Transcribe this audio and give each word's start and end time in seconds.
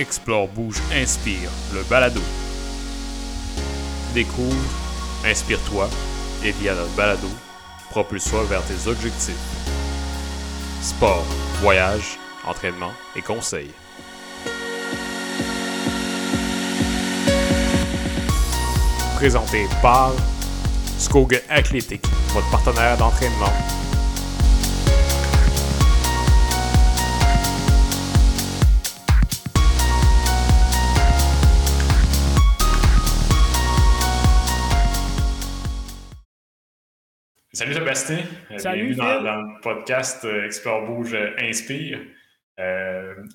Explore, 0.00 0.48
bouge, 0.48 0.80
inspire, 0.94 1.50
le 1.74 1.82
balado. 1.82 2.22
Découvre, 4.14 4.56
inspire-toi 5.26 5.90
et 6.42 6.52
via 6.52 6.74
notre 6.74 6.90
balado, 6.92 7.28
propulse-toi 7.90 8.44
vers 8.44 8.62
tes 8.64 8.88
objectifs. 8.88 9.34
Sport, 10.80 11.26
voyage, 11.60 12.18
entraînement 12.46 12.92
et 13.14 13.20
conseils. 13.20 13.72
Présenté 19.16 19.68
par 19.82 20.12
Skoga 20.96 21.40
Athletic, 21.50 22.02
votre 22.32 22.50
partenaire 22.50 22.96
d'entraînement 22.96 23.52
Salut 37.60 37.74
Sébastien. 37.74 38.24
Euh, 38.50 38.56
Salut. 38.56 38.94
Bienvenue 38.94 39.22
dans, 39.22 39.42
le 39.42 39.60
podcast 39.60 40.24
euh, 40.24 40.46
Explore 40.46 40.86
Bouge 40.86 41.12
euh, 41.12 41.36
Inspire. 41.40 42.00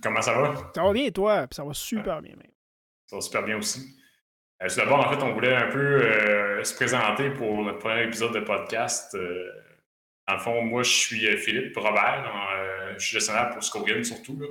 comment 0.02 0.20
ça 0.20 0.34
va? 0.34 0.72
Ça 0.74 0.82
va 0.82 0.94
bien, 0.94 1.12
toi? 1.12 1.46
ça 1.52 1.64
va 1.64 1.76
super 1.76 2.24
bien, 2.24 2.36
même. 2.36 2.52
Ça 3.06 3.18
va 3.18 3.22
super 3.22 3.44
bien 3.44 3.58
aussi. 3.58 3.96
tout 4.68 4.76
d'abord, 4.78 5.06
en 5.06 5.12
fait, 5.12 5.24
on 5.24 5.32
voulait 5.32 5.54
un 5.54 5.70
peu 5.70 6.64
se 6.64 6.74
présenter 6.74 7.30
pour 7.30 7.64
notre 7.66 7.78
premier 7.78 8.06
épisode 8.06 8.34
de 8.34 8.40
podcast. 8.40 9.16
dans 9.16 10.34
le 10.34 10.40
fond, 10.40 10.60
moi, 10.64 10.82
je 10.82 10.90
suis 10.90 11.38
Philippe 11.38 11.78
Robert. 11.78 12.96
je 12.98 13.06
suis 13.06 13.14
gestionnaire 13.20 13.52
pour 13.52 13.64
Scogan, 13.64 14.04
surtout. 14.04 14.42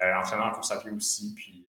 entraîneur 0.00 0.46
en 0.46 0.52
course 0.52 0.70
à 0.70 0.78
pied 0.78 0.92
aussi. 0.92 1.34
Puis, 1.34 1.66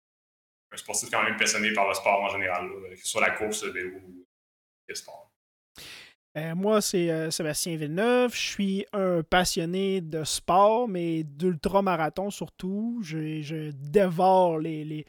un 0.71 0.77
sportif 0.77 1.11
quand 1.11 1.21
même 1.21 1.37
passionné 1.37 1.71
par 1.71 1.87
le 1.87 1.93
sport 1.93 2.19
en 2.19 2.29
général, 2.29 2.67
que 2.89 2.97
ce 2.97 3.09
soit 3.09 3.21
la 3.21 3.29
course, 3.29 3.63
le 3.63 3.73
vélo 3.73 3.91
ou 3.91 4.25
le 4.87 4.95
sport. 4.95 5.22
Euh, 6.35 6.55
moi, 6.55 6.81
c'est 6.81 7.11
euh, 7.11 7.29
Sébastien 7.29 7.75
Villeneuve. 7.77 8.33
Je 8.33 8.41
suis 8.41 8.85
un 8.91 9.21
passionné 9.21 10.01
de 10.01 10.23
sport, 10.23 10.87
mais 10.87 11.23
d'ultra-marathon 11.23 12.31
surtout. 12.31 12.99
Je, 13.03 13.71
dévore 13.71 14.57
les, 14.57 15.05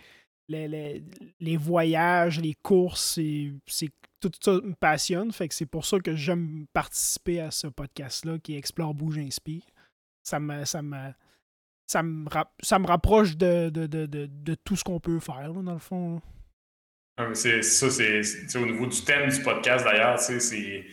les, 0.49 1.57
voyages, 1.57 2.41
les 2.41 2.55
courses. 2.63 3.19
C'est, 3.67 3.89
tout 4.21 4.33
ça 4.41 4.53
me 4.53 4.75
passionne. 4.75 5.33
Fait 5.33 5.49
que 5.49 5.55
c'est 5.55 5.67
pour 5.67 5.87
ça 5.87 5.99
que 5.99 6.15
j'aime 6.15 6.67
participer 6.75 7.41
à 7.41 7.51
ce 7.51 7.69
podcast-là 7.69 8.39
qui 8.39 8.57
Explore, 8.57 8.93
Bouge, 8.93 9.19
Inspire. 9.19 9.63
Ça 10.23 10.39
me, 10.41 10.65
ça 10.67 10.83
me, 10.83 11.11
ça 11.87 12.03
me, 12.03 12.29
ça 12.63 12.79
me 12.79 12.87
rapproche 12.87 13.37
de, 13.37 13.71
de, 13.71 14.55
tout 14.57 14.77
ce 14.77 14.85
qu'on 14.85 15.01
peut 15.01 15.21
faire, 15.21 15.55
dans 15.55 15.73
le 15.73 15.79
fond. 15.79 16.21
c'est 17.33 17.63
ça, 17.63 17.91
c'est 17.91 18.59
au 18.59 18.67
niveau 18.67 18.87
du 18.87 19.01
thème 19.03 19.31
du 19.31 19.43
podcast 19.43 19.85
d'ailleurs, 19.85 20.19
c'est 20.19 20.85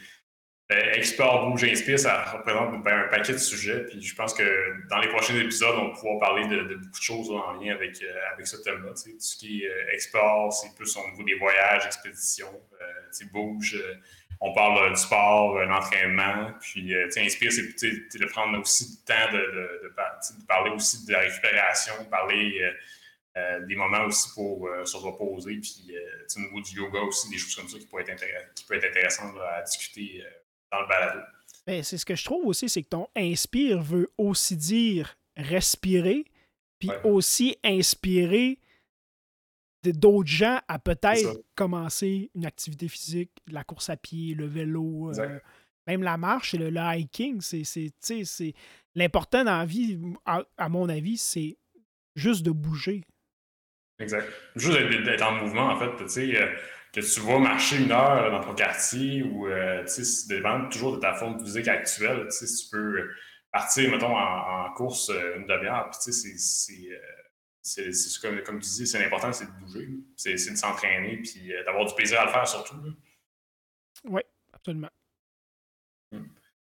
Export 0.71 1.49
Bouge 1.49 1.65
Inspire, 1.65 1.99
ça 1.99 2.23
représente 2.23 2.83
ben, 2.83 3.05
un 3.05 3.07
paquet 3.07 3.33
de 3.33 3.37
sujets. 3.37 3.83
Puis 3.85 4.01
je 4.01 4.15
pense 4.15 4.33
que 4.33 4.87
dans 4.89 4.99
les 4.99 5.09
prochains 5.09 5.35
épisodes, 5.35 5.75
on 5.77 5.87
va 5.89 5.93
pouvoir 5.93 6.19
parler 6.19 6.47
de, 6.47 6.75
beaucoup 6.75 6.99
de 6.99 7.03
choses 7.03 7.29
en 7.31 7.53
lien 7.53 7.73
avec, 7.73 8.01
euh, 8.01 8.13
avec 8.33 8.47
ce 8.47 8.57
thème-là. 8.57 8.91
Tout 8.91 9.11
ce 9.19 9.37
qui 9.37 9.63
est 9.63 9.67
euh, 9.67 9.93
export, 9.93 10.53
c'est 10.53 10.73
plus 10.75 10.95
au 10.95 11.09
niveau 11.11 11.23
des 11.23 11.35
voyages, 11.35 11.85
expéditions. 11.85 12.61
Euh, 12.81 13.25
bouge, 13.33 13.77
on 14.39 14.53
parle 14.53 14.89
du 14.91 14.99
sport, 14.99 15.59
l'entraînement. 15.59 16.51
Puis 16.61 16.95
Inspire, 17.17 17.51
c'est 17.51 18.19
de 18.19 18.25
prendre 18.27 18.57
aussi 18.59 18.85
le 18.85 19.13
temps 19.13 19.31
de, 19.33 19.93
parler 20.47 20.71
aussi 20.71 21.05
de 21.05 21.11
la 21.11 21.19
récupération, 21.19 21.93
parler. 22.09 22.59
des 23.67 23.75
moments 23.75 24.05
aussi 24.05 24.33
pour 24.33 24.67
se 24.85 24.97
reposer, 24.97 25.57
puis 25.57 25.93
au 26.35 26.39
niveau 26.39 26.61
du 26.61 26.77
yoga 26.77 27.01
aussi, 27.01 27.29
des 27.29 27.37
choses 27.37 27.55
comme 27.55 27.67
ça 27.67 27.77
qui, 27.77 27.85
pourraient 27.85 28.09
être, 28.09 28.25
peuvent 28.67 28.77
être 28.77 28.89
intéressantes 28.89 29.35
à 29.39 29.61
discuter 29.61 30.23
dans 30.71 30.81
le 30.81 30.87
balado. 30.87 31.19
Ben, 31.67 31.83
c'est 31.83 31.97
ce 31.97 32.05
que 32.05 32.15
je 32.15 32.25
trouve 32.25 32.45
aussi, 32.47 32.69
c'est 32.69 32.81
que 32.81 32.89
ton 32.89 33.07
inspire 33.15 33.81
veut 33.81 34.11
aussi 34.17 34.57
dire 34.57 35.15
respirer, 35.37 36.25
puis 36.79 36.89
aussi 37.03 37.57
inspirer 37.63 38.57
d'autres 39.83 40.29
gens 40.29 40.59
à 40.67 40.79
peut-être 40.79 41.43
commencer 41.55 42.29
une 42.35 42.45
activité 42.45 42.87
physique, 42.87 43.31
la 43.47 43.63
course 43.63 43.89
à 43.89 43.97
pied, 43.97 44.33
le 44.33 44.45
vélo, 44.45 45.11
euh, 45.17 45.39
même 45.87 46.03
la 46.03 46.17
marche, 46.17 46.53
le, 46.53 46.69
le 46.69 46.79
hiking. 46.79 47.41
C'est 47.41 48.53
l'important 48.95 49.43
dans 49.43 49.57
la 49.57 49.65
vie, 49.65 49.99
à, 50.25 50.43
à 50.57 50.69
mon 50.69 50.89
avis, 50.89 51.17
c'est 51.17 51.57
juste 52.15 52.43
de 52.43 52.51
bouger. 52.51 53.03
Exact. 53.99 54.27
Juste 54.55 54.79
d'être 55.03 55.23
en 55.23 55.33
mouvement, 55.33 55.69
en 55.69 55.77
fait. 55.77 55.95
Tu 56.03 56.09
sais, 56.09 56.41
euh, 56.41 56.47
que 56.91 56.99
tu 56.99 57.21
vas 57.21 57.39
marcher 57.39 57.77
une 57.77 57.91
heure 57.91 58.31
dans 58.31 58.41
ton 58.41 58.53
quartier 58.53 59.23
ou 59.23 59.47
euh, 59.47 59.83
tu 59.85 60.03
sais, 60.03 60.27
dépend 60.27 60.67
toujours 60.69 60.95
de 60.95 60.99
ta 60.99 61.13
forme 61.13 61.39
physique 61.43 61.67
actuelle. 61.67 62.27
Tu 62.29 62.31
sais, 62.31 62.47
si 62.47 62.65
tu 62.65 62.71
peux 62.71 63.09
partir, 63.51 63.89
mettons, 63.91 64.15
en, 64.15 64.71
course 64.73 65.09
euh, 65.09 65.37
une 65.37 65.47
demi-heure, 65.47 65.89
puis 65.89 65.99
tu 66.03 66.11
sais, 66.11 66.37
c'est 66.37 67.83
euh, 67.83 67.91
comme, 68.21 68.43
comme 68.43 68.59
tu 68.59 68.69
dis, 68.69 68.87
c'est 68.87 69.01
l'important, 69.01 69.31
c'est 69.31 69.45
de 69.45 69.51
bouger, 69.51 69.89
c'est 70.15 70.33
de 70.33 70.57
s'entraîner, 70.57 71.17
puis 71.17 71.53
d'avoir 71.65 71.85
du 71.85 71.93
plaisir 71.93 72.19
à 72.19 72.25
le 72.25 72.31
faire 72.31 72.47
surtout. 72.47 72.75
Oui, 74.05 74.21
absolument. 74.51 74.89
Hum. 76.13 76.27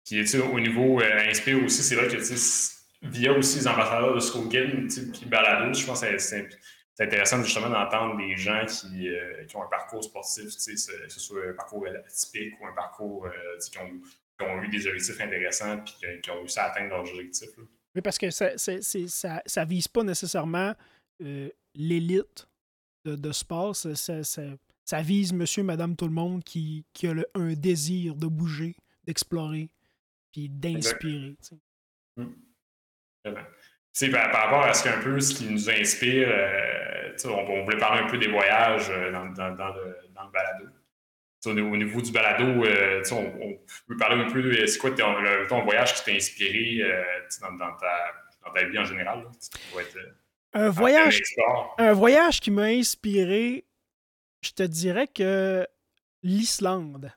Puis, 0.05 0.17
tu 0.17 0.27
sais, 0.27 0.39
au 0.39 0.59
niveau 0.59 1.01
Inspire 1.01 1.63
aussi, 1.63 1.81
c'est 1.81 1.95
vrai 1.95 2.07
que, 2.07 2.17
tu 2.17 2.37
sais, 2.37 2.73
via 3.01 3.33
aussi 3.33 3.59
les 3.59 3.67
ambassadeurs 3.67 4.13
de 4.13 4.19
Skogan, 4.19 4.87
puis 4.87 5.25
Balado, 5.25 5.73
je 5.73 5.85
pense 5.85 6.01
que 6.01 6.17
c'est 6.17 6.49
c'est 6.95 7.05
intéressant 7.05 7.41
justement 7.43 7.69
d'entendre 7.69 8.17
des 8.17 8.35
gens 8.37 8.65
qui, 8.65 9.09
euh, 9.09 9.45
qui, 9.45 9.55
ont 9.55 9.63
un 9.63 9.67
parcours 9.67 10.03
sportif, 10.03 10.45
que 10.45 11.09
ce 11.09 11.19
soit 11.19 11.49
un 11.49 11.53
parcours 11.53 11.87
atypique 11.87 12.53
ou 12.61 12.67
un 12.67 12.73
parcours 12.73 13.25
euh, 13.25 13.31
qui, 13.59 13.77
ont, 13.79 13.89
qui, 14.37 14.45
ont, 14.45 14.61
eu 14.61 14.69
des 14.69 14.85
objectifs 14.87 15.19
intéressants 15.19 15.83
et 16.03 16.21
qui 16.21 16.29
ont 16.29 16.39
réussi 16.39 16.59
à 16.59 16.65
atteindre 16.65 16.89
leurs 16.89 17.09
objectifs. 17.09 17.49
Oui, 17.95 18.01
parce 18.01 18.17
que 18.17 18.29
ça 18.29 18.51
ne 18.51 19.65
vise 19.65 19.87
pas 19.87 20.03
nécessairement 20.03 20.75
euh, 21.23 21.49
l'élite 21.73 22.47
de, 23.05 23.15
de, 23.15 23.31
sport. 23.31 23.75
Ça, 23.75 24.23
ça, 24.23 25.01
vise 25.01 25.33
monsieur, 25.33 25.63
madame, 25.63 25.95
tout 25.95 26.07
le 26.07 26.13
monde 26.13 26.43
qui, 26.43 26.85
qui 26.93 27.07
a 27.07 27.15
un 27.33 27.53
désir 27.53 28.15
de 28.15 28.27
bouger, 28.27 28.75
d'explorer, 29.03 29.69
puis 30.31 30.47
d'inspirer. 30.47 31.37
Hum. 34.01 34.11
Par, 34.11 34.31
par, 34.31 34.43
rapport 34.45 34.63
à 34.63 34.73
ce 34.73 34.83
qu'un 34.83 34.99
peu 34.99 35.19
ce 35.19 35.35
qui 35.35 35.45
nous 35.45 35.69
inspire, 35.69 36.29
on, 37.25 37.63
voulait 37.63 37.77
parler 37.77 38.01
un 38.01 38.07
peu 38.07 38.17
des 38.17 38.27
voyages 38.27 38.89
euh, 38.89 39.11
dans, 39.11 39.23
le, 39.25 39.55
balado. 39.55 40.65
Au, 41.45 41.53
niveau 41.53 42.01
du 42.01 42.11
balado, 42.11 42.63
euh, 42.63 43.03
on, 43.11 43.57
peut 43.87 43.97
parler 43.97 44.23
un 44.23 44.31
peu 44.31 44.41
de 44.41 44.65
c'est 44.65 44.79
quoi 44.79 44.91
ton, 44.91 45.63
voyage 45.63 45.93
qui 45.95 46.05
t'a 46.05 46.11
inspiré 46.11 46.81
euh, 46.81 47.03
dans, 47.41 47.75
ta, 48.53 48.63
vie 48.65 48.79
en 48.79 48.85
général. 48.85 49.25
un, 50.53 50.69
voyage, 50.69 51.21
un 51.77 51.93
voyage 51.93 52.39
qui 52.39 52.51
m'a 52.51 52.63
inspiré, 52.63 53.65
je 54.41 54.51
te 54.51 54.63
dirais 54.63 55.07
que 55.07 55.67
l'Islande. 56.21 57.11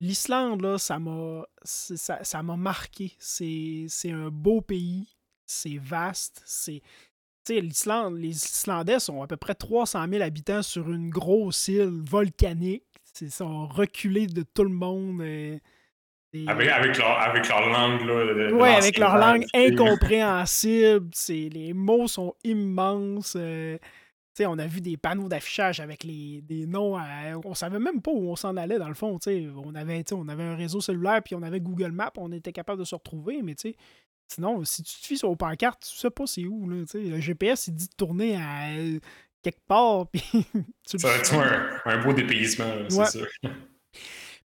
L'Islande, 0.00 0.60
là, 0.60 0.78
ça 0.78 0.98
m'a 0.98 1.44
ça, 1.62 2.42
marqué. 2.42 3.12
C'est 3.18 4.10
un 4.10 4.28
beau 4.30 4.60
pays, 4.60 5.13
c'est 5.54 5.78
vaste, 5.78 6.42
c'est 6.44 6.82
l'Islande, 7.48 8.16
les 8.18 8.30
Islandais 8.30 8.98
sont 8.98 9.22
à 9.22 9.26
peu 9.26 9.36
près 9.36 9.54
300 9.54 10.06
000 10.08 10.22
habitants 10.22 10.62
sur 10.62 10.90
une 10.90 11.10
grosse 11.10 11.68
île 11.68 12.02
volcanique. 12.08 12.84
Ils 13.20 13.30
sont 13.30 13.66
reculés 13.66 14.26
de 14.26 14.42
tout 14.42 14.64
le 14.64 14.70
monde. 14.70 15.20
Avec, 15.20 16.68
avec, 16.68 16.98
leur, 16.98 17.20
avec, 17.20 17.48
leur, 17.48 17.68
langue. 17.68 18.00
Là, 18.00 18.52
oui, 18.52 18.68
avec 18.68 18.98
leur 18.98 19.16
langue 19.18 19.44
incompréhensible. 19.54 21.10
Les 21.28 21.72
mots 21.72 22.08
sont 22.08 22.34
immenses. 22.42 23.36
Euh, 23.38 23.78
on 24.40 24.58
a 24.58 24.66
vu 24.66 24.80
des 24.80 24.96
panneaux 24.96 25.28
d'affichage 25.28 25.78
avec 25.78 26.02
les, 26.02 26.40
des 26.42 26.66
noms. 26.66 26.96
on 27.44 27.54
savait 27.54 27.78
même 27.78 28.02
pas 28.02 28.10
où 28.10 28.30
on 28.30 28.34
s'en 28.34 28.56
allait, 28.56 28.78
dans 28.78 28.88
le 28.88 28.94
fond. 28.94 29.16
On 29.26 29.74
avait, 29.76 30.02
on 30.12 30.28
avait 30.28 30.42
un 30.42 30.56
réseau 30.56 30.80
cellulaire, 30.80 31.22
puis 31.22 31.36
on 31.36 31.42
avait 31.42 31.60
Google 31.60 31.92
Maps, 31.92 32.12
on 32.16 32.32
était 32.32 32.52
capable 32.52 32.80
de 32.80 32.84
se 32.84 32.96
retrouver, 32.96 33.42
mais 33.42 33.54
Sinon, 34.34 34.64
si 34.64 34.82
tu 34.82 35.00
te 35.00 35.06
fies 35.06 35.18
sur 35.18 35.30
le 35.30 35.36
pancarte, 35.36 35.86
tu 35.88 35.96
sais 35.96 36.10
pas 36.10 36.26
c'est 36.26 36.44
où. 36.44 36.68
Là, 36.68 36.84
le 36.92 37.20
GPS, 37.20 37.68
il 37.68 37.74
dit 37.74 37.86
de 37.86 37.94
tourner 37.94 38.36
à 38.36 38.70
euh, 38.70 38.98
quelque 39.42 39.64
part. 39.66 40.08
Puis 40.10 40.22
ça 40.84 40.98
va 40.98 41.16
être 41.16 41.34
un, 41.34 41.80
un, 41.84 42.02
beau 42.02 42.12
dépaysement, 42.12 42.66
c'est 42.88 43.06
sûr. 43.06 43.28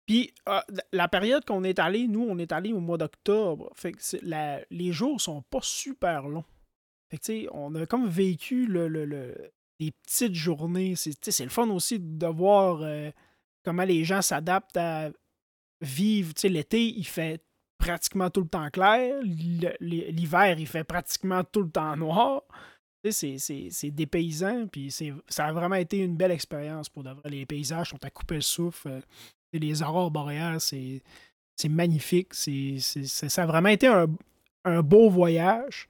Puis 0.05 0.33
ah, 0.45 0.63
la 0.91 1.07
période 1.07 1.43
qu'on 1.45 1.63
est 1.63 1.79
allé, 1.79 2.07
nous, 2.07 2.25
on 2.27 2.37
est 2.37 2.51
allé 2.51 2.71
au 2.71 2.79
mois 2.79 2.97
d'octobre. 2.97 3.71
Fait 3.75 3.93
que 3.93 3.99
la, 4.21 4.61
les 4.69 4.91
jours 4.91 5.19
sont 5.21 5.41
pas 5.43 5.61
super 5.61 6.27
longs. 6.27 6.45
Fait 7.09 7.17
que, 7.17 7.47
on 7.51 7.73
a 7.73 7.87
comme 7.87 8.07
vécu 8.07 8.67
le, 8.67 8.87
le, 8.87 9.05
des 9.79 9.91
petites 9.91 10.35
journées. 10.35 10.95
C'est 10.95 11.43
le 11.43 11.49
fun 11.49 11.69
aussi 11.69 11.99
de 11.99 12.27
voir 12.27 12.81
euh, 12.83 13.09
comment 13.63 13.85
les 13.85 14.03
gens 14.03 14.21
s'adaptent 14.21 14.77
à 14.77 15.09
vivre. 15.81 16.33
L'été, 16.43 16.85
il 16.85 17.05
fait 17.05 17.43
pratiquement 17.79 18.29
tout 18.29 18.41
le 18.41 18.47
temps 18.47 18.69
clair. 18.69 19.15
L'hiver, 19.23 20.59
il 20.59 20.67
fait 20.67 20.83
pratiquement 20.83 21.43
tout 21.43 21.63
le 21.63 21.71
temps 21.71 21.95
noir. 21.97 22.43
c'est 23.09 23.91
dépaysant, 23.91 24.67
puis 24.67 24.93
ça 25.27 25.45
a 25.45 25.53
vraiment 25.53 25.75
été 25.75 25.97
une 25.97 26.15
belle 26.15 26.31
expérience 26.31 26.89
pour 26.89 27.03
de 27.03 27.09
vrai. 27.09 27.29
Les 27.29 27.45
paysages 27.45 27.89
sont 27.89 28.05
à 28.05 28.09
couper 28.11 28.35
le 28.35 28.41
souffle. 28.41 28.89
Euh, 28.89 29.01
les 29.53 29.81
aurores 29.81 30.11
boréales, 30.11 30.59
c'est 30.59 31.01
magnifique. 31.69 32.33
ça 32.33 33.43
a 33.43 33.45
vraiment 33.47 33.69
été 33.69 33.87
un, 33.87 34.05
un 34.65 34.81
beau 34.81 35.09
voyage. 35.09 35.87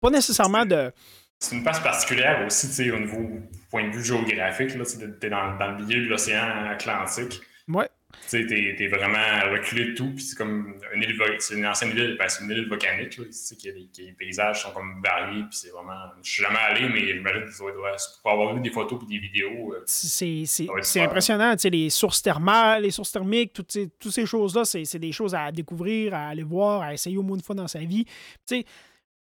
Pas 0.00 0.10
nécessairement 0.10 0.64
de. 0.64 0.92
C'est 1.38 1.56
une 1.56 1.62
place 1.62 1.80
particulière 1.80 2.44
aussi, 2.46 2.90
au 2.90 2.98
niveau 2.98 3.40
point 3.70 3.88
de 3.88 3.96
vue 3.96 4.04
géographique. 4.04 4.68
Tu 4.68 5.26
es 5.26 5.30
dans, 5.30 5.56
dans, 5.56 5.70
le 5.72 5.84
milieu 5.84 6.04
de 6.04 6.08
l'océan 6.08 6.66
Atlantique. 6.70 7.40
Ouais. 7.66 7.88
Tu 8.22 8.46
sais, 8.46 8.46
t'es, 8.46 8.86
vraiment 8.88 9.18
reculé 9.52 9.86
de 9.86 9.94
tout, 9.94 10.12
puis 10.14 10.22
c'est 10.22 10.36
comme 10.36 10.74
une 10.94 11.02
île, 11.02 11.18
c'est 11.38 11.54
une 11.54 11.66
ancienne 11.66 11.90
ville, 11.90 12.16
ben, 12.18 12.28
c'est 12.28 12.44
une 12.44 12.50
île 12.50 12.68
volcanique, 12.68 13.16
là, 13.18 13.24
tu 13.24 13.32
sais, 13.32 13.56
que 13.56 13.68
les, 13.68 14.12
paysages 14.12 14.62
sont 14.62 14.72
comme 14.72 15.02
variés, 15.02 15.42
puis 15.42 15.56
c'est 15.56 15.70
vraiment... 15.70 15.94
Je 16.22 16.30
suis 16.30 16.42
jamais 16.42 16.58
allé, 16.58 16.88
mais 16.88 17.06
j'imagine 17.06 17.44
que 17.44 17.52
ça 17.52 17.64
doit 17.64 17.96
pour 18.22 18.30
avoir 18.30 18.54
vu 18.54 18.60
des 18.60 18.70
photos 18.70 19.00
et 19.04 19.06
des 19.06 19.18
vidéos... 19.18 19.74
Euh, 19.74 19.82
c'est, 19.86 20.44
c'est, 20.46 21.00
impressionnant, 21.00 21.52
tu 21.52 21.60
sais, 21.60 21.70
les 21.70 21.90
sources 21.90 22.22
thermales, 22.22 22.82
les 22.82 22.90
sources 22.90 23.12
thermiques, 23.12 23.52
toutes 23.52 23.72
ces, 23.72 23.88
toutes 23.90 24.12
ces 24.12 24.26
choses-là, 24.26 24.64
c'est, 24.64 24.84
c'est 24.84 24.98
des 24.98 25.12
choses 25.12 25.34
à 25.34 25.50
découvrir, 25.52 26.14
à 26.14 26.28
aller 26.28 26.44
voir, 26.44 26.82
à 26.82 26.94
essayer 26.94 27.16
au 27.16 27.22
moins 27.22 27.36
une 27.36 27.42
fois 27.42 27.54
dans 27.54 27.68
sa 27.68 27.80
vie. 27.80 28.04
Tu 28.04 28.56
sais, 28.56 28.64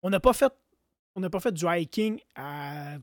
on 0.02 0.10
n'a 0.10 0.20
pas 0.20 0.32
fait... 0.32 0.52
On 1.18 1.20
n'a 1.20 1.30
pas 1.30 1.40
fait 1.40 1.52
du 1.52 1.64
hiking 1.66 2.20
à, 2.34 2.96
à 2.96 2.98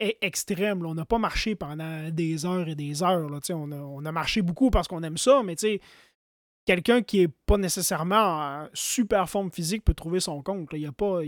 extrême. 0.00 0.84
On 0.84 0.94
n'a 0.94 1.04
pas 1.04 1.18
marché 1.18 1.54
pendant 1.54 2.10
des 2.10 2.46
heures 2.46 2.68
et 2.68 2.74
des 2.74 3.02
heures. 3.02 3.28
Là, 3.28 3.40
on, 3.50 4.04
a, 4.04 4.12
marché 4.12 4.42
beaucoup 4.42 4.70
parce 4.70 4.88
qu'on 4.88 5.02
aime 5.02 5.18
ça, 5.18 5.42
mais 5.44 5.56
quelqu'un 6.64 7.02
qui 7.02 7.20
n'est 7.20 7.28
pas 7.46 7.56
nécessairement 7.56 8.16
en 8.16 8.68
super 8.74 9.28
forme 9.28 9.50
physique 9.50 9.84
peut 9.84 9.94
trouver 9.94 10.20
son 10.20 10.42
compte. 10.42 10.72
Y 10.72 10.86
a 10.86 10.92
pas, 10.92 11.20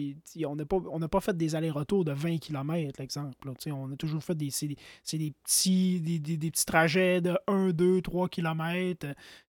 on 0.46 0.98
n'a 0.98 1.08
pas, 1.08 1.20
fait 1.20 1.36
des 1.36 1.54
allers-retours 1.54 2.04
de 2.04 2.12
20 2.12 2.38
km, 2.38 2.98
l'exemple. 2.98 3.52
On 3.66 3.92
a 3.92 3.96
toujours 3.96 4.22
fait 4.22 4.34
des, 4.34 4.50
des, 4.60 5.32
petits, 5.44 6.00
des, 6.00 6.50
petits 6.50 6.66
trajets 6.66 7.20
de 7.20 7.36
1, 7.46 7.70
2, 7.70 8.02
3 8.02 8.28
km, 8.28 9.06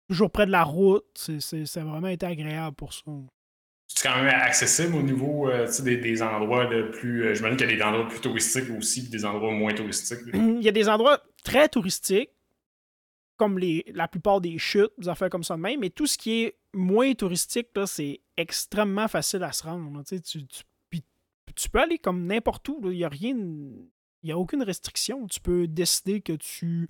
toujours 0.08 0.32
près 0.32 0.46
de 0.46 0.52
la 0.52 0.64
route. 0.64 1.06
C'est, 1.40 1.82
vraiment 1.82 2.08
été 2.08 2.26
agréable 2.26 2.76
pour 2.76 2.94
ça 2.94 3.04
c'est 3.98 4.08
quand 4.08 4.22
même 4.22 4.28
accessible 4.28 4.96
au 4.96 5.02
niveau 5.02 5.50
euh, 5.50 5.68
des, 5.82 5.98
des, 5.98 6.22
endroits 6.22 6.68
de 6.68 6.84
plus. 6.84 7.34
Je 7.36 7.44
me 7.44 7.50
dis 7.50 7.58
qu'il 7.58 7.68
y 7.68 7.74
a 7.74 7.76
des 7.78 7.82
endroits 7.82 8.08
plus 8.08 8.20
touristiques 8.20 8.70
aussi, 8.78 9.02
puis 9.02 9.10
des 9.10 9.26
endroits 9.26 9.52
moins 9.52 9.74
touristiques. 9.74 10.20
Il 10.34 10.62
y 10.62 10.70
a 10.70 10.72
des 10.72 10.88
endroits 10.88 11.20
très 11.44 11.68
touristiques, 11.68 12.30
comme 13.38 13.58
les, 13.58 13.84
la 13.96 14.08
plupart 14.08 14.40
des 14.40 14.60
chutes, 14.60 14.92
des 15.00 15.10
affaires 15.10 15.32
comme 15.32 15.44
ça 15.44 15.56
de 15.56 15.62
même, 15.62 15.80
mais 15.80 15.90
tout 15.90 16.06
ce 16.06 16.16
qui 16.16 16.44
est 16.44 16.58
moins 16.76 17.12
touristique, 17.16 17.70
c'est 17.88 18.22
extrêmement 18.38 19.08
facile 19.08 19.42
à 19.42 19.52
se 19.52 19.64
rendre. 19.64 20.04
tu, 20.06 20.22
tu, 20.22 21.02
tu, 21.56 21.70
peux 21.70 21.80
aller 21.80 21.98
comme 21.98 22.28
n'importe 22.28 22.70
où. 22.70 22.80
Il 22.84 22.98
n'y 22.98 23.04
a 23.04 23.10
rien. 23.10 23.36
Il 23.36 24.26
n'y 24.26 24.32
a 24.32 24.38
aucune 24.38 24.62
restriction. 24.62 25.26
Tu 25.26 25.40
peux 25.40 25.68
décider 25.68 26.22
que 26.22 26.34
tu. 26.34 26.88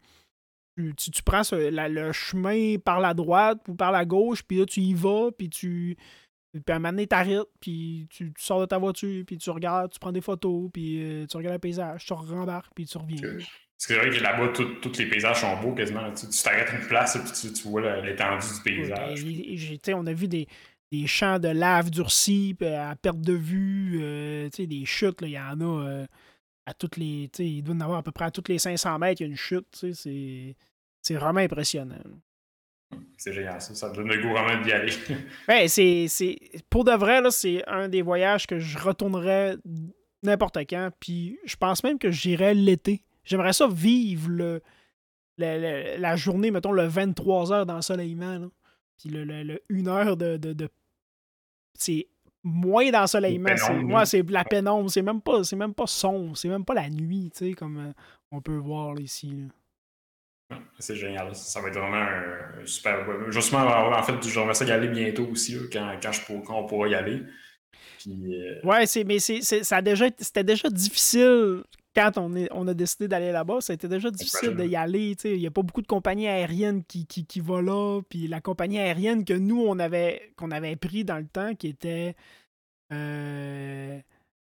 Tu, 0.76 1.12
tu 1.12 1.24
prends 1.24 1.42
le 1.52 2.12
chemin 2.12 2.78
par 2.78 3.00
la 3.00 3.14
droite 3.14 3.60
ou 3.70 3.76
par 3.76 3.92
la 3.92 4.06
gauche, 4.06 4.44
puis 4.44 4.60
là, 4.60 4.66
tu 4.66 4.82
y 4.82 4.94
vas, 4.94 5.32
puis 5.32 5.50
tu 5.50 5.98
puis 6.52 6.64
à 6.70 6.76
un 6.76 6.80
moment 6.80 6.90
donné, 6.90 7.08
t'arrêtes, 7.08 7.48
puis 7.60 8.08
tu, 8.10 8.34
sors 8.38 8.62
de 8.62 8.66
ta 8.66 8.78
voiture, 8.78 9.24
puis 9.26 9.38
tu 9.38 9.50
regardes, 9.50 9.92
tu 9.92 10.00
prends 10.00 10.12
des 10.12 10.22
photos, 10.22 10.70
puis 10.72 11.04
euh, 11.04 11.26
tu 11.26 11.38
regardes 11.38 11.56
le 11.56 11.60
paysage, 11.60 12.06
tu 12.06 12.14
rembarques, 12.14 12.74
puis 12.74 12.86
tu 12.86 12.98
reviens. 12.98 13.22
Parce 13.22 13.86
que 13.86 13.94
c'est 13.94 13.98
vrai 13.98 14.10
que 14.10 14.24
là-bas, 14.24 14.54
tous 14.82 14.98
les 14.98 15.08
paysages 15.08 15.42
sont 15.42 15.62
beaux 15.62 15.74
quasiment. 15.74 16.12
Tu 16.12 16.26
t'arrêtes 16.44 16.72
une 16.72 16.88
place, 16.88 17.18
puis 17.18 17.54
tu, 17.54 17.68
vois 17.68 18.02
l'étendue 18.02 18.46
du 18.56 18.62
paysage. 18.64 19.94
on 19.94 20.08
a 20.08 20.14
vu 20.14 20.28
des, 20.28 20.48
des, 20.92 21.06
champs 21.06 21.38
de 21.38 21.50
lave 21.50 21.92
durcis, 21.92 22.56
à 22.62 22.96
perte 22.96 23.22
de 23.22 23.34
vue, 23.34 24.00
euh, 24.02 24.50
des 24.58 24.86
chutes, 24.86 25.20
il 25.22 25.30
y 25.30 25.40
en 25.40 25.62
a 25.62 25.88
euh, 25.88 26.06
à 26.66 26.74
toutes 26.74 26.98
les. 26.98 27.30
Il 27.38 27.62
doit 27.62 27.76
en 27.76 27.82
avoir 27.82 28.00
à 28.00 28.04
peu 28.04 28.12
près 28.12 28.26
à 28.26 28.32
toutes 28.32 28.50
les 28.50 28.58
500 28.58 28.98
mètres, 28.98 29.22
il 29.22 29.26
y 29.26 29.28
a 29.28 29.30
une 29.30 29.38
chute. 29.38 29.86
C'est 30.02 31.14
vraiment 31.14 31.40
impressionnant. 31.40 32.02
C'est 33.18 33.34
génial, 33.34 33.60
ça. 33.60 33.74
Ça 33.74 33.90
donne 33.90 34.08
le 34.08 34.22
goût 34.22 34.30
vraiment 34.30 34.62
d'y 34.64 34.72
aller. 34.72 34.94
ouais, 35.50 35.68
c'est, 35.68 36.38
Pour 36.70 36.84
de 36.84 36.92
vrai, 36.92 37.22
là, 37.22 37.32
c'est 37.32 37.68
un 37.68 37.90
des 37.90 38.02
voyages 38.02 38.46
que 38.48 38.60
je 38.60 38.78
retournerais 38.78 39.58
n'importe 40.24 40.58
quand. 40.70 40.90
Puis 41.00 41.40
je 41.46 41.56
pense 41.56 41.84
même 41.84 41.98
que 41.98 42.12
j'irais 42.12 42.54
l'été. 42.54 43.04
J'aimerais 43.24 43.54
ça 43.54 43.68
vivre 43.68 44.30
le, 44.30 44.62
la 45.38 46.16
journée, 46.16 46.52
mettons, 46.52 46.72
le 46.72 46.86
23 46.86 47.52
heures 47.52 47.66
d'ensoleillement. 47.66 48.38
Là. 48.38 48.48
Puis 48.98 49.10
le, 49.10 49.24
le, 49.24 49.62
1 49.70 49.88
heure 49.88 50.18
de. 50.18 50.38
de, 50.38 50.70
C'est 51.74 52.08
moins 52.44 52.90
d'ensoleillement. 52.92 53.56
Moi, 53.84 54.06
c'est 54.06 54.28
la 54.30 54.44
pénombre. 54.44 54.90
C'est 54.90 55.02
même 55.02 55.22
pas, 55.22 55.44
c'est 55.44 55.56
même 55.56 55.74
pas 55.74 55.88
sombre. 55.88 56.38
C'est 56.38 56.50
même 56.50 56.66
pas 56.66 56.74
la 56.74 56.90
nuit, 56.90 57.32
tu 57.36 57.50
sais, 57.50 57.54
comme 57.54 57.78
euh, 57.78 57.92
on 58.32 58.42
peut 58.42 58.56
voir 58.56 59.00
ici. 59.00 59.48
C'est 60.80 60.96
génial. 60.96 61.36
Ça 61.36 61.62
va 61.62 61.70
être 61.70 61.78
vraiment 61.78 61.98
un, 61.98 62.66
super. 62.66 63.06
Justement, 63.32 63.66
en 63.66 64.04
fait, 64.04 64.22
j'aimerais 64.28 64.54
ça 64.54 64.66
y 64.66 64.72
aller 64.72 64.88
bientôt 64.88 65.28
aussi, 65.28 65.58
quand, 65.72 65.98
quand, 66.02 66.12
je 66.12 66.22
quand 66.46 66.60
on 66.60 66.66
pourra 66.66 66.88
y 66.88 66.96
aller. 66.96 67.24
Puis, 68.00 68.36
euh, 68.36 68.60
Ouais, 68.64 68.86
mais 69.06 69.20
c'est, 69.20 69.42
ça 69.42 69.82
déjà, 69.82 70.06
c'était 70.18 70.44
déjà 70.44 70.70
difficile 70.70 71.64
quand 71.96 72.18
on, 72.18 72.36
est, 72.36 72.48
on 72.52 72.68
a 72.68 72.74
décidé 72.74 73.08
d'aller 73.08 73.32
là-bas. 73.32 73.58
C'était 73.60 73.88
déjà 73.88 74.12
difficile 74.12 74.56
d'y 74.56 74.76
aller. 74.76 75.16
Il 75.24 75.40
n'y 75.40 75.48
a 75.48 75.52
pas 75.52 75.64
beaucoup 75.64 75.82
de 75.82 75.88
compagnies 75.88 76.28
aériennes 76.28 76.84
qui, 76.86 77.08
qui, 77.08 77.26
qui 77.26 77.40
vont 77.40 77.60
là. 77.60 78.02
Puis 78.08 78.28
la 78.28 78.40
compagnie 78.40 78.80
aérienne 78.80 79.26
que 79.26 79.34
nous, 79.34 79.62
on 79.62 79.80
avait, 79.80 80.32
qu'on 80.38 80.52
avait 80.52 80.76
pris 80.76 81.04
dans 81.04 81.18
le 81.18 81.28
temps, 81.28 81.56
qui 81.56 81.68
était. 81.68 82.16
Euh, 82.94 84.00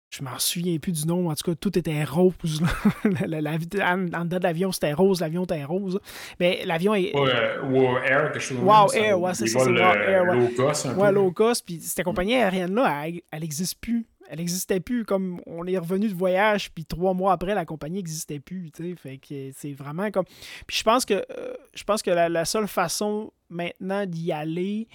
je 0.09 0.23
m'en 0.23 0.37
souviens 0.39 0.77
plus 0.77 0.91
du 0.91 1.07
nom. 1.07 1.29
En 1.29 1.35
tout 1.35 1.51
cas, 1.51 1.55
tout 1.55 1.77
était 1.77 2.03
rose. 2.03 2.61
la, 3.27 3.41
la, 3.41 3.51
en, 3.51 3.97
dedans 3.97 4.25
de 4.25 4.43
l'avion, 4.43 4.71
c'était 4.71 4.93
rose. 4.93 5.19
L'avion 5.19 5.43
était 5.43 5.63
rose. 5.63 5.99
Mais 6.39 6.63
l'avion 6.65 6.95
est. 6.95 7.13
wow 7.15 7.97
Air, 7.97 8.31
quelque 8.31 8.39
chose 8.39 8.59
Wow 8.59 8.93
Air, 8.93 9.19
ouais, 9.19 9.33
c'est 9.33 9.47
ça. 9.47 9.59
Wow 9.59 9.75
Air, 9.75 10.23
ouais. 10.23 10.35
Low 10.37 10.47
cost. 10.55 10.85
Un 10.85 10.97
ouais, 10.97 11.11
low 11.11 11.31
cost. 11.31 11.65
Puis 11.65 11.79
cette 11.81 12.05
compagnie 12.05 12.35
aérienne-là, 12.35 13.07
elle 13.31 13.41
n'existe 13.41 13.79
plus. 13.79 14.05
Elle 14.29 14.39
n'existait 14.39 14.79
plus. 14.79 15.05
Comme 15.05 15.41
on 15.45 15.65
est 15.67 15.77
revenu 15.77 16.07
de 16.07 16.15
voyage, 16.15 16.71
puis 16.71 16.85
trois 16.85 17.13
mois 17.13 17.33
après, 17.33 17.53
la 17.53 17.65
compagnie 17.65 17.97
n'existait 17.97 18.39
plus. 18.39 18.71
Fait 18.95 19.17
que 19.17 19.51
c'est 19.53 19.73
vraiment 19.73 20.11
comme. 20.11 20.25
Puis 20.65 20.77
je 20.77 20.83
pense 20.83 21.05
que, 21.05 21.13
euh, 21.13 21.53
je 21.73 21.83
pense 21.83 22.01
que 22.01 22.11
la, 22.11 22.45
seule 22.45 22.67
façon 22.67 23.33
maintenant 23.49 24.05
d'y 24.05 24.31
aller, 24.31 24.87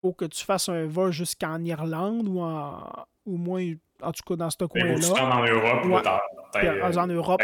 faut 0.00 0.12
que 0.12 0.24
tu 0.24 0.44
fasses 0.44 0.68
un 0.68 0.86
vol 0.86 1.12
jusqu'en 1.12 1.62
Irlande 1.64 2.28
ou 2.28 2.40
en, 2.40 2.82
au 3.24 3.36
moins 3.36 3.72
en 4.02 4.12
tout 4.12 4.22
cas 4.26 4.36
dans 4.36 4.50
ce 4.50 4.64
coin-là. 4.64 4.94
en 5.22 5.44
Europe, 5.44 5.84
en 6.96 7.06
Europe, 7.06 7.42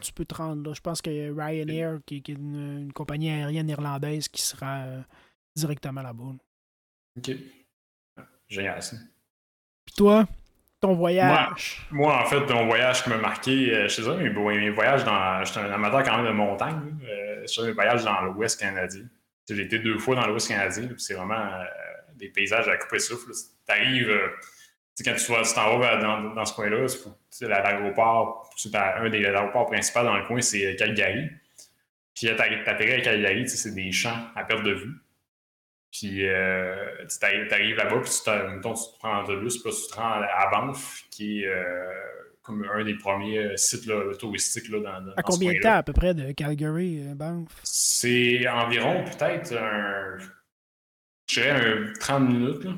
tu, 0.00 0.12
peux, 0.12 0.24
te 0.24 0.34
rendre. 0.34 0.74
Je 0.74 0.80
pense 0.80 1.02
que 1.02 1.10
Ryanair, 1.10 1.98
qui, 2.06 2.16
est 2.16 2.28
une, 2.28 2.90
compagnie 2.94 3.30
aérienne 3.30 3.68
irlandaise, 3.68 4.28
qui 4.28 4.42
sera 4.42 4.84
euh, 4.84 5.00
directement 5.56 6.02
là-bas. 6.02 6.32
OK. 7.18 7.30
Génial, 8.48 8.82
ça. 8.82 8.96
Puis 9.84 9.94
toi, 9.96 10.26
ton 10.80 10.94
voyage? 10.94 11.86
Moi, 11.90 12.16
en 12.16 12.24
fait, 12.24 12.46
ton 12.46 12.66
voyage 12.66 13.04
qui 13.04 13.10
m'a 13.10 13.18
marqué, 13.18 13.74
euh, 13.74 13.88
je 13.88 14.02
sais 14.02 14.02
pas, 14.02 14.16
mes, 14.16 14.30
mes 14.30 14.70
voyages 14.70 15.04
dans. 15.04 15.44
J'étais 15.44 15.60
un 15.60 15.72
amateur 15.72 16.02
quand 16.02 16.16
même 16.16 16.26
de 16.26 16.32
montagne. 16.32 16.96
Euh, 17.04 17.46
je 17.46 17.62
mes 17.62 17.72
voyages 17.72 18.04
dans 18.04 18.22
l'Ouest 18.22 18.58
canadien. 18.58 19.04
J'ai 19.48 19.62
été 19.62 19.78
deux 19.78 19.98
fois 19.98 20.16
dans 20.16 20.26
l'Ouest 20.26 20.48
canadien. 20.48 20.88
C'est 20.96 21.14
vraiment 21.14 21.34
euh, 21.34 21.64
des 22.16 22.28
paysages 22.28 22.68
à 22.68 22.76
couper 22.76 22.98
souffle. 22.98 23.30
T'arrives 23.66 24.10
quand 25.04 25.14
tu 25.14 25.54
t'en 25.54 25.78
vas 25.78 25.96
dans, 25.96 26.34
dans 26.34 26.44
ce 26.44 26.54
coin-là, 26.54 26.86
l'aéroport, 27.42 28.50
un 28.74 29.08
des 29.08 29.24
aéroports 29.24 29.66
principaux 29.66 30.02
dans 30.02 30.16
le 30.16 30.26
coin, 30.26 30.40
c'est 30.40 30.76
Calgary. 30.76 31.28
Puis 32.14 32.26
t'atterris 32.26 32.92
à 32.92 33.00
Calgary, 33.00 33.48
c'est 33.48 33.74
des 33.74 33.92
champs 33.92 34.26
à 34.34 34.44
perte 34.44 34.62
de 34.62 34.72
vue. 34.72 34.94
Puis 35.90 36.26
euh, 36.26 36.74
tu 37.08 37.24
arrives 37.24 37.76
là-bas, 37.76 38.00
puis 38.00 38.10
tu, 38.10 38.20
tu 38.22 38.62
te 38.62 38.98
prends 38.98 39.20
l'autobus, 39.22 39.58
puis 39.58 39.72
tu 39.72 39.90
te 39.90 39.96
rends 39.96 40.22
à 40.22 40.50
Banff, 40.50 41.04
qui 41.10 41.42
est 41.42 41.46
euh, 41.46 41.92
comme 42.42 42.64
un 42.72 42.84
des 42.84 42.94
premiers 42.94 43.56
sites 43.56 43.86
là, 43.86 44.14
touristiques 44.14 44.68
là, 44.68 44.78
dans, 44.78 45.06
dans 45.06 45.12
À 45.16 45.22
combien 45.22 45.52
de 45.52 45.58
temps 45.58 45.74
à 45.74 45.82
peu 45.82 45.92
près 45.92 46.14
de 46.14 46.30
Calgary, 46.32 47.02
euh, 47.08 47.14
Banff? 47.14 47.48
C'est 47.64 48.46
environ 48.48 49.04
peut-être 49.04 49.56
un. 49.56 50.18
Je 51.28 51.40
dirais 51.40 51.50
un 51.50 51.92
30 51.98 52.28
minutes. 52.28 52.64
Là 52.64 52.72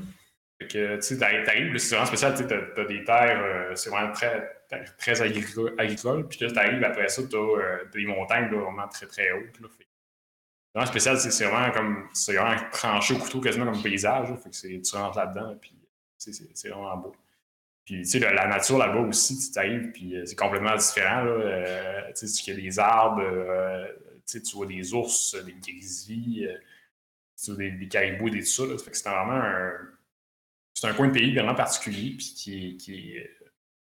que, 0.68 0.96
tu 0.96 1.02
sais, 1.02 1.18
t'arrives, 1.18 1.76
c'est 1.78 1.94
vraiment 1.94 2.06
spécial, 2.06 2.34
tu 2.34 2.80
as, 2.80 2.84
des 2.84 3.04
terres, 3.04 3.42
euh, 3.42 3.74
c'est 3.74 3.90
vraiment 3.90 4.12
très, 4.12 4.64
très 4.98 5.20
agricole, 5.22 6.28
puis 6.28 6.40
là, 6.40 6.50
t'arrives, 6.50 6.82
après 6.84 7.08
ça, 7.08 7.22
t'as 7.30 7.36
euh, 7.36 7.84
des 7.92 8.06
montagnes 8.06 8.48
vraiment 8.48 8.88
très, 8.88 9.06
très 9.06 9.30
hautes. 9.32 9.60
Là, 9.60 9.68
vraiment 10.74 10.90
spécial, 10.90 11.18
c'est 11.18 11.44
vraiment 11.44 11.70
comme, 11.72 12.08
c'est 12.12 12.34
vraiment 12.34 12.60
tranché 12.70 13.14
au 13.14 13.18
couteau 13.18 13.40
quasiment 13.40 13.70
comme 13.70 13.82
paysage, 13.82 14.28
fait 14.42 14.50
que 14.50 14.88
tu 14.88 14.96
rentres 14.96 15.18
là-dedans, 15.18 15.56
puis 15.60 15.76
c'est 16.18 16.68
vraiment 16.68 16.96
beau. 16.96 17.16
Puis, 17.84 18.02
tu 18.02 18.04
sais, 18.04 18.18
la, 18.20 18.46
nature 18.46 18.78
là-bas 18.78 19.00
aussi, 19.00 19.50
tu 19.50 19.58
arrives, 19.58 19.90
puis 19.92 20.16
euh, 20.16 20.24
c'est 20.24 20.36
complètement 20.36 20.76
différent, 20.76 21.24
là. 21.24 22.12
tu 22.12 22.26
sais, 22.26 22.54
des 22.54 22.78
arbres, 22.78 23.22
tu 24.26 24.40
vois 24.54 24.66
des 24.66 24.94
ours, 24.94 25.34
des 25.44 25.54
grizzlies, 25.54 26.48
tu 27.42 27.50
vois 27.50 27.58
des, 27.58 27.70
des 27.72 27.88
caribous, 27.88 28.30
des 28.30 28.40
tout 28.40 28.46
ça, 28.46 28.66
là. 28.66 28.78
Fait 28.78 28.90
que 28.90 28.96
c'est 28.96 29.08
vraiment 29.08 29.32
un 29.32 29.72
c'est 30.82 30.88
un 30.88 30.94
coin 30.94 31.06
de 31.06 31.12
pays 31.12 31.32
vraiment 31.32 31.54
particulier, 31.54 32.16
puis 32.16 32.34
qui, 32.34 32.76
qui, 32.76 33.16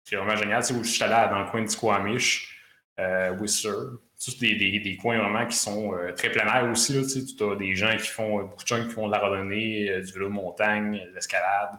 c'est 0.03 0.17
vraiment 0.17 0.37
génial. 0.37 0.63
Tu 0.63 0.75
sais, 0.75 0.83
je 0.83 0.89
suis 0.89 1.03
allé 1.03 1.31
dans 1.31 1.39
le 1.39 1.51
coin 1.51 1.63
de 1.63 1.67
Squamish, 1.67 2.63
euh, 3.01 3.35
Whistler. 3.39 3.97
Tous 4.23 4.39
des, 4.39 4.55
des, 4.55 4.81
des, 4.81 4.97
coins 4.99 5.17
vraiment 5.17 5.47
qui 5.47 5.57
sont 5.57 5.95
euh, 5.95 6.13
très 6.13 6.31
plein 6.31 6.45
air 6.45 6.71
aussi. 6.71 6.93
Là, 6.93 7.01
tu 7.03 7.09
sais, 7.09 7.43
as 7.43 7.57
des 7.57 7.75
gens 7.75 7.97
qui 7.97 8.09
font, 8.09 8.43
beaucoup 8.43 8.65
de 8.65 8.85
qui 8.85 8.91
font 8.91 9.07
de 9.07 9.13
la 9.13 9.19
randonnée, 9.19 9.89
euh, 9.89 10.03
du 10.03 10.13
vélo 10.13 10.29
de 10.29 10.35
montagne, 10.35 11.03
de 11.09 11.15
l'escalade. 11.15 11.79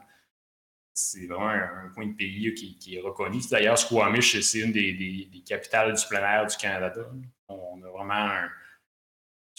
C'est 0.96 1.28
vraiment 1.28 1.50
un, 1.50 1.90
coin 1.94 2.08
de 2.08 2.14
pays 2.14 2.52
qui, 2.56 2.96
est 2.96 3.00
reconnu. 3.00 3.42
D'ailleurs, 3.52 3.78
Squamish, 3.78 4.40
c'est 4.42 4.60
une 4.60 4.72
des, 4.72 4.94
des, 4.94 5.44
capitales 5.48 5.94
du 5.94 6.06
plein 6.08 6.22
air 6.22 6.48
du 6.48 6.58
Canada. 6.58 7.02
On 7.48 7.80
a 7.84 7.90
vraiment 7.90 8.14
un, 8.14 8.50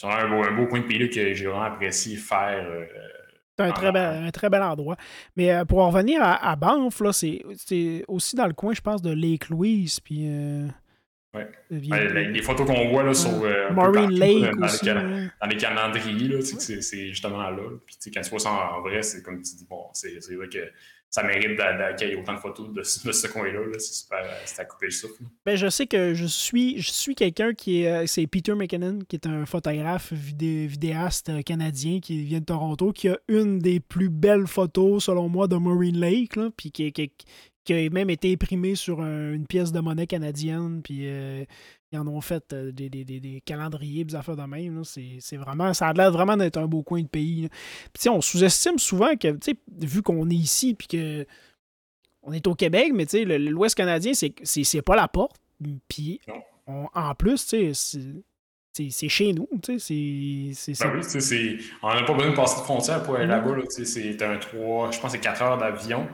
un, 0.03 0.27
beau, 0.27 0.43
un 0.43 0.51
beau 0.51 0.67
coin 0.67 0.81
de 0.81 0.87
pays 0.87 1.09
que 1.09 1.33
j'ai 1.33 1.45
vraiment 1.45 1.63
apprécié 1.63 2.17
faire. 2.17 2.67
C'est 3.57 3.65
un, 3.65 3.71
très 3.71 3.91
bel, 3.91 4.23
un 4.25 4.31
très 4.31 4.49
bel 4.49 4.61
endroit. 4.61 4.97
Mais 5.35 5.51
euh, 5.51 5.65
pour 5.65 5.79
en 5.79 5.89
revenir 5.89 6.21
à, 6.23 6.55
Banff, 6.55 7.01
c'est 7.11 8.03
aussi 8.07 8.35
dans 8.35 8.45
le 8.45 8.53
coin, 8.53 8.73
je 8.73 8.81
pense, 8.81 9.01
de 9.01 9.11
Lake 9.11 9.49
Louise. 9.49 9.99
Puis, 9.99 10.27
euh, 10.27 10.67
ouais. 11.33 11.49
les, 11.71 12.43
photos 12.43 12.67
qu'on 12.67 12.89
voit 12.89 13.01
là, 13.01 13.15
sur 13.15 13.31
euh, 13.43 13.71
Marine 13.71 14.11
Lake 14.11 14.55
dans, 14.57 14.65
aussi, 14.65 14.85
les 14.85 14.93
dans, 14.93 15.47
les 15.49 15.57
calendriers, 15.57 16.41
c'est 16.41 17.07
justement 17.07 17.49
là. 17.49 17.63
Puis 17.85 18.11
quand 18.13 18.21
tu 18.21 18.29
vois 18.29 18.39
ça 18.39 18.51
en, 18.51 18.81
vrai, 18.81 19.01
c'est 19.01 19.23
comme 19.23 19.41
tu 19.41 19.55
dis, 19.55 19.65
bon, 19.67 19.85
c'est 19.93 20.35
vrai 20.35 20.49
que 20.49 20.59
ça 21.09 21.23
mérite 21.23 21.59
ait 21.59 22.15
autant 22.15 22.33
de 22.33 22.39
photos 22.39 22.73
de, 22.73 22.83
ce 22.83 23.27
coin-là. 23.27 23.59
c'est 23.73 23.93
super, 23.93 24.19
c'est 24.45 24.61
à 24.61 24.65
couper 24.65 24.87
le 24.87 24.91
souffle. 24.91 25.23
Ben, 25.45 25.55
je 25.55 25.69
sais 25.69 25.87
que 25.87 26.13
je 26.13 26.25
suis, 26.25 26.81
je 26.81 26.91
suis 26.91 27.15
quelqu'un 27.15 27.53
qui 27.53 27.83
est. 27.83 27.91
Euh, 27.91 28.05
c'est 28.07 28.27
Peter 28.27 28.55
McKinnon, 28.55 28.99
qui 29.07 29.15
est 29.15 29.25
un 29.25 29.45
photographe 29.45 30.11
vidéaste 30.11 31.29
euh, 31.29 31.41
canadien 31.41 31.99
qui 32.01 32.23
vient 32.23 32.39
de 32.39 32.45
Toronto, 32.45 32.91
qui 32.91 33.07
a 33.07 33.17
une 33.29 33.59
des 33.59 33.79
plus 33.79 34.09
belles 34.09 34.47
photos, 34.47 35.05
selon 35.05 35.29
moi, 35.29 35.47
de 35.47 35.55
Marine 35.55 35.99
Lake, 35.99 36.37
puis 36.57 36.71
qui, 36.71 36.93
a 37.69 37.89
même 37.89 38.09
été 38.09 38.33
imprimée 38.33 38.75
sur 38.75 39.01
une 39.01 39.47
pièce 39.47 39.71
de 39.71 39.79
monnaie 39.79 40.07
canadienne. 40.07 40.81
Puis. 40.83 41.07
Euh, 41.07 41.45
ils 41.91 41.99
en 41.99 42.07
ont 42.07 42.21
fait 42.21 42.51
euh, 42.53 42.71
des, 42.71 42.89
des, 42.89 43.05
des, 43.05 43.41
calendriers, 43.45 44.03
des 44.03 44.15
affaires 44.15 44.35
de 44.35 44.43
même. 44.43 44.83
C'est 44.83 45.37
vraiment, 45.37 45.73
ça 45.73 45.87
a 45.87 45.93
l'air 45.93 46.11
vraiment 46.11 46.35
d'être 46.35 46.57
un 46.57 46.67
beau 46.67 46.83
coin 46.83 47.01
de 47.01 47.07
pays. 47.07 47.49
Puis, 47.93 48.09
on 48.09 48.21
sous-estime 48.21 48.77
souvent 48.77 49.15
que, 49.15 49.37
vu 49.79 50.01
qu'on 50.01 50.29
est 50.29 50.35
ici, 50.35 50.73
puis 50.73 50.87
que 50.87 51.25
on 52.23 52.33
est 52.33 52.45
au 52.45 52.55
Québec, 52.55 52.91
mais 52.93 53.05
l'Ouest 53.37 53.75
canadien, 53.75 54.11
c'est 54.13 54.81
pas 54.81 54.95
la 54.97 55.07
porte. 55.07 55.37
Puis, 55.87 56.19
en 56.67 57.15
plus, 57.15 57.37
c'est 58.73 59.09
chez 59.09 59.31
nous. 59.31 59.47
C'est 59.77 60.51
ben 60.81 61.01
oui, 61.01 61.59
on 61.81 61.93
n'a 61.93 62.03
pas 62.03 62.13
besoin 62.13 62.31
de 62.31 62.35
passer 62.35 62.59
de 62.59 62.65
frontière 62.65 63.03
pour 63.03 63.15
aller 63.15 63.27
là-bas. 63.27 63.55
c'est 63.69 64.21
un 64.21 64.37
3, 64.37 64.91
je 64.91 64.99
pense 64.99 65.11
c'est 65.11 65.19
4 65.19 65.41
heures 65.41 65.57
d'avion. 65.57 66.05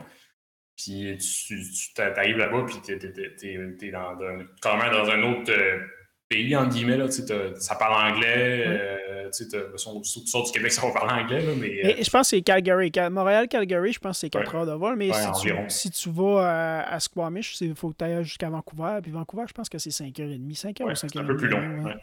Puis 0.75 1.17
tu, 1.17 1.61
tu 1.95 2.01
arrives 2.01 2.37
là-bas, 2.37 2.65
puis 2.65 2.77
t'es, 2.81 2.93
es, 2.93 3.91
dans, 3.91 4.17
quand 4.61 4.77
même 4.77 4.91
dans 4.91 5.09
un 5.09 5.23
autre 5.31 5.51
euh, 5.51 5.79
pays, 6.27 6.55
entre 6.55 6.69
guillemets. 6.69 6.97
Là, 6.97 7.07
ça 7.09 7.75
parle 7.75 8.13
anglais. 8.13 8.65
Euh, 8.67 9.29
tu 9.29 9.45
sors 9.77 10.43
du 10.43 10.51
Québec, 10.51 10.71
ça 10.71 10.85
va 10.85 10.91
parler 10.91 11.23
anglais. 11.23 11.41
Là, 11.41 11.51
mais, 11.55 11.85
euh, 11.85 12.03
je 12.03 12.09
pense 12.09 12.31
que 12.31 12.37
c'est 12.37 12.41
Calgary. 12.41 12.91
Montréal-Calgary, 13.11 13.93
je 13.93 13.99
pense 13.99 14.17
que 14.17 14.19
c'est 14.21 14.29
4 14.29 14.55
heures 14.55 14.65
de 14.65 14.71
vol. 14.71 14.95
Mais 14.95 15.11
si, 15.13 15.41
tu, 15.41 15.53
si, 15.69 15.91
tu, 15.91 16.09
vas 16.09 16.81
à, 16.87 16.99
Squamish, 16.99 17.61
il 17.61 17.75
faut 17.75 17.91
que 17.91 17.97
tu 17.97 18.05
ailles 18.05 18.23
jusqu'à 18.23 18.49
Vancouver. 18.49 18.99
Puis 19.03 19.11
Vancouver, 19.11 19.43
je 19.47 19.53
pense 19.53 19.69
que 19.69 19.77
c'est 19.77 19.91
5h30. 19.91 20.59
5h 20.59 20.83
ou 20.83 20.89
5h30. 20.89 20.95
C'est 20.95 21.17
un 21.19 21.23
peu 21.25 21.37
plus 21.37 21.49
long. 21.49 21.93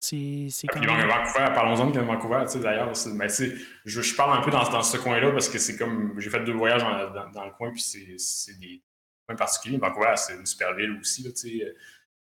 C'est 0.00 0.48
quand 0.68 0.80
même... 0.80 1.08
Vancouver, 1.08 1.46
parlons-en 1.54 1.90
de 1.90 2.00
Vancouver, 2.00 2.44
d'ailleurs. 2.62 2.92
Ben, 3.14 3.28
je, 3.28 4.00
je 4.02 4.14
parle 4.14 4.38
un 4.38 4.42
peu 4.42 4.50
dans, 4.50 4.68
dans 4.70 4.82
ce 4.82 4.96
coin-là 4.96 5.32
parce 5.32 5.48
que 5.48 5.58
c'est 5.58 5.76
comme. 5.76 6.14
J'ai 6.18 6.30
fait 6.30 6.44
deux 6.44 6.52
voyages 6.52 6.82
dans, 6.82 7.30
dans, 7.30 7.44
le 7.44 7.50
coin, 7.50 7.72
puis 7.72 7.80
c'est 7.80 8.58
des 8.58 8.80
points 9.26 9.36
particuliers. 9.36 9.78
Vancouver, 9.78 10.12
c'est 10.16 10.34
une 10.34 10.46
super 10.46 10.74
ville 10.74 10.98
aussi. 11.00 11.24
Là, 11.24 11.30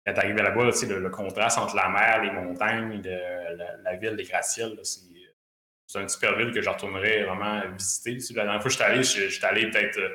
quand 0.06 0.14
tu 0.14 0.20
arrives 0.20 0.36
là-bas, 0.36 0.66
le, 0.66 1.00
le, 1.00 1.10
contraste 1.10 1.58
entre 1.58 1.76
la 1.76 1.90
mer, 1.90 2.22
les 2.22 2.32
montagnes, 2.32 3.02
la, 3.02 3.96
ville, 3.96 4.14
les 4.14 4.24
gratte-ciels, 4.24 4.78
c'est 4.84 6.00
une 6.00 6.10
super 6.10 6.38
ville 6.38 6.52
que 6.52 6.62
je 6.62 6.70
retournerais 6.70 7.24
vraiment 7.24 7.62
visiter. 7.72 8.18
La 8.36 8.44
dernière 8.44 8.62
fois 8.62 8.70
que 8.70 8.70
je 8.70 8.76
suis 8.76 8.84
allé, 8.84 9.04
je, 9.04 9.30
suis 9.30 9.46
allé 9.46 9.70
peut-être 9.70 9.98
euh, 9.98 10.10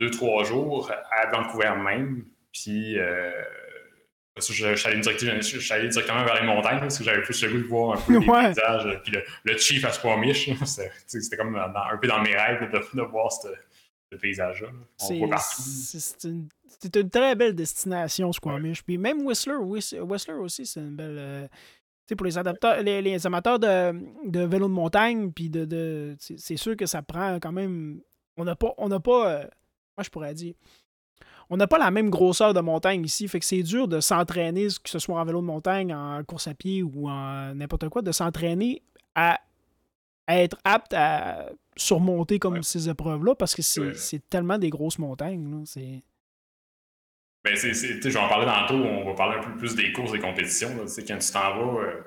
deux, 0.00 0.10
trois 0.10 0.44
jours 0.44 0.90
à 1.10 1.26
Vancouver 1.26 1.72
même. 1.76 2.24
Puis. 2.52 2.98
Euh, 2.98 3.32
je, 4.48 4.74
suis 4.74 5.72
allé 5.72 5.88
directement 5.88 6.24
vers 6.24 6.40
les 6.40 6.46
montagnes 6.46 6.80
parce 6.80 6.98
que 6.98 7.04
j'avais 7.04 7.22
plus 7.22 7.42
le 7.42 7.50
goût 7.50 7.58
de 7.58 7.66
voir 7.66 7.98
un 7.98 8.00
peu 8.00 8.18
les 8.18 8.26
paysages. 8.26 9.00
Puis 9.04 9.12
le, 9.44 9.56
Chief 9.56 9.84
à 9.84 9.92
Squamish, 9.92 10.50
c'était 11.06 11.36
comme 11.36 11.56
un 11.56 11.96
peu 12.00 12.08
dans 12.08 12.22
mes 12.22 12.36
rêves 12.36 12.70
de, 12.70 13.02
voir 13.02 13.30
ce, 13.32 13.48
paysage-là. 14.16 14.68
On 15.02 15.18
voit 15.18 15.28
partout. 15.28 15.62
C'est 15.62 16.24
une, 16.24 16.48
une, 16.94 17.10
très 17.10 17.34
belle 17.34 17.54
destination, 17.54 18.32
Squamish. 18.32 18.82
Puis 18.82 18.98
même 18.98 19.24
Whistler, 19.26 19.56
Whistler 19.56 20.34
aussi, 20.34 20.66
c'est 20.66 20.80
une 20.80 20.96
belle. 20.96 21.16
Euh, 21.18 21.48
pour 22.16 22.26
les, 22.26 22.36
adapteurs, 22.36 22.82
les, 22.82 23.26
amateurs 23.26 23.60
de, 23.60 23.92
de, 24.28 24.40
vélo 24.40 24.66
de 24.66 24.72
montagne, 24.72 25.30
puis 25.30 25.48
de, 25.48 25.64
de 25.64 26.16
c'est 26.18 26.56
sûr 26.56 26.76
que 26.76 26.86
ça 26.86 27.02
prend 27.02 27.38
quand 27.38 27.52
même. 27.52 28.00
On 28.36 28.44
n'a 28.44 28.56
pas. 28.56 28.74
On 28.78 28.88
n'a 28.88 28.98
pas 28.98 29.30
euh, 29.30 29.44
moi, 29.96 30.04
je 30.04 30.10
pourrais 30.10 30.34
dire 30.34 30.54
on 31.50 31.56
n'a 31.56 31.66
pas 31.66 31.78
la 31.78 31.90
même 31.90 32.10
grosseur 32.10 32.54
de 32.54 32.60
montagne 32.60 33.04
ici. 33.04 33.26
Fait 33.26 33.40
que 33.40 33.44
c'est 33.44 33.64
dur 33.64 33.88
de 33.88 34.00
s'entraîner, 34.00 34.68
que 34.82 34.88
ce 34.88 35.00
soit 35.00 35.20
en 35.20 35.24
vélo 35.24 35.40
de 35.40 35.46
montagne, 35.46 35.92
en 35.92 36.22
course 36.22 36.46
à 36.46 36.54
pied 36.54 36.82
ou 36.84 37.08
en 37.08 37.54
n'importe 37.54 37.88
quoi, 37.88 38.02
de 38.02 38.12
s'entraîner 38.12 38.82
à, 39.16 39.40
être 40.28 40.56
apte 40.64 40.94
à 40.94 41.50
surmonter 41.76 42.38
comme 42.38 42.62
ces 42.62 42.88
épreuves-là 42.88 43.34
parce 43.34 43.56
que 43.56 43.62
c'est 43.62 44.28
tellement 44.30 44.58
des 44.58 44.70
grosses 44.70 45.00
montagnes. 45.00 45.64
C'est. 45.66 46.04
Ben, 47.42 47.56
c'est, 47.56 47.72
je 47.74 48.08
vais 48.08 48.16
en 48.18 48.28
parler 48.28 48.46
tantôt, 48.46 48.74
on 48.74 49.04
va 49.04 49.14
parler 49.14 49.38
un 49.38 49.42
peu 49.42 49.56
plus 49.56 49.74
des 49.74 49.92
courses, 49.92 50.12
des 50.12 50.20
compétitions. 50.20 50.76
Là. 50.76 50.84
Quand 50.84 51.18
tu 51.18 51.32
t'en 51.32 51.56
vas 51.56 51.80
euh, 51.80 52.02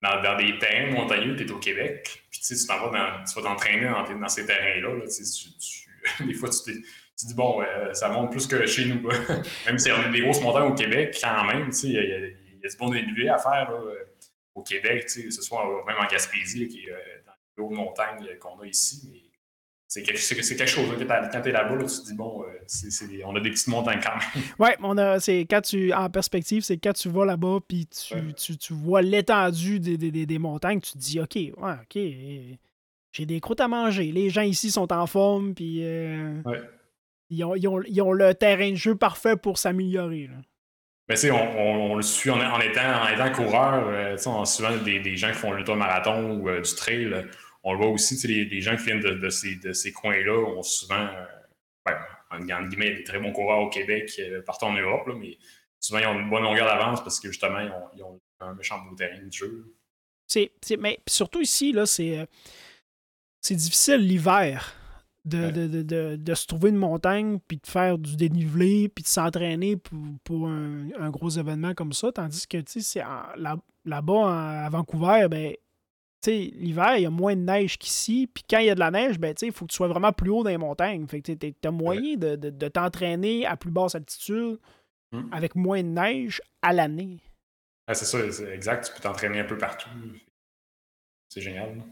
dans, 0.00 0.36
des 0.36 0.56
terrains 0.58 0.92
montagneux, 0.92 1.34
tu 1.36 1.44
es 1.44 1.50
au 1.50 1.58
Québec, 1.58 2.22
puis 2.30 2.40
tu 2.40 2.66
t'en 2.66 2.88
vas 2.88 3.24
tu 3.28 3.34
vas 3.34 3.48
t'entraîner 3.48 3.88
dans, 3.88 4.28
ces 4.28 4.46
terrains-là. 4.46 5.04
des 6.24 6.34
fois, 6.34 6.48
tu 6.48 6.72
t'es 6.72 6.80
tu 7.18 7.26
dis, 7.26 7.34
bon, 7.34 7.62
ça 7.92 8.08
monte 8.08 8.30
plus 8.30 8.46
que 8.46 8.66
chez 8.66 8.84
nous. 8.86 9.00
même 9.66 9.78
si 9.78 9.90
on 9.90 9.96
a 9.96 10.08
des 10.08 10.20
grosses 10.20 10.42
montagnes 10.42 10.70
au 10.70 10.74
Québec, 10.74 11.16
quand 11.20 11.44
même, 11.44 11.70
il 11.82 11.92
y, 11.92 11.98
a 11.98 12.68
du 12.68 12.76
bon 12.78 12.90
dénivelé 12.90 13.28
à 13.28 13.38
faire 13.38 13.72
au 14.56 14.62
Québec, 14.62 15.04
que 15.04 15.30
ce 15.30 15.42
soit 15.42 15.84
même 15.86 15.96
en 16.00 16.06
Gaspésie, 16.06 16.66
qui 16.66 16.86
est 16.86 16.90
euh, 16.90 16.96
dans 17.26 17.32
les 17.56 17.64
hautes 17.64 17.76
montagnes 17.76 18.26
qu'on 18.40 18.58
a 18.60 18.66
ici. 18.66 19.30
c'est 19.86 20.02
quelque, 20.02 20.18
chose 20.18 20.86
quand 20.98 21.42
tu 21.42 21.48
es 21.48 21.52
là-bas, 21.52 21.76
tu 21.78 22.00
te 22.00 22.06
dis, 22.06 22.14
bon, 22.14 22.42
euh, 22.42 23.22
on 23.26 23.36
a 23.36 23.40
des 23.40 23.50
petites 23.50 23.68
montagnes 23.68 24.00
quand 24.02 24.16
même. 24.16 24.44
Oui, 24.58 24.70
on 24.82 24.96
a, 24.96 25.20
c'est 25.20 25.40
quand 25.40 25.60
tu, 25.60 25.92
en 25.92 26.08
perspective, 26.08 26.62
c'est 26.62 26.78
quand 26.78 26.94
tu 26.94 27.10
vas 27.10 27.26
là-bas, 27.26 27.58
puis 27.68 27.86
tu, 27.86 28.56
tu, 28.56 28.72
vois 28.72 29.02
l'étendue 29.02 29.78
des, 29.78 29.98
des, 29.98 30.24
des, 30.24 30.38
montagnes, 30.38 30.80
tu 30.80 30.92
te 30.92 30.98
dis, 30.98 31.20
OK, 31.20 31.36
ouais, 31.36 31.52
OK, 31.54 32.58
j'ai 33.12 33.26
des 33.26 33.40
croûtes 33.40 33.60
à 33.60 33.68
manger. 33.68 34.10
Les 34.10 34.30
gens 34.30 34.42
ici 34.42 34.70
sont 34.70 34.90
en 34.90 35.06
forme, 35.06 35.54
puis. 35.54 35.84
Euh, 35.84 36.40
ils 37.30 37.44
ont, 37.44 38.12
le 38.12 38.34
terrain 38.34 38.70
de 38.70 38.76
jeu 38.76 38.96
parfait 38.96 39.36
pour 39.36 39.58
s'améliorer. 39.58 40.30
Mais 41.08 41.16
tu 41.16 41.30
on, 41.30 41.36
on, 41.36 41.96
le 41.96 42.02
suit 42.02 42.30
en, 42.30 42.60
étant, 42.60 43.02
en 43.02 43.08
étant 43.08 43.30
coureur. 43.32 43.88
Euh, 43.88 44.16
on 44.26 44.42
a 44.42 44.44
souvent 44.44 44.76
des, 44.76 45.16
gens 45.16 45.28
qui 45.28 45.38
font 45.38 45.52
l'ultramarathon 45.52 46.38
ou 46.38 46.48
euh, 46.48 46.60
du 46.60 46.74
trail. 46.74 47.26
on 47.62 47.72
le 47.72 47.78
voit 47.78 47.88
aussi, 47.88 48.16
les, 48.26 48.60
gens 48.60 48.76
qui 48.76 48.84
viennent 48.84 49.00
de, 49.00 49.30
ces, 49.30 49.56
de 49.56 49.72
ces 49.72 49.92
coins-là 49.92 50.36
ont 50.36 50.62
souvent, 50.62 51.08
euh, 51.88 51.92
en 52.30 52.38
guillemets, 52.40 52.94
des 52.94 53.04
très 53.04 53.20
bons 53.20 53.32
coureurs 53.32 53.60
au 53.60 53.68
Québec, 53.68 54.20
partout 54.44 54.64
en 54.64 54.72
Europe, 54.72 55.08
mais 55.16 55.38
souvent 55.78 56.00
ils 56.00 56.06
ont 56.06 56.18
une 56.18 56.28
bonne 56.28 56.42
longueur 56.42 56.66
d'avance 56.66 57.02
parce 57.02 57.20
que 57.20 57.28
justement, 57.28 57.60
ils 57.94 58.02
ont, 58.02 58.20
un 58.38 58.52
méchant 58.52 58.78
beau 58.80 58.94
terrain 58.94 59.22
de 59.22 59.32
jeu. 59.32 59.72
Mais 60.78 60.98
surtout 61.06 61.40
ici, 61.40 61.72
là, 61.72 61.86
c'est, 61.86 62.26
c'est 63.40 63.54
difficile 63.54 63.98
l'hiver 63.98 64.74
de, 65.26 66.34
se 66.34 66.46
trouver 66.46 66.70
une 66.70 66.76
montagne, 66.76 67.38
puis 67.46 67.58
de 67.58 67.66
faire 67.66 67.98
du 67.98 68.16
dénivelé, 68.16 68.88
puis 68.88 69.02
de 69.02 69.08
s'entraîner 69.08 69.76
pour, 69.76 70.48
un, 70.48 71.10
gros 71.10 71.30
événement 71.30 71.74
comme 71.74 71.92
ça. 71.92 72.12
Tandis 72.12 72.46
que, 72.46 72.58
tu 72.58 72.80
sais, 72.80 73.02
là-bas, 73.84 74.64
à 74.64 74.68
Vancouver, 74.70 75.26
ben, 75.28 75.54
l'hiver, 76.26 76.96
il 76.96 77.02
y 77.02 77.06
a 77.06 77.10
moins 77.10 77.36
de 77.36 77.40
neige 77.40 77.78
qu'ici. 77.78 78.28
Puis 78.32 78.44
quand 78.48 78.58
il 78.58 78.66
y 78.66 78.70
a 78.70 78.74
de 78.74 78.80
la 78.80 78.90
neige, 78.90 79.18
ben, 79.18 79.34
il 79.42 79.52
faut 79.52 79.66
que 79.66 79.70
tu 79.70 79.76
sois 79.76 79.88
vraiment 79.88 80.12
plus 80.12 80.30
haut 80.30 80.42
dans 80.42 80.50
les 80.50 80.58
montagnes. 80.58 81.06
Fait 81.06 81.20
que 81.20 81.32
tu 81.32 81.54
as 81.64 81.70
moyen 81.70 82.16
de, 82.16 82.68
t'entraîner 82.68 83.46
à 83.46 83.56
plus 83.56 83.70
basse 83.70 83.94
altitude 83.94 84.58
hum. 85.12 85.28
avec 85.32 85.54
moins 85.54 85.82
de 85.82 85.88
neige 85.88 86.40
à 86.62 86.72
l'année. 86.72 87.20
c'est 87.88 88.04
ça, 88.04 88.32
c'est 88.32 88.50
exact. 88.50 88.86
Tu 88.86 88.94
peux 88.94 89.00
t'entraîner 89.00 89.40
un 89.40 89.44
peu 89.44 89.58
partout. 89.58 89.88
C'est 91.28 91.40
génial 91.40 91.82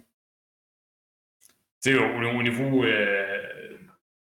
au, 1.92 2.42
niveau. 2.42 2.84
Euh, 2.84 3.44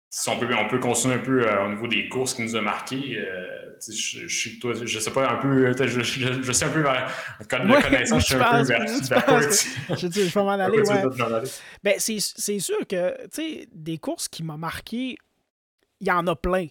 si 0.10 0.30
on 0.30 0.40
peut, 0.40 0.48
on 0.54 0.68
peut 0.68 0.80
continuer 0.80 1.16
un 1.16 1.20
peu 1.20 1.48
euh, 1.48 1.66
au 1.66 1.70
niveau 1.70 1.88
des 1.88 2.10
courses 2.10 2.34
qui 2.34 2.42
nous 2.42 2.56
ont 2.56 2.62
marqué. 2.62 3.18
Euh, 3.18 3.58
je, 3.88 4.28
je, 4.28 4.60
toi, 4.60 4.74
je 4.76 5.00
sais 5.00 5.12
pas 5.12 5.32
un 5.32 5.38
peu. 5.38 5.74
Je, 5.74 6.02
je, 6.02 6.42
je 6.42 6.52
sais 6.52 6.66
un 6.66 6.70
peu 6.70 6.82
vers 6.82 7.08
de 7.40 7.82
connaissance, 7.82 8.22
je 8.22 8.26
suis 8.26 8.36
un 8.36 8.52
peu 8.52 8.64
vers, 8.64 9.98
Je, 9.98 10.08
je 10.08 10.34
vais 10.34 10.44
m'en 10.44 10.50
aller. 10.50 10.82
Ouais. 10.82 11.04
Ben, 11.84 11.96
c'est 11.98 12.60
sûr 12.60 12.88
que 12.88 13.16
des 13.74 13.98
courses 13.98 14.28
qui 14.28 14.44
m'ont 14.44 14.58
marqué, 14.58 15.18
il 16.00 16.08
y 16.08 16.12
en 16.12 16.28
a 16.28 16.36
plein. 16.36 16.68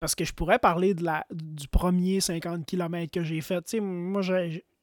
parce 0.00 0.14
que 0.14 0.24
je 0.24 0.32
pourrais 0.32 0.58
parler 0.58 0.94
de 0.94 1.04
la, 1.04 1.26
du 1.30 1.68
premier 1.68 2.20
50 2.20 2.64
km 2.64 3.10
que 3.10 3.22
j'ai 3.22 3.40
fait. 3.40 3.60
Tu 3.62 3.70
sais, 3.76 3.80
moi, 3.80 4.22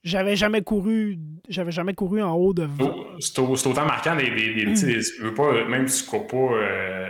j'avais 0.04 0.36
jamais 0.36 0.62
couru 0.62 1.18
j'avais 1.50 1.72
jamais 1.72 1.94
couru 1.94 2.22
en 2.22 2.34
haut 2.34 2.54
de 2.54 2.64
20. 2.64 2.96
C'est 3.20 3.40
autant 3.40 3.86
marquant 3.86 4.16
des, 4.16 4.30
des, 4.30 4.66
des, 4.66 5.00
veux 5.22 5.34
pas, 5.34 5.66
même 5.66 5.88
si 5.88 6.04
tu 6.04 6.10
cours 6.10 6.28
pas 6.28 6.38
euh, 6.38 7.10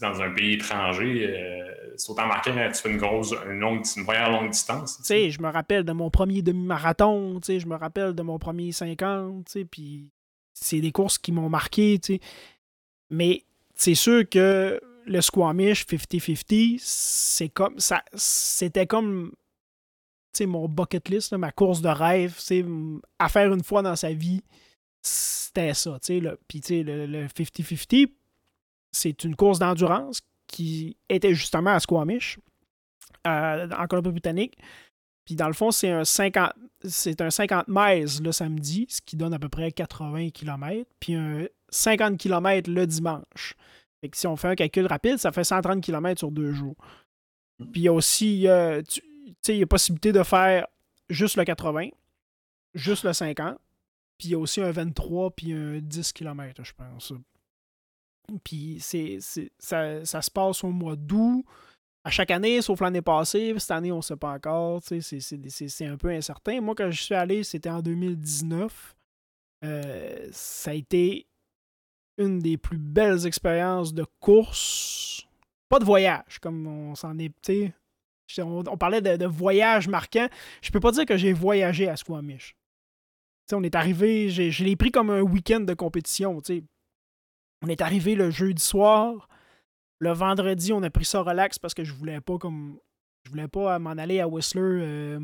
dans 0.00 0.20
un 0.20 0.30
pays 0.30 0.54
étranger, 0.54 1.26
euh, 1.26 1.94
c'est 1.96 2.10
autant 2.10 2.26
marquant 2.26 2.52
quand 2.54 2.70
tu 2.72 2.82
fais 2.82 2.90
une 2.90 2.98
grosse, 2.98 3.34
une 3.46 3.58
longue, 3.58 3.82
une 3.96 4.04
première 4.04 4.30
longue 4.30 4.50
distance. 4.50 4.98
Tu 4.98 5.04
sais, 5.04 5.30
je 5.30 5.40
me 5.40 5.48
rappelle 5.48 5.84
de 5.84 5.92
mon 5.92 6.10
premier 6.10 6.42
demi-marathon, 6.42 7.40
tu 7.40 7.46
sais, 7.46 7.60
je 7.60 7.66
me 7.66 7.76
rappelle 7.76 8.14
de 8.14 8.22
mon 8.22 8.38
premier 8.38 8.72
50, 8.72 9.44
tu 9.46 9.52
sais, 9.52 9.64
puis 9.64 10.10
c'est 10.52 10.80
des 10.80 10.92
courses 10.92 11.18
qui 11.18 11.32
m'ont 11.32 11.48
marqué, 11.48 11.98
tu 11.98 12.14
sais. 12.14 12.20
Mais 13.10 13.44
c'est 13.74 13.94
sûr 13.94 14.28
que 14.28 14.80
le 15.06 15.20
Squamish 15.20 15.84
50-50, 15.86 16.78
c'est 16.80 17.48
comme 17.48 17.78
ça. 17.78 18.02
C'était 18.14 18.86
comme 18.86 19.32
mon 20.40 20.68
bucket 20.68 21.08
list, 21.08 21.32
ma 21.34 21.52
course 21.52 21.80
de 21.80 21.88
rêve, 21.88 22.38
à 23.18 23.28
faire 23.28 23.52
une 23.52 23.62
fois 23.62 23.82
dans 23.82 23.96
sa 23.96 24.12
vie, 24.12 24.42
c'était 25.02 25.74
ça. 25.74 25.98
Puis 26.48 26.60
le 26.68 27.26
50-50, 27.26 28.10
c'est 28.92 29.24
une 29.24 29.36
course 29.36 29.58
d'endurance 29.58 30.20
qui 30.46 30.96
était 31.08 31.34
justement 31.34 31.70
à 31.70 31.80
Squamish, 31.80 32.38
euh, 33.26 33.68
en 33.70 33.86
Colombie-Britannique. 33.86 34.58
Puis 35.24 35.36
dans 35.36 35.46
le 35.46 35.52
fond, 35.52 35.70
c'est 35.70 35.90
un 35.90 36.04
50 36.04 36.52
c'est 36.84 37.20
un 37.20 37.30
50 37.30 37.66
miles 37.68 38.22
le 38.22 38.32
samedi, 38.32 38.86
ce 38.88 39.00
qui 39.00 39.16
donne 39.16 39.32
à 39.32 39.38
peu 39.38 39.48
près 39.48 39.70
80 39.70 40.30
km, 40.30 40.88
puis 40.98 41.14
un 41.14 41.46
50 41.68 42.18
km 42.18 42.68
le 42.70 42.86
dimanche. 42.86 43.54
Fait 44.00 44.08
que 44.08 44.16
si 44.16 44.26
on 44.26 44.36
fait 44.36 44.48
un 44.48 44.54
calcul 44.56 44.86
rapide, 44.86 45.18
ça 45.18 45.30
fait 45.30 45.44
130 45.44 45.80
km 45.80 46.18
sur 46.18 46.32
deux 46.32 46.52
jours. 46.52 46.76
Puis 47.72 47.82
y 47.82 47.88
a 47.88 47.92
aussi, 47.92 48.48
euh, 48.48 48.82
tu 48.82 49.00
il 49.48 49.56
y 49.56 49.62
a 49.62 49.66
possibilité 49.66 50.12
de 50.12 50.22
faire 50.22 50.66
juste 51.08 51.36
le 51.36 51.44
80, 51.44 51.88
juste 52.74 53.04
le 53.04 53.12
50, 53.12 53.58
puis 54.18 54.28
il 54.28 54.30
y 54.32 54.34
a 54.34 54.38
aussi 54.38 54.60
un 54.60 54.70
23 54.70 55.30
puis 55.32 55.52
un 55.52 55.78
10 55.80 56.12
km, 56.12 56.64
je 56.64 56.72
pense. 56.72 57.12
Puis 58.44 58.78
c'est, 58.80 59.18
ça, 59.58 60.04
ça 60.04 60.22
se 60.22 60.30
passe 60.30 60.62
au 60.64 60.70
mois 60.70 60.96
d'août 60.96 61.44
à 62.04 62.10
chaque 62.10 62.30
année, 62.30 62.60
sauf 62.62 62.80
l'année 62.80 63.02
passée. 63.02 63.54
Cette 63.58 63.70
année, 63.70 63.92
on 63.92 63.98
ne 63.98 64.02
sait 64.02 64.16
pas 64.16 64.32
encore. 64.32 64.80
C'est 64.82 65.86
un 65.86 65.96
peu 65.96 66.10
incertain. 66.10 66.60
Moi, 66.60 66.74
quand 66.74 66.90
je 66.90 67.02
suis 67.02 67.14
allé, 67.14 67.44
c'était 67.44 67.70
en 67.70 67.80
2019. 67.80 68.96
Euh, 69.64 70.28
ça 70.32 70.72
a 70.72 70.74
été 70.74 71.26
une 72.18 72.40
des 72.40 72.56
plus 72.56 72.78
belles 72.78 73.26
expériences 73.26 73.94
de 73.94 74.04
course. 74.20 75.26
Pas 75.68 75.78
de 75.78 75.84
voyage, 75.84 76.38
comme 76.40 76.66
on 76.66 76.94
s'en 76.94 77.18
est. 77.18 77.32
On, 78.38 78.76
parlait 78.76 79.00
de, 79.00 79.26
voyage 79.26 79.88
marquant. 79.88 80.28
Je 80.62 80.70
peux 80.70 80.80
pas 80.80 80.92
dire 80.92 81.06
que 81.06 81.16
j'ai 81.16 81.32
voyagé 81.32 81.88
à 81.88 81.96
Squamish. 81.96 82.56
on 83.52 83.62
est 83.62 83.74
arrivé, 83.74 84.30
je 84.30 84.64
l'ai 84.64 84.76
pris 84.76 84.90
comme 84.90 85.10
un 85.10 85.20
week-end 85.20 85.60
de 85.60 85.74
compétition. 85.74 86.40
On 87.62 87.68
est 87.68 87.80
arrivé 87.80 88.14
le 88.14 88.30
jeudi 88.30 88.62
soir. 88.62 89.28
Le 89.98 90.12
vendredi, 90.12 90.72
on 90.72 90.82
a 90.82 90.90
pris 90.90 91.04
ça 91.04 91.20
relax 91.20 91.58
parce 91.58 91.74
que 91.74 91.84
je 91.84 91.92
voulais 91.92 92.20
pas 92.20 92.36
comme 92.36 92.78
je 93.24 93.30
voulais 93.30 93.48
pas 93.48 93.78
m'en 93.78 93.90
aller 93.90 94.20
à 94.20 94.26
Whistler 94.26 94.60
euh, 94.62 95.18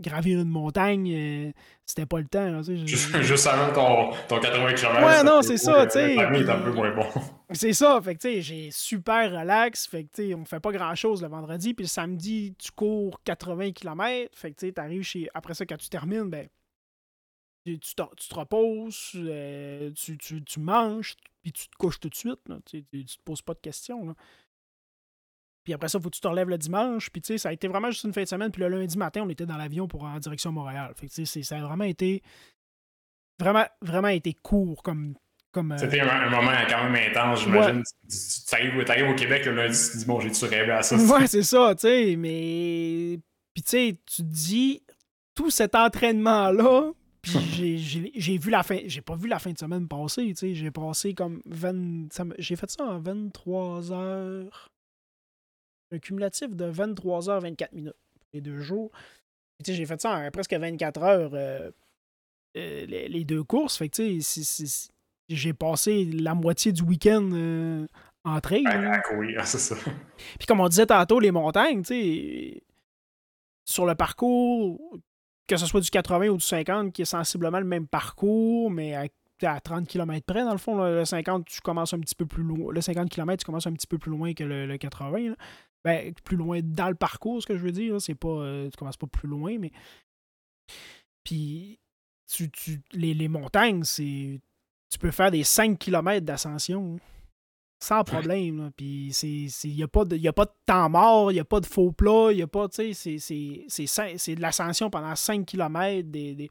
gravir 0.00 0.40
une 0.40 0.48
montagne. 0.48 1.12
Euh, 1.12 1.52
c'était 1.86 2.06
pas 2.06 2.18
le 2.18 2.26
temps. 2.26 2.62
juste, 2.62 3.46
avant 3.46 3.72
ton, 3.72 4.16
ton 4.26 4.40
80 4.40 4.72
km. 4.74 5.06
Ouais, 5.06 5.22
non, 5.22 5.42
c'est 5.42 5.56
ça. 5.56 5.86
tu 5.86 5.92
sais. 5.92 6.18
un 6.18 6.60
peu 6.60 6.72
moins 6.72 6.94
bon. 6.94 7.06
C'est 7.52 7.72
ça. 7.72 7.98
Fait 8.02 8.14
que, 8.14 8.20
tu 8.20 8.28
sais, 8.28 8.42
j'ai 8.42 8.70
super 8.70 9.30
relax. 9.32 9.86
Fait 9.86 10.04
que, 10.04 10.10
tu 10.14 10.28
sais, 10.28 10.34
on 10.34 10.44
fait 10.44 10.60
pas 10.60 10.70
grand 10.70 10.94
chose 10.94 11.22
le 11.22 11.28
vendredi. 11.28 11.72
Puis 11.72 11.84
le 11.84 11.88
samedi, 11.88 12.54
tu 12.58 12.70
cours 12.72 13.22
80 13.22 13.72
km. 13.72 14.36
Fait 14.36 14.50
que, 14.50 14.58
tu 14.58 14.66
sais, 14.66 14.72
t'arrives 14.72 15.02
chez. 15.02 15.28
Après 15.32 15.54
ça, 15.54 15.64
quand 15.64 15.78
tu 15.78 15.88
termines, 15.88 16.28
ben. 16.28 16.48
Tu, 17.64 17.78
tu, 17.78 17.94
te 17.94 18.34
reposes, 18.34 19.12
euh, 19.16 19.90
tu, 19.92 20.16
tu, 20.16 20.60
manges, 20.60 21.16
puis 21.42 21.52
tu 21.52 21.68
te 21.68 21.76
couches 21.76 22.00
tout 22.00 22.08
de 22.08 22.14
suite. 22.14 22.40
Tu, 22.64 22.82
tu, 22.84 23.04
te 23.04 23.22
poses 23.22 23.42
pas 23.42 23.52
de 23.52 23.58
questions. 23.58 24.06
Là. 24.06 24.14
Puis 25.68 25.74
après 25.74 25.90
ça, 25.90 26.00
faut 26.00 26.08
que 26.08 26.14
tu 26.14 26.22
te 26.22 26.26
relèves 26.26 26.48
le 26.48 26.56
dimanche. 26.56 27.10
Puis 27.10 27.20
tu 27.20 27.26
sais, 27.26 27.36
ça 27.36 27.50
a 27.50 27.52
été 27.52 27.68
vraiment 27.68 27.90
juste 27.90 28.04
une 28.04 28.14
fin 28.14 28.22
de 28.22 28.26
semaine. 28.26 28.50
Puis 28.50 28.62
le 28.62 28.68
lundi 28.68 28.96
matin, 28.96 29.20
on 29.26 29.28
était 29.28 29.44
dans 29.44 29.58
l'avion 29.58 29.86
pour 29.86 30.04
en 30.04 30.18
direction 30.18 30.50
Montréal. 30.50 30.94
Fait 30.96 31.06
que 31.06 31.12
tu 31.12 31.26
sais, 31.26 31.42
ça 31.42 31.58
a 31.58 31.60
vraiment 31.60 31.84
été. 31.84 32.22
Vraiment, 33.38 33.66
vraiment 33.82 34.08
été 34.08 34.32
court 34.32 34.82
comme. 34.82 35.12
comme 35.52 35.72
euh, 35.72 35.76
C'était 35.76 36.00
un, 36.00 36.30
moment 36.30 36.52
quand 36.70 36.84
même 36.88 37.10
intense, 37.10 37.42
j'imagine. 37.42 37.82
Tu 38.08 38.88
arrives, 38.88 39.10
au 39.10 39.14
Québec 39.14 39.44
le 39.44 39.56
lundi, 39.56 39.78
tu 39.78 39.92
te 39.92 39.98
dis, 39.98 40.06
bon, 40.06 40.20
j'ai-tu 40.20 40.42
rêvé 40.46 40.72
à 40.72 40.82
ça? 40.82 40.96
Ouais, 41.14 41.26
c'est 41.26 41.42
ça, 41.42 41.74
tu 41.74 41.82
sais. 41.82 42.16
Mais. 42.16 43.18
Puis 43.52 43.62
tu 43.62 43.68
sais, 43.68 44.00
tu 44.06 44.22
te 44.22 44.26
dis, 44.26 44.82
tout 45.34 45.50
cet 45.50 45.74
entraînement-là, 45.74 46.92
puis 47.20 47.78
j'ai 48.16 48.38
vu 48.38 48.48
la 48.50 48.62
fin. 48.62 48.78
J'ai 48.86 49.02
pas 49.02 49.16
vu 49.16 49.28
la 49.28 49.38
fin 49.38 49.52
de 49.52 49.58
semaine 49.58 49.86
passer, 49.86 50.28
tu 50.28 50.34
sais. 50.34 50.54
J'ai 50.54 50.70
passé 50.70 51.12
comme 51.12 51.42
20. 51.44 52.08
J'ai 52.38 52.56
fait 52.56 52.70
ça 52.70 52.84
en 52.84 52.98
23 53.00 53.92
heures 53.92 54.70
un 55.92 55.98
cumulatif 55.98 56.54
de 56.54 56.70
23h24 56.70 57.74
minutes 57.74 57.96
pour 58.14 58.28
les 58.32 58.40
deux 58.40 58.60
jours. 58.60 58.90
J'ai 59.64 59.86
fait 59.86 60.00
ça 60.00 60.16
en 60.16 60.30
presque 60.30 60.52
24 60.52 61.02
heures 61.02 61.30
euh, 61.34 61.70
euh, 62.56 62.86
les, 62.86 63.24
deux 63.24 63.42
courses. 63.42 63.76
Fait 63.76 63.88
que 63.88 64.18
j'ai 65.28 65.52
passé 65.52 66.04
la 66.04 66.34
moitié 66.34 66.72
du 66.72 66.82
week-end 66.82 67.28
euh, 67.32 67.86
en 68.24 68.40
train. 68.40 68.62
Ah, 68.66 69.00
oui, 69.16 69.34
c'est 69.44 69.58
ça. 69.58 69.74
Puis 70.38 70.46
comme 70.46 70.60
on 70.60 70.68
disait 70.68 70.86
tantôt, 70.86 71.18
les 71.18 71.32
montagnes, 71.32 71.82
sur 73.64 73.84
le 73.84 73.94
parcours, 73.94 74.98
que 75.46 75.56
ce 75.56 75.66
soit 75.66 75.80
du 75.80 75.90
80 75.90 76.28
ou 76.28 76.36
du 76.36 76.44
50, 76.44 76.92
qui 76.92 77.02
est 77.02 77.06
sensiblement 77.06 77.58
le 77.58 77.66
même 77.66 77.88
parcours, 77.88 78.70
mais 78.70 78.94
à, 78.94 79.06
à 79.42 79.60
30 79.60 79.88
km 79.88 80.24
près, 80.24 80.44
dans 80.44 80.52
le 80.52 80.58
fond, 80.58 80.82
le 80.82 81.04
50, 81.04 81.46
tu 81.46 81.60
commences 81.60 81.94
un 81.94 82.00
petit 82.00 82.14
peu 82.14 82.26
plus 82.26 82.42
loin. 82.42 82.72
Le 82.72 82.80
50 82.80 83.10
km, 83.10 83.40
tu 83.40 83.44
commences 83.44 83.66
un 83.66 83.72
petit 83.72 83.86
peu 83.86 83.98
plus 83.98 84.10
loin 84.10 84.32
que 84.34 84.44
le, 84.44 84.76
80. 84.76 85.34
Ben, 85.88 86.12
plus 86.22 86.36
loin 86.36 86.60
dans 86.62 86.90
le 86.90 86.94
parcours, 86.94 87.40
ce 87.40 87.46
que 87.46 87.56
je 87.56 87.62
veux 87.62 87.72
dire. 87.72 87.98
C'est 87.98 88.14
pas. 88.14 88.28
Euh, 88.28 88.68
tu 88.68 88.76
commences 88.76 88.98
pas 88.98 89.06
plus 89.06 89.26
loin, 89.26 89.56
mais. 89.58 89.72
Puis, 91.24 91.78
tu, 92.30 92.50
tu, 92.50 92.82
les, 92.92 93.14
les 93.14 93.28
montagnes, 93.28 93.84
c'est. 93.84 94.38
Tu 94.90 94.98
peux 94.98 95.10
faire 95.10 95.30
des 95.30 95.44
5 95.44 95.78
km 95.78 96.26
d'ascension. 96.26 96.98
Sans 97.82 98.04
problème. 98.04 98.70
Puis, 98.76 99.16
il 99.22 99.74
n'y 99.76 99.82
a, 99.82 99.88
pas 99.88 100.04
de, 100.04 100.28
a 100.28 100.32
pas 100.34 100.44
de 100.44 100.52
temps 100.66 100.90
mort, 100.90 101.30
il 101.30 101.34
n'y 101.34 101.40
a 101.40 101.44
pas 101.44 101.60
de 101.60 101.66
faux 101.66 101.90
plat, 101.92 102.32
il 102.32 102.36
n'y 102.36 102.42
a 102.42 102.46
pas. 102.46 102.68
Tu 102.68 102.92
sais, 102.92 103.18
c'est 103.18 104.34
de 104.34 104.40
l'ascension 104.42 104.90
pendant 104.90 105.16
5 105.16 105.46
km, 105.46 106.10
des, 106.10 106.34
des, 106.34 106.50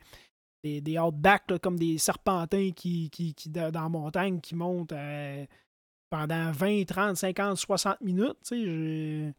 des, 0.64 0.82
des 0.82 0.98
outbacks 0.98 1.60
comme 1.62 1.78
des 1.78 2.00
serpentins 2.00 2.72
qui, 2.72 3.12
qui, 3.12 3.36
qui, 3.36 3.50
dans 3.50 3.72
la 3.72 3.90
montagne 3.90 4.40
qui 4.40 4.56
montent 4.56 4.94
à 4.94 5.46
pendant 6.10 6.52
20, 6.52 6.86
30, 6.86 7.18
50, 7.18 7.58
60 7.58 8.02
minutes. 8.02 8.38
Tu 8.46 8.66
sais, 8.66 9.34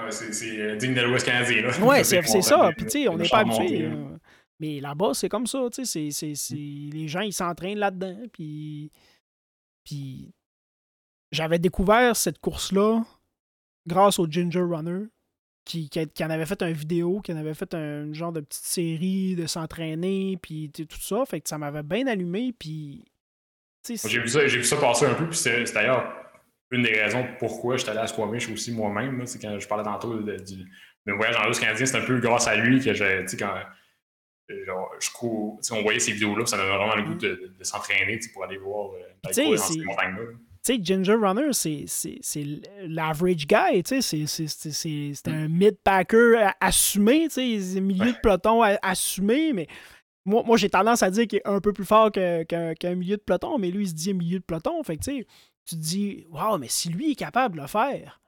ah, 0.00 0.10
c'est 0.12 0.60
euh, 0.60 0.76
digne 0.76 0.94
de 0.94 1.00
l'Ouest 1.00 1.26
canadien. 1.26 1.62
Là. 1.62 1.78
Ouais, 1.80 2.04
c'est 2.04 2.22
ça. 2.22 2.70
Puis, 2.76 2.84
tu 2.84 2.90
sais, 2.90 3.08
on 3.08 3.16
n'est 3.16 3.28
pas 3.28 3.38
habitué. 3.38 3.90
Mais 4.60 4.80
là-bas, 4.80 5.14
c'est 5.14 5.28
comme 5.28 5.46
ça. 5.46 5.68
Tu 5.72 5.84
sais, 5.84 6.08
mm. 6.08 6.90
les 6.90 7.08
gens, 7.08 7.20
ils 7.20 7.32
s'entraînent 7.32 7.78
là-dedans. 7.78 8.16
Puis, 8.32 8.92
puis 9.84 10.32
j'avais 11.32 11.58
découvert 11.58 12.16
cette 12.16 12.38
course-là 12.38 13.04
grâce 13.86 14.18
au 14.18 14.26
Ginger 14.30 14.60
Runner, 14.60 15.06
qui, 15.64 15.88
qui, 15.88 16.24
en 16.24 16.30
avait 16.30 16.46
fait 16.46 16.62
une 16.62 16.72
vidéo, 16.72 17.20
qui 17.20 17.32
en 17.32 17.36
avait 17.36 17.54
fait 17.54 17.74
un 17.74 18.12
genre 18.12 18.32
de 18.32 18.40
petite 18.40 18.64
série 18.64 19.34
de 19.34 19.46
s'entraîner, 19.46 20.38
puis 20.40 20.70
tout 20.70 21.00
ça. 21.00 21.24
Fait 21.26 21.40
que 21.40 21.48
ça 21.48 21.58
m'avait 21.58 21.82
bien 21.82 22.06
allumé. 22.06 22.52
Puis 22.52 23.04
j'ai 23.84 24.20
vu, 24.20 24.28
ça, 24.28 24.44
vu 24.44 24.64
ça 24.64 24.76
passer 24.76 25.06
un 25.06 25.14
peu, 25.14 25.26
puis 25.28 25.38
c'est 25.38 25.64
d'ailleurs 25.72 26.12
une 26.70 26.82
des 26.82 27.00
raisons 27.00 27.26
pourquoi 27.38 27.76
je 27.76 27.82
suis 27.82 27.90
allé 27.90 28.00
à 28.00 28.06
Squamish 28.06 28.48
aussi 28.50 28.72
moi-même. 28.72 29.26
C'est 29.26 29.40
quand 29.40 29.58
je 29.58 29.66
parlais 29.66 29.84
tantôt 29.84 30.18
de, 30.18 30.36
du 30.36 30.66
voyage 31.06 31.36
en 31.36 31.46
russe 31.46 31.58
canadien, 31.58 31.86
c'est 31.86 31.96
un 31.96 32.04
peu 32.04 32.18
grâce 32.18 32.46
à 32.46 32.56
lui 32.56 32.80
que 32.80 32.92
j'ai, 32.92 33.24
quand 33.38 33.54
genre, 34.66 34.90
je 35.00 35.10
cours, 35.10 35.60
on 35.72 35.82
voyait 35.82 35.98
ces 35.98 36.12
vidéos-là, 36.12 36.46
ça 36.46 36.56
donnait 36.56 36.76
vraiment 36.76 36.96
le 36.96 37.02
goût 37.02 37.14
de, 37.14 37.52
de, 37.58 37.64
s'entraîner 37.64 38.18
pour 38.32 38.44
aller 38.44 38.58
voir 38.58 38.92
euh, 38.92 38.98
dans 39.22 39.32
ces 39.32 39.82
montagnes-là. 39.82 40.22
Tu 40.64 40.74
sais, 40.74 40.80
Ginger 40.82 41.14
Runner, 41.14 41.52
c'est 41.52 41.86
l'average 42.82 43.46
guy, 43.46 43.82
tu 43.82 44.02
sais, 44.02 44.26
c'est 44.26 45.28
un 45.28 45.48
mid-packer 45.48 46.52
assumé, 46.60 47.28
tu 47.28 47.60
sais, 47.60 47.80
milieu 47.80 48.12
de 48.12 48.18
peloton 48.20 48.62
assumé, 48.82 49.52
mais 49.52 49.66
moi, 50.24 50.56
j'ai 50.56 50.68
tendance 50.68 51.02
à 51.02 51.10
dire 51.10 51.26
qu'il 51.26 51.38
est 51.38 51.48
un 51.48 51.60
peu 51.60 51.72
plus 51.72 51.84
fort 51.84 52.12
qu'un 52.12 52.94
milieu 52.94 53.16
de 53.16 53.22
peloton, 53.22 53.58
mais 53.58 53.70
lui, 53.70 53.84
il 53.84 53.88
se 53.88 53.94
dit 53.94 54.12
milieu 54.12 54.38
de 54.38 54.44
peloton. 54.44 54.82
Fait 54.82 54.96
que, 54.96 55.02
tu 55.04 55.24
te 55.24 55.74
dis, 55.74 56.26
waouh, 56.28 56.58
mais 56.58 56.68
si 56.68 56.90
lui 56.90 57.12
est 57.12 57.16
capable 57.16 57.56
de 57.56 57.62
le 57.62 57.66
faire, 57.66 58.20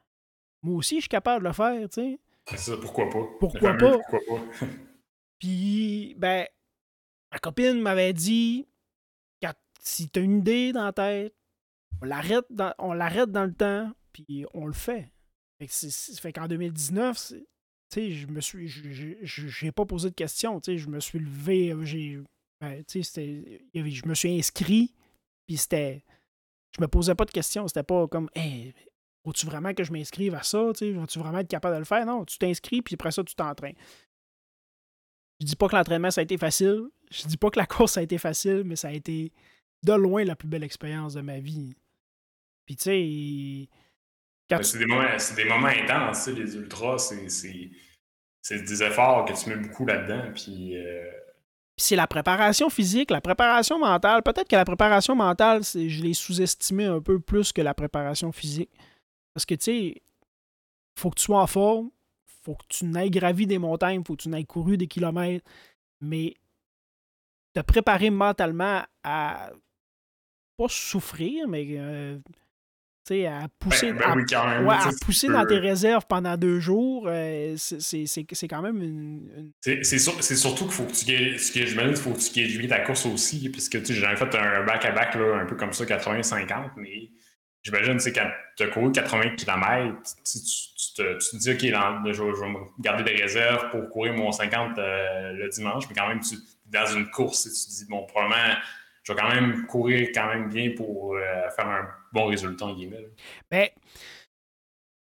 moi 0.62 0.76
aussi, 0.76 0.96
je 0.96 1.00
suis 1.02 1.08
capable 1.08 1.44
de 1.44 1.48
le 1.48 1.54
faire, 1.54 1.88
tu 1.88 2.00
sais. 2.00 2.20
C'est 2.46 2.58
ça, 2.58 2.76
pourquoi 2.76 3.08
pas? 3.08 3.26
Pourquoi 3.38 3.74
pas? 3.74 3.98
Pourquoi 3.98 4.20
pas? 4.28 4.66
Puis, 5.38 6.14
ben, 6.18 6.46
ma 7.32 7.38
copine 7.38 7.80
m'avait 7.80 8.12
dit, 8.12 8.66
si 9.82 10.08
t'as 10.08 10.20
une 10.20 10.38
idée 10.38 10.72
dans 10.72 10.84
la 10.84 10.92
tête, 10.92 11.34
on 12.02 12.06
l'arrête 12.06 12.46
dans, 12.50 12.74
on 12.78 12.92
l'arrête 12.92 13.30
dans 13.30 13.44
le 13.44 13.54
temps, 13.54 13.92
puis 14.12 14.44
on 14.54 14.66
le 14.66 14.72
fait. 14.72 15.12
Fait 15.58 16.32
qu'en 16.32 16.48
2019, 16.48 17.34
je 17.94 18.26
me 18.26 18.40
suis. 18.40 18.68
J'ai 19.22 19.72
pas 19.72 19.84
posé 19.84 20.10
de 20.10 20.14
questions. 20.14 20.60
Je 20.64 20.88
me 20.88 21.00
suis 21.00 21.18
levé. 21.18 21.74
J'ai. 21.82 22.20
Ben, 22.60 22.84
je 22.88 24.06
me 24.08 24.14
suis 24.14 24.38
inscrit. 24.38 24.94
Puis 25.46 25.56
c'était. 25.56 26.04
Je 26.76 26.80
me 26.80 26.88
posais 26.88 27.14
pas 27.14 27.24
de 27.24 27.30
questions. 27.30 27.66
C'était 27.68 27.82
pas 27.82 28.06
comme. 28.08 28.28
Hey, 28.34 28.74
faut-tu 29.24 29.46
vraiment 29.46 29.74
que 29.74 29.84
je 29.84 29.92
m'inscrive 29.92 30.34
à 30.34 30.42
ça? 30.42 30.62
Vas-tu 30.62 31.18
vraiment 31.18 31.38
être 31.38 31.48
capable 31.48 31.74
de 31.74 31.80
le 31.80 31.84
faire? 31.84 32.06
Non, 32.06 32.24
tu 32.24 32.38
t'inscris, 32.38 32.82
puis 32.82 32.94
après 32.94 33.10
ça, 33.10 33.22
tu 33.22 33.34
t'entraînes. 33.34 33.76
Je 35.40 35.46
dis 35.46 35.56
pas 35.56 35.68
que 35.68 35.76
l'entraînement, 35.76 36.10
ça 36.10 36.20
a 36.20 36.24
été 36.24 36.38
facile. 36.38 36.88
Je 37.10 37.26
dis 37.26 37.36
pas 37.36 37.50
que 37.50 37.58
la 37.58 37.66
course, 37.66 37.96
a 37.96 38.02
été 38.02 38.18
facile, 38.18 38.62
mais 38.64 38.76
ça 38.76 38.88
a 38.88 38.92
été 38.92 39.32
de 39.82 39.92
loin 39.92 40.24
la 40.24 40.36
plus 40.36 40.48
belle 40.48 40.64
expérience 40.64 41.14
de 41.14 41.20
ma 41.22 41.38
vie. 41.38 41.74
Puis, 42.66 42.76
tu 42.76 42.82
sais. 42.84 43.68
C'est 44.62 44.78
des, 44.78 44.86
moments, 44.86 45.06
des 45.36 45.44
moments 45.44 45.68
intenses, 45.68 46.28
les 46.28 46.56
ultras. 46.56 46.98
C'est 46.98 48.64
des 48.64 48.82
efforts 48.82 49.24
que 49.24 49.32
tu 49.32 49.50
mets 49.50 49.56
beaucoup 49.56 49.86
là-dedans. 49.86 50.32
Puis. 50.34 50.76
Euh, 50.76 51.10
c'est 51.76 51.96
la 51.96 52.06
préparation 52.06 52.68
physique, 52.68 53.10
la 53.10 53.22
préparation 53.22 53.78
mentale. 53.78 54.22
Peut-être 54.22 54.48
que 54.48 54.56
la 54.56 54.66
préparation 54.66 55.14
mentale, 55.14 55.62
je 55.62 56.02
l'ai 56.02 56.12
sous-estimé 56.12 56.84
un 56.84 57.00
peu 57.00 57.20
plus 57.20 57.52
que 57.52 57.62
la 57.62 57.72
préparation 57.72 58.32
physique. 58.32 58.70
Parce 59.32 59.46
que, 59.46 59.54
tu 59.54 59.64
sais, 59.64 60.02
faut 60.98 61.10
que 61.10 61.16
tu 61.16 61.24
sois 61.24 61.40
en 61.40 61.46
forme, 61.46 61.90
faut 62.42 62.54
que 62.54 62.64
tu 62.68 62.84
n'ailles 62.84 63.10
gravi 63.10 63.46
des 63.46 63.58
montagnes, 63.58 64.02
faut 64.04 64.14
que 64.14 64.22
tu 64.22 64.28
n'ailles 64.28 64.46
couru 64.46 64.76
des 64.76 64.88
kilomètres, 64.88 65.44
mais 66.00 66.34
te 67.54 67.60
préparer 67.60 68.10
mentalement 68.10 68.82
à 69.02 69.50
pas 70.56 70.68
souffrir, 70.68 71.48
mais 71.48 71.66
euh, 71.70 72.18
à 73.10 73.48
pousser, 73.58 73.92
ben, 73.92 74.24
ben 74.26 74.68
à, 74.68 74.90
pousser 75.04 75.28
dans 75.28 75.44
tes 75.44 75.58
réserves 75.58 76.06
pendant 76.08 76.36
deux 76.36 76.60
jours, 76.60 77.06
euh, 77.08 77.54
c'est 77.56 78.48
quand 78.48 78.62
même 78.62 78.82
une. 78.82 79.52
C'est 79.60 79.98
surtout 79.98 80.64
qu'il 80.64 80.72
faut 80.72 80.84
que 80.84 80.92
tu 80.92 81.04
gagnes, 81.04 81.36
j'imagine 81.36 81.94
qu'il 81.94 82.02
faut 82.02 82.12
que 82.12 82.18
tu 82.18 82.32
gagnes 82.32 82.68
ta 82.68 82.80
course 82.80 83.06
aussi, 83.06 83.48
puisque 83.50 83.84
j'ai 83.84 83.94
jamais 83.94 84.16
fait 84.16 84.34
un 84.34 84.64
back-à-back 84.64 85.16
un 85.16 85.46
peu 85.46 85.56
comme 85.56 85.72
ça, 85.72 85.84
80-50, 85.84 86.70
mais 86.76 87.10
j'imagine 87.62 87.98
que 87.98 88.10
quand 88.10 88.30
tu 88.56 88.62
as 88.62 88.68
couru 88.68 88.92
80 88.92 89.36
km, 89.36 89.96
tu, 90.24 90.38
te, 90.96 91.36
dis, 91.36 91.50
OK, 91.50 91.60
je, 91.60 92.22
vais 92.22 92.48
me 92.48 92.82
garder 92.82 93.04
des 93.04 93.22
réserves 93.22 93.70
pour 93.70 93.88
courir 93.90 94.14
mon 94.14 94.32
50 94.32 94.78
euh, 94.78 95.32
le 95.32 95.48
dimanche, 95.48 95.84
mais 95.88 95.94
quand 95.94 96.08
même, 96.08 96.20
tu, 96.20 96.36
dans 96.66 96.86
une 96.86 97.10
course, 97.10 97.42
tu 97.44 97.48
te 97.50 97.78
dis, 97.78 97.86
bon, 97.88 98.06
probablement, 98.06 98.54
je 99.02 99.12
vais 99.12 99.20
quand 99.20 99.28
même 99.28 99.66
courir 99.66 100.08
quand 100.14 100.28
même 100.28 100.48
bien 100.48 100.70
pour 100.76 101.14
euh, 101.14 101.50
faire 101.56 101.68
un 101.68 101.88
bon 102.12 102.26
résultat, 102.26 102.66
en 102.66 102.74
guillemets. 102.74 103.08
Ben, 103.50 103.68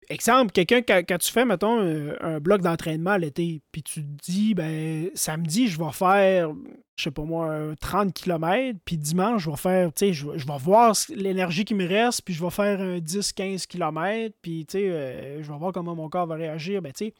exemple, 0.09 0.51
quelqu'un, 0.51 0.81
quand, 0.81 1.17
tu 1.17 1.31
fais, 1.31 1.45
mettons, 1.45 1.79
un, 1.79 2.39
bloc 2.39 2.61
d'entraînement 2.61 3.17
l'été, 3.17 3.61
puis 3.71 3.83
tu 3.83 4.01
te 4.01 4.23
dis, 4.23 4.53
ben, 4.53 5.09
samedi, 5.15 5.67
je 5.67 5.79
vais 5.79 5.91
faire, 5.91 6.51
je 6.97 7.03
sais 7.03 7.11
pas 7.11 7.23
moi, 7.23 7.75
30 7.79 8.13
km, 8.13 8.79
puis 8.85 8.97
dimanche, 8.97 9.43
je 9.43 9.49
vais 9.49 9.57
faire, 9.57 9.93
tu 9.93 10.07
sais, 10.07 10.13
je, 10.13 10.27
vais 10.27 10.57
voir 10.59 10.95
l'énergie 11.09 11.65
qui 11.65 11.73
me 11.73 11.87
reste, 11.87 12.23
puis 12.23 12.33
je 12.33 12.43
vais 12.43 12.49
faire 12.49 12.79
un 12.81 12.99
10-15 12.99 13.67
km, 13.67 14.35
puis, 14.41 14.65
tu 14.65 14.79
sais, 14.79 14.89
euh, 14.89 15.43
je 15.43 15.51
vais 15.51 15.57
voir 15.57 15.71
comment 15.71 15.95
mon 15.95 16.09
corps 16.09 16.27
va 16.27 16.35
réagir. 16.35 16.81
Ben, 16.81 16.91
tu 16.91 17.05
sais, 17.05 17.13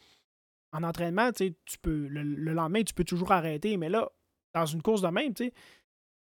en 0.73 0.83
entraînement, 0.83 1.31
tu 1.31 1.53
peux, 1.81 2.07
le, 2.07 2.53
lendemain, 2.53 2.83
tu 2.83 2.93
peux 2.93 3.03
toujours 3.03 3.31
arrêter, 3.31 3.77
mais 3.77 3.89
là, 3.89 4.09
dans 4.53 4.65
une 4.65 4.81
course 4.81 5.01
de 5.01 5.07
même, 5.07 5.33
tu 5.33 5.51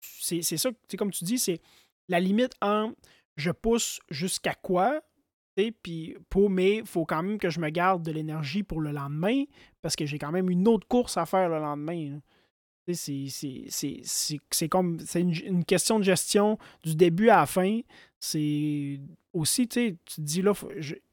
sais, 0.01 0.41
c'est 0.41 0.57
ça, 0.57 0.69
comme 0.97 1.11
tu 1.11 1.23
dis, 1.23 1.39
c'est 1.39 1.59
la 2.07 2.19
limite 2.19 2.53
en 2.61 2.93
je 3.37 3.51
pousse 3.51 4.01
jusqu'à 4.09 4.53
quoi, 4.53 5.01
puis 5.81 6.15
pour, 6.29 6.49
mais 6.49 6.83
faut 6.85 7.05
quand 7.05 7.23
même 7.23 7.37
que 7.37 7.49
je 7.49 7.59
me 7.59 7.69
garde 7.69 8.03
de 8.03 8.11
l'énergie 8.11 8.63
pour 8.63 8.81
le 8.81 8.91
lendemain, 8.91 9.43
parce 9.81 9.95
que 9.95 10.05
j'ai 10.05 10.19
quand 10.19 10.31
même 10.31 10.49
une 10.49 10.67
autre 10.67 10.87
course 10.87 11.17
à 11.17 11.25
faire 11.25 11.49
le 11.49 11.59
lendemain. 11.59 12.19
C'est 12.93 14.67
comme 14.69 14.99
c'est 14.99 15.21
une, 15.21 15.65
question 15.65 15.99
de 15.99 16.03
gestion 16.03 16.57
du 16.83 16.95
début 16.95 17.29
à 17.29 17.37
la 17.37 17.45
fin. 17.45 17.81
C'est 18.19 18.99
aussi, 19.33 19.67
tu 19.67 19.97
te 19.97 20.21
dis 20.21 20.41
là, 20.41 20.53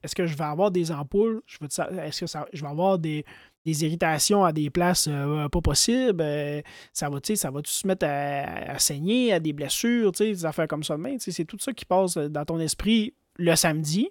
est-ce 0.02 0.14
que 0.14 0.26
je 0.26 0.36
vais 0.36 0.44
avoir 0.44 0.70
des 0.70 0.92
ampoules? 0.92 1.42
Est-ce 1.48 2.20
que 2.20 2.26
ça, 2.26 2.46
je 2.52 2.62
vais 2.62 2.70
avoir 2.70 2.98
des, 2.98 3.24
irritations 3.66 4.44
à 4.44 4.52
des 4.52 4.70
places 4.70 5.08
euh, 5.08 5.48
pas 5.48 5.60
possibles? 5.60 6.22
Euh, 6.22 6.60
ça 6.92 7.08
va, 7.08 7.18
ça 7.22 7.50
va 7.50 7.60
se 7.64 7.86
mettre 7.86 8.06
à, 8.06 8.78
saigner, 8.78 9.32
à 9.32 9.40
des 9.40 9.52
blessures, 9.52 10.12
des 10.12 10.44
affaires 10.44 10.68
comme 10.68 10.84
ça 10.84 10.96
demain? 10.96 11.16
C'est 11.18 11.44
tout 11.44 11.58
ça 11.58 11.72
qui 11.72 11.84
passe 11.84 12.16
dans 12.16 12.44
ton 12.44 12.58
esprit 12.60 13.14
le 13.36 13.54
samedi. 13.56 14.10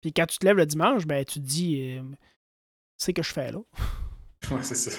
Puis 0.00 0.12
quand 0.12 0.26
tu 0.26 0.38
te 0.38 0.44
lèves 0.44 0.56
le 0.56 0.66
dimanche, 0.66 1.06
ben 1.06 1.24
tu 1.24 1.40
te 1.40 1.44
dis, 1.44 1.96
euh, 1.96 2.02
c'est 2.98 3.12
que 3.12 3.22
je 3.22 3.32
fais 3.32 3.52
là. 3.52 3.58
Ouais, 4.50 4.58
c'est 4.62 4.74
ça. 4.74 4.90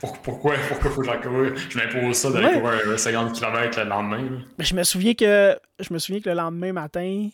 Pourquoi, 0.00 0.54
pourquoi 0.66 0.90
faut 0.90 1.02
que 1.02 1.56
Je 1.56 1.78
m'impose 1.78 2.16
ça 2.16 2.30
d'aller 2.30 2.58
courir 2.58 2.98
50 2.98 3.34
km 3.34 3.80
le 3.80 3.84
lendemain. 3.84 4.42
Ben, 4.56 4.64
je 4.64 4.74
me 4.74 4.82
souviens 4.82 5.12
que 5.12 5.58
je 5.78 5.92
me 5.92 5.98
souviens 5.98 6.22
que 6.22 6.30
le 6.30 6.34
lendemain 6.34 6.72
matin, 6.72 7.28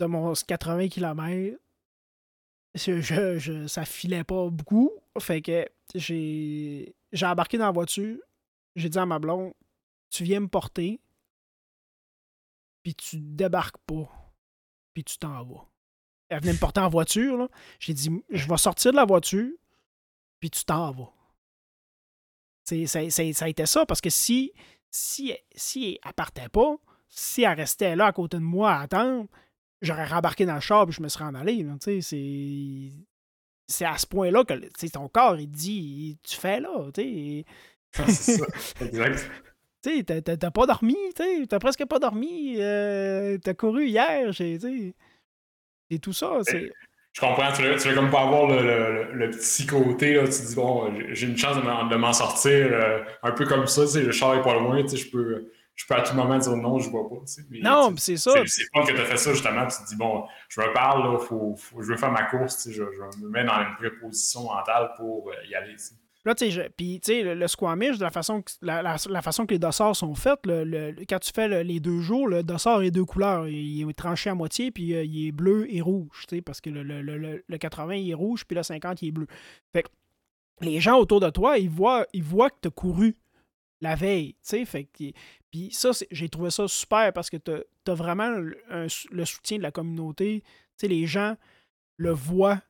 de 0.00 0.06
mon 0.06 0.32
80 0.32 0.88
km, 0.88 1.56
je, 2.74 3.00
je, 3.00 3.66
ça 3.66 3.84
filait 3.84 4.24
pas 4.24 4.48
beaucoup. 4.50 4.90
Fait 5.18 5.42
que 5.42 5.68
j'ai, 5.94 6.94
embarqué 7.22 7.58
dans 7.58 7.66
la 7.66 7.72
voiture. 7.72 8.18
J'ai 8.76 8.88
dit 8.88 8.98
à 8.98 9.06
ma 9.06 9.18
blonde, 9.18 9.52
tu 10.10 10.24
viens 10.24 10.40
me 10.40 10.48
porter, 10.48 11.00
puis 12.82 12.94
tu 12.94 13.20
débarques 13.20 13.78
pas, 13.86 14.10
puis 14.92 15.04
tu 15.04 15.16
t'en 15.18 15.44
vas 15.44 15.68
elle 16.28 16.40
venait 16.40 16.52
me 16.52 16.58
porter 16.58 16.80
en 16.80 16.88
voiture. 16.88 17.48
J'ai 17.78 17.94
dit, 17.94 18.10
je 18.30 18.48
vais 18.48 18.56
sortir 18.56 18.92
de 18.92 18.96
la 18.96 19.04
voiture, 19.04 19.50
puis 20.40 20.50
tu 20.50 20.64
t'en 20.64 20.90
vas. 20.92 21.12
Ça, 22.64 23.10
ça, 23.10 23.44
a 23.44 23.48
été 23.48 23.66
ça, 23.66 23.84
parce 23.86 24.00
que 24.00 24.10
si, 24.10 24.52
si, 24.90 25.34
si 25.54 25.98
elle 26.04 26.12
partait 26.14 26.48
pas, 26.48 26.76
si 27.08 27.42
elle 27.42 27.58
restait 27.58 27.94
là 27.94 28.06
à 28.06 28.12
côté 28.12 28.38
de 28.38 28.42
moi 28.42 28.72
à 28.72 28.80
attendre, 28.82 29.28
j'aurais 29.84 30.06
rembarqué 30.06 30.46
dans 30.46 30.54
le 30.54 30.60
char 30.60 30.88
et 30.88 30.92
je 30.92 31.02
me 31.02 31.08
serais 31.08 31.24
en 31.24 31.34
allé. 31.34 31.64
C'est 33.66 33.84
à 33.84 33.96
ce 33.96 34.06
point-là 34.06 34.44
que 34.44 34.86
ton 34.88 35.08
corps, 35.08 35.36
il 35.38 35.50
dit 35.50 36.18
Tu 36.22 36.36
fais 36.36 36.60
là. 36.60 36.70
C'est 36.94 37.44
ça, 38.08 38.46
exact. 38.80 39.30
t'as 39.82 40.50
pas 40.50 40.66
dormi, 40.66 40.96
t'as 41.48 41.58
presque 41.58 41.84
pas 41.86 41.98
dormi. 41.98 42.56
Euh, 42.58 43.38
t'as 43.38 43.54
couru 43.54 43.86
hier. 43.86 44.30
Et 45.90 45.98
tout 45.98 46.12
ça, 46.12 46.38
c'est. 46.42 46.70
Je 47.14 47.20
comprends, 47.20 47.52
tu 47.52 47.62
veux, 47.62 47.94
comme 47.94 48.10
pas 48.10 48.22
avoir 48.22 48.48
le, 48.48 49.30
petit 49.30 49.66
côté, 49.66 50.14
là, 50.14 50.24
tu 50.24 50.30
te 50.30 50.46
dis, 50.48 50.56
bon, 50.56 50.92
j'ai 51.12 51.28
une 51.28 51.36
chance 51.36 51.56
de 51.56 51.96
m'en 51.96 52.12
sortir 52.12 52.68
euh, 52.72 53.04
un 53.22 53.30
peu 53.30 53.46
comme 53.46 53.68
ça, 53.68 53.82
tu 53.82 53.88
sais, 53.88 54.02
le 54.02 54.10
char 54.10 54.34
est 54.34 54.42
pas 54.42 54.54
loin, 54.54 54.82
tu 54.82 54.88
sais, 54.88 54.96
je 54.96 55.10
peux, 55.12 55.52
je 55.74 55.86
peux 55.86 55.94
à 55.94 56.02
tout 56.02 56.14
moment 56.14 56.38
dire 56.38 56.56
non, 56.56 56.78
je 56.78 56.88
vois 56.88 57.08
pas. 57.08 57.16
non, 57.62 57.94
c'est 57.96 58.16
ça. 58.16 58.32
C'est 58.46 58.70
pas 58.72 58.84
que 58.84 58.92
tu 58.92 59.00
as 59.00 59.04
fait 59.04 59.16
ça, 59.16 59.32
justement, 59.32 59.66
tu 59.66 59.76
te 59.76 59.88
dis, 59.88 59.96
bon, 59.96 60.24
je 60.48 60.60
me 60.60 60.72
parle, 60.72 61.12
là, 61.12 61.18
faut, 61.18 61.56
je 61.80 61.86
veux 61.86 61.96
faire 61.96 62.12
ma 62.12 62.24
course, 62.24 62.68
je, 62.70 62.74
je 62.74 63.24
me 63.24 63.28
mets 63.28 63.44
dans 63.44 63.60
une 63.60 63.74
vraie 63.78 63.90
position 64.00 64.44
mentale 64.44 64.92
pour 64.96 65.30
euh, 65.30 65.34
y 65.48 65.54
aller. 65.54 65.74
Là, 66.24 66.34
tu 66.34 66.50
sais, 66.50 66.70
puis, 66.74 67.00
tu 67.00 67.12
sais, 67.12 67.34
le, 67.34 67.48
squamish, 67.48 67.98
de 67.98 68.02
la 68.02 68.10
façon, 68.10 68.40
que, 68.40 68.50
la, 68.62 68.96
façon 69.20 69.44
que 69.44 69.52
les 69.52 69.58
dossards 69.58 69.94
sont 69.94 70.14
faits, 70.14 70.40
le, 70.44 70.94
quand 71.06 71.18
tu 71.18 71.30
fais 71.34 71.62
les 71.62 71.80
deux 71.80 72.00
jours, 72.00 72.28
le 72.28 72.42
dossard 72.42 72.82
est 72.82 72.90
deux 72.90 73.04
couleurs. 73.04 73.46
Il 73.46 73.86
est 73.88 73.92
tranché 73.92 74.30
à 74.30 74.34
moitié, 74.34 74.70
puis 74.70 74.94
euh, 74.94 75.04
il 75.04 75.28
est 75.28 75.32
bleu 75.32 75.66
et 75.68 75.82
rouge, 75.82 76.24
tu 76.28 76.36
sais, 76.36 76.42
parce 76.42 76.62
que 76.62 76.70
le, 76.70 77.58
80, 77.58 77.94
il 77.96 78.10
est 78.10 78.14
rouge, 78.14 78.46
puis 78.46 78.56
le 78.56 78.62
50, 78.62 79.02
il 79.02 79.08
est 79.08 79.12
bleu. 79.12 79.26
Fait 79.72 79.82
que 79.82 79.88
les 80.60 80.80
gens 80.80 80.98
autour 80.98 81.20
de 81.20 81.28
toi, 81.28 81.58
ils 81.58 81.68
voient, 81.68 82.06
ils 82.14 82.22
voient 82.22 82.48
que 82.48 82.60
tu 82.62 82.68
as 82.68 82.70
couru 82.70 83.16
la 83.80 83.94
veille, 83.94 84.34
tu 84.34 84.38
sais, 84.42 84.64
fait 84.64 84.84
que... 84.84 85.12
Puis 85.50 85.70
ça, 85.72 85.90
j'ai 86.10 86.28
trouvé 86.28 86.50
ça 86.50 86.66
super 86.66 87.12
parce 87.12 87.30
que 87.30 87.36
tu 87.36 87.52
as, 87.52 87.94
vraiment 87.94 88.30
le 88.30 89.24
soutien 89.24 89.58
de 89.58 89.62
la 89.62 89.70
communauté. 89.70 90.42
Tu 90.42 90.50
sais, 90.76 90.88
les 90.88 91.06
gens 91.06 91.36
le 91.96 92.10
voient 92.10 92.60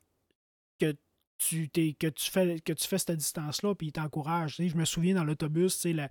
que 0.79 0.95
tu, 1.37 1.67
que, 1.69 2.07
tu 2.07 2.31
fais, 2.31 2.59
que 2.59 2.73
tu 2.73 2.87
fais 2.87 2.97
cette 2.97 3.17
distance-là, 3.17 3.75
puis 3.75 3.87
il 3.87 3.91
t'encourage. 3.91 4.57
Je 4.57 4.75
me 4.75 4.85
souviens 4.85 5.15
dans 5.15 5.23
l'autobus, 5.23 5.83
il 5.85 6.09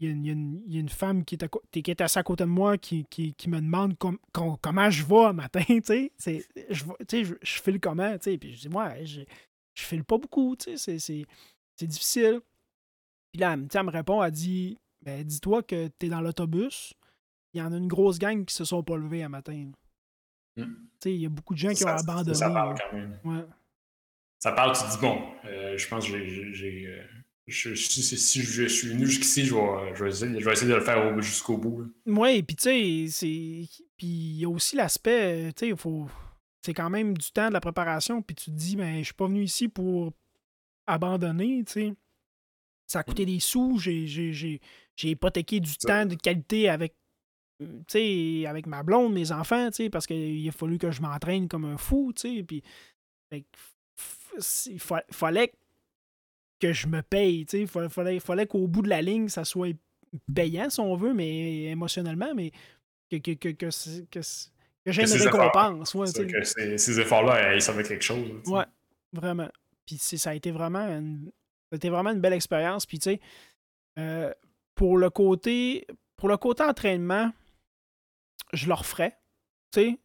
y, 0.00 0.04
a 0.04 0.10
une 0.10 0.88
femme 0.88 1.24
qui 1.24 1.36
est, 1.36 1.48
qui 1.70 1.90
est 1.90 2.00
assise 2.00 2.18
à 2.18 2.22
côté 2.22 2.44
de 2.44 2.48
moi 2.48 2.78
qui, 2.78 3.06
me 3.46 3.60
demande 3.60 3.96
comment 4.32 4.90
je 4.90 5.04
vais 5.04 5.32
matin. 5.32 5.62
Je, 6.70 6.84
je, 7.10 7.34
je 7.40 7.60
file 7.60 7.80
comment. 7.80 8.18
Puis 8.18 8.54
je 8.54 8.60
dis, 8.60 8.68
moi, 8.68 8.92
je, 9.04 9.22
je 9.74 9.82
file 9.82 10.04
pas 10.04 10.18
beaucoup. 10.18 10.56
C'est 10.58 11.16
difficile. 11.82 12.40
Puis 13.32 13.40
là, 13.40 13.52
elle 13.52 13.84
me 13.84 13.90
répond, 13.90 14.22
elle 14.22 14.30
dit, 14.30 14.78
ben, 15.02 15.22
dis-toi 15.24 15.62
que 15.62 15.88
tu 15.98 16.06
es 16.06 16.08
dans 16.08 16.20
l'autobus. 16.20 16.94
Il 17.54 17.60
y 17.60 17.62
en 17.62 17.72
a 17.72 17.76
une 17.76 17.88
grosse 17.88 18.18
gang 18.18 18.44
qui 18.44 18.54
se 18.54 18.64
sont 18.64 18.82
pas 18.82 18.96
levés 18.96 19.22
un 19.22 19.28
matin. 19.28 19.70
Hmm. 20.56 20.74
Il 21.04 21.12
y 21.16 21.26
a 21.26 21.28
beaucoup 21.28 21.54
de 21.54 21.58
gens 21.58 21.72
qui 21.72 21.84
ont 21.84 21.88
abandonné. 21.88 22.34
Ça 22.34 22.50
parle 22.50 22.76
quand 22.78 22.96
même. 22.96 23.18
Ouais 23.24 23.44
ça 24.38 24.52
parle, 24.52 24.76
tu 24.76 24.82
te 24.84 24.90
dis, 24.90 24.98
bon, 24.98 25.20
euh, 25.44 25.76
je 25.76 25.88
pense 25.88 26.08
que 26.08 26.24
j'ai. 26.52 26.86
Euh, 26.86 27.02
si 27.50 28.42
je 28.42 28.66
suis 28.66 28.88
venu 28.88 29.06
jusqu'ici, 29.06 29.46
je 29.46 29.54
vais, 29.54 29.94
je, 29.94 30.04
vais 30.04 30.10
essayer, 30.10 30.38
je 30.38 30.44
vais 30.44 30.52
essayer 30.52 30.70
de 30.70 30.76
le 30.76 30.82
faire 30.82 31.20
jusqu'au 31.22 31.56
bout. 31.56 31.90
Oui, 32.06 32.42
puis 32.42 32.56
tu 32.56 32.62
sais, 33.08 33.28
il 34.00 34.38
y 34.38 34.44
a 34.44 34.48
aussi 34.48 34.76
l'aspect, 34.76 35.52
tu 35.56 35.70
sais, 35.70 35.76
faut. 35.76 36.08
c'est 36.60 36.74
quand 36.74 36.90
même 36.90 37.16
du 37.16 37.30
temps 37.32 37.48
de 37.48 37.54
la 37.54 37.60
préparation, 37.60 38.20
puis 38.20 38.36
tu 38.36 38.50
te 38.50 38.56
dis, 38.56 38.76
ben, 38.76 38.98
je 38.98 39.04
suis 39.04 39.14
pas 39.14 39.26
venu 39.26 39.42
ici 39.42 39.68
pour 39.68 40.12
abandonner, 40.86 41.64
tu 41.66 41.72
sais. 41.72 41.94
Ça 42.88 43.00
a 43.00 43.02
coûté 43.02 43.26
des 43.26 43.38
sous, 43.38 43.78
j'ai 43.78 44.60
hypothéqué 45.02 45.60
du 45.60 45.76
temps 45.76 46.06
de 46.06 46.14
qualité 46.14 46.70
avec, 46.70 46.96
avec 47.60 48.66
ma 48.66 48.82
blonde, 48.82 49.12
mes 49.12 49.30
enfants, 49.30 49.68
parce 49.92 50.06
qu'il 50.06 50.48
a 50.48 50.52
fallu 50.52 50.78
que 50.78 50.90
je 50.90 51.02
m'entraîne 51.02 51.48
comme 51.48 51.66
un 51.66 51.76
fou, 51.76 52.12
puis 52.16 52.62
il 53.30 54.80
fallait 55.10 55.52
que 56.60 56.72
je 56.72 56.86
me 56.86 57.02
paye, 57.02 57.46
il 57.52 57.68
fallait, 57.68 58.20
fallait 58.20 58.46
qu'au 58.46 58.66
bout 58.66 58.82
de 58.82 58.88
la 58.88 59.02
ligne, 59.02 59.28
ça 59.28 59.44
soit 59.44 59.76
payant, 60.34 60.70
si 60.70 60.80
on 60.80 60.96
veut, 60.96 61.12
mais 61.12 61.64
émotionnellement, 61.64 62.34
mais 62.34 62.52
que, 63.10 63.16
que, 63.18 63.32
que, 63.32 63.48
que, 63.50 63.66
que 64.10 64.20
j'ai 64.86 65.02
une 65.02 65.22
récompense. 65.22 65.92
que 65.92 66.78
ces, 66.78 67.00
efforts-là, 67.00 67.54
ils 67.54 67.62
servaient 67.62 67.82
quelque 67.82 68.02
chose. 68.02 68.42
Ouais, 68.46 68.64
vraiment. 69.12 69.50
Puis 69.86 69.98
ça 69.98 70.30
a 70.30 70.34
été 70.34 70.50
vraiment 70.50 70.86
une, 70.88 71.30
vraiment 71.72 72.10
une 72.10 72.20
belle 72.20 72.32
expérience. 72.32 72.86
Puis 72.86 72.98
tu 72.98 73.10
sais, 73.10 73.20
euh, 73.98 74.32
pour 74.74 74.98
le 74.98 75.10
côté 75.10 75.86
pour 76.18 76.28
le 76.28 76.36
côté 76.36 76.64
entraînement, 76.64 77.32
je 78.52 78.66
le 78.66 78.74
referais, 78.74 79.16
tu 79.72 79.80
sais, 79.80 79.98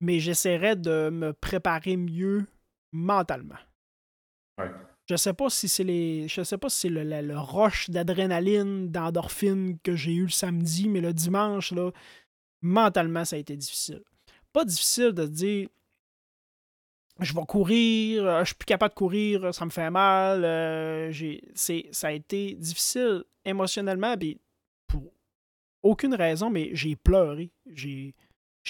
mais 0.00 0.18
j'essaierais 0.18 0.76
de 0.76 1.08
me 1.10 1.32
préparer 1.32 1.96
mieux 1.96 2.46
mentalement. 2.92 3.58
Ouais. 4.58 4.70
Je 5.06 5.16
sais 5.16 5.34
pas 5.34 5.50
si 5.50 5.68
c'est 5.68 5.84
les. 5.84 6.28
Je 6.28 6.42
sais 6.42 6.58
pas 6.58 6.68
si 6.68 6.80
c'est 6.80 6.88
le, 6.88 7.04
le, 7.04 7.20
le, 7.20 7.38
rush 7.38 7.90
d'adrénaline, 7.90 8.90
d'endorphine 8.90 9.78
que 9.80 9.94
j'ai 9.94 10.14
eu 10.14 10.24
le 10.24 10.30
samedi, 10.30 10.88
mais 10.88 11.00
le 11.00 11.12
dimanche, 11.12 11.72
là, 11.72 11.90
mentalement, 12.62 13.24
ça 13.24 13.36
a 13.36 13.38
été 13.38 13.56
difficile. 13.56 14.02
Pas 14.52 14.64
difficile 14.64 15.12
de 15.12 15.26
dire 15.26 15.68
je 17.20 17.32
vais 17.32 17.44
courir, 17.46 18.26
euh, 18.26 18.40
je 18.40 18.46
suis 18.46 18.54
plus 18.54 18.66
capable 18.66 18.92
de 18.92 18.98
courir, 18.98 19.54
ça 19.54 19.64
me 19.64 19.70
fait 19.70 19.90
mal. 19.90 20.44
Euh, 20.44 21.12
ça 21.54 22.08
a 22.08 22.12
été 22.12 22.54
difficile 22.54 23.24
émotionnellement, 23.44 24.14
mais 24.20 24.36
pour 24.86 25.12
aucune 25.82 26.14
raison, 26.14 26.50
mais 26.50 26.70
j'ai 26.72 26.96
pleuré. 26.96 27.50
J'ai 27.66 28.14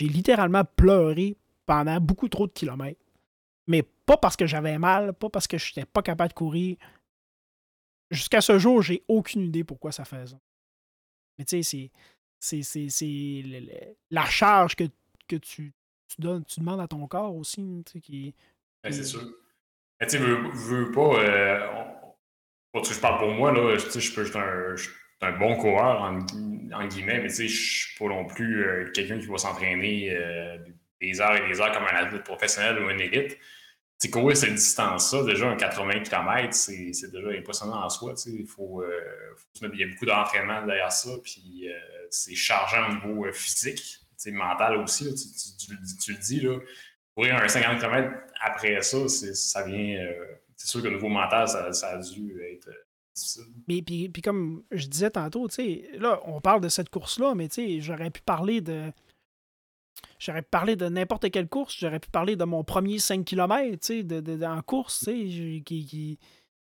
littéralement 0.00 0.64
pleuré 0.76 1.36
pendant 1.64 1.98
beaucoup 2.00 2.28
trop 2.28 2.46
de 2.46 2.52
kilomètres. 2.52 3.00
Mais 3.66 3.82
pas 3.82 4.18
parce 4.18 4.36
que 4.36 4.46
j'avais 4.46 4.78
mal, 4.78 5.14
pas 5.14 5.30
parce 5.30 5.46
que 5.46 5.56
je 5.56 5.70
n'étais 5.70 5.86
pas 5.86 6.02
capable 6.02 6.28
de 6.28 6.34
courir. 6.34 6.76
Jusqu'à 8.10 8.42
ce 8.42 8.58
jour, 8.58 8.82
j'ai 8.82 9.02
aucune 9.08 9.42
idée 9.42 9.64
pourquoi 9.64 9.90
ça 9.90 10.04
fait 10.04 10.26
ça. 10.26 10.38
Mais 11.38 11.44
tu 11.46 11.62
sais, 11.62 11.90
c'est 12.38 12.62
c'est 12.62 13.42
la 14.10 14.24
charge 14.26 14.76
que, 14.76 14.84
que 15.26 15.36
tu, 15.36 15.72
tu, 16.14 16.20
donnes, 16.20 16.44
tu 16.44 16.60
demandes 16.60 16.80
à 16.80 16.88
ton 16.88 17.06
corps 17.06 17.34
aussi. 17.34 17.84
Qui, 18.02 18.34
ben, 18.82 18.92
c'est 18.92 19.04
sûr. 19.04 19.22
Mais 20.00 20.06
tu 20.06 20.18
veux, 20.18 20.48
veux 20.52 20.90
pas. 20.90 21.18
Euh, 21.18 21.84
je 22.74 23.00
parle 23.00 23.18
pour 23.18 23.30
moi, 23.32 23.52
là, 23.52 23.76
je, 23.76 24.00
je 24.00 24.14
peux 24.14 24.38
un, 24.38 24.74
un 25.20 25.38
bon 25.38 25.56
coureur, 25.56 26.02
en, 26.02 26.18
en 26.72 26.86
guillemets, 26.86 27.20
mais 27.20 27.28
je 27.28 27.46
suis 27.46 27.98
pas 27.98 28.06
non 28.06 28.26
plus 28.26 28.64
euh, 28.64 28.90
quelqu'un 28.92 29.18
qui 29.18 29.26
va 29.26 29.38
s'entraîner 29.38 30.10
euh, 30.10 30.58
des 31.00 31.20
heures 31.20 31.36
et 31.36 31.48
des 31.48 31.60
heures 31.60 31.72
comme 31.72 31.84
un 31.84 32.04
athlète 32.04 32.24
professionnel 32.24 32.82
ou 32.82 32.90
une 32.90 33.00
élite 33.00 33.38
courir 34.10 34.36
cette 34.36 34.54
distance-là, 34.54 35.24
déjà 35.24 35.48
un 35.48 35.56
80 35.56 36.00
km, 36.00 36.54
c'est 36.54 37.10
déjà 37.10 37.28
impressionnant 37.28 37.84
en 37.84 37.88
soi. 37.88 38.14
Il 38.26 38.46
faut, 38.46 38.82
euh, 38.82 39.00
il 39.72 39.80
y 39.80 39.84
a 39.84 39.86
beaucoup 39.86 40.06
d'entraînement 40.06 40.64
derrière 40.64 40.92
ça, 40.92 41.10
puis 41.22 41.68
euh, 41.68 41.72
c'est 42.10 42.34
chargeant 42.34 42.90
au 42.90 42.94
niveau 42.94 43.26
euh, 43.26 43.32
physique, 43.32 44.00
mental 44.32 44.76
aussi. 44.76 45.14
tu, 45.14 46.12
le 46.12 46.18
dis, 46.18 46.40
là, 46.40 46.58
courir 47.14 47.36
un 47.36 47.48
50 47.48 47.80
km 47.80 48.12
après 48.40 48.82
ça, 48.82 49.08
ça 49.08 49.64
vient. 49.64 49.98
c'est 50.56 50.68
sûr 50.68 50.82
que 50.82 50.88
au 50.88 50.92
niveau 50.92 51.08
mental, 51.08 51.48
ça, 51.48 51.88
a 51.88 51.98
dû 51.98 52.40
être 52.42 52.70
difficile. 53.14 53.44
Mais 53.68 53.82
puis, 53.82 54.08
puis 54.08 54.22
comme 54.22 54.64
je 54.70 54.86
disais 54.86 55.10
tantôt, 55.10 55.48
là, 55.98 56.20
on 56.24 56.40
parle 56.40 56.60
de 56.60 56.68
cette 56.68 56.90
course-là, 56.90 57.34
mais 57.34 57.48
j'aurais 57.80 58.10
pu 58.10 58.20
parler 58.20 58.60
de 58.60 58.92
J'aurais 60.18 60.42
pu 60.42 60.48
parler 60.50 60.76
de 60.76 60.88
n'importe 60.88 61.30
quelle 61.30 61.48
course. 61.48 61.76
J'aurais 61.78 62.00
pu 62.00 62.10
parler 62.10 62.36
de 62.36 62.44
mon 62.44 62.64
premier 62.64 62.98
5 62.98 63.24
km 63.24 63.92
de, 64.02 64.20
de, 64.20 64.44
en 64.44 64.62
course 64.62 65.04
qui, 65.04 65.62
qui, 65.64 66.18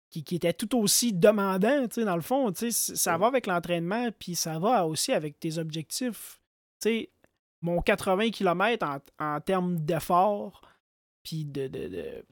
qui, 0.10 0.36
était 0.36 0.54
tout 0.54 0.78
aussi 0.78 1.14
demandant, 1.14 1.88
dans 1.88 2.16
le 2.16 2.22
fond. 2.22 2.52
Ça 2.54 3.18
va 3.18 3.28
avec 3.28 3.48
l'entraînement, 3.48 4.10
puis 4.18 4.36
ça 4.36 4.60
va 4.60 4.86
aussi 4.86 5.14
avec 5.14 5.40
tes 5.40 5.58
objectifs. 5.58 6.40
Mon 7.62 7.82
80 7.82 8.30
km 8.32 8.86
en, 8.86 9.26
en 9.26 9.42
termes 9.42 9.78
d'effort, 9.78 10.62
puis 11.24 11.46
de, 11.46 11.68
de, 11.68 12.24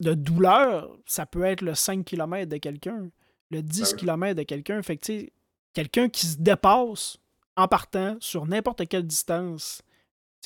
de, 0.00 0.14
douleur, 0.14 0.96
ça 1.06 1.26
peut 1.26 1.44
être 1.44 1.62
le 1.62 1.74
5 1.74 2.04
km 2.04 2.48
de 2.48 2.56
quelqu'un, 2.56 3.10
le 3.50 3.62
10 3.62 3.92
ben 3.92 3.96
km 3.96 4.34
de 4.34 4.42
quelqu'un. 4.42 4.82
Fait 4.82 4.96
que, 4.96 5.30
quelqu'un 5.72 6.08
qui 6.08 6.26
se 6.26 6.38
dépasse 6.38 7.18
en 7.56 7.68
partant 7.68 8.16
sur 8.20 8.46
n'importe 8.46 8.88
quelle 8.88 9.06
distance 9.06 9.82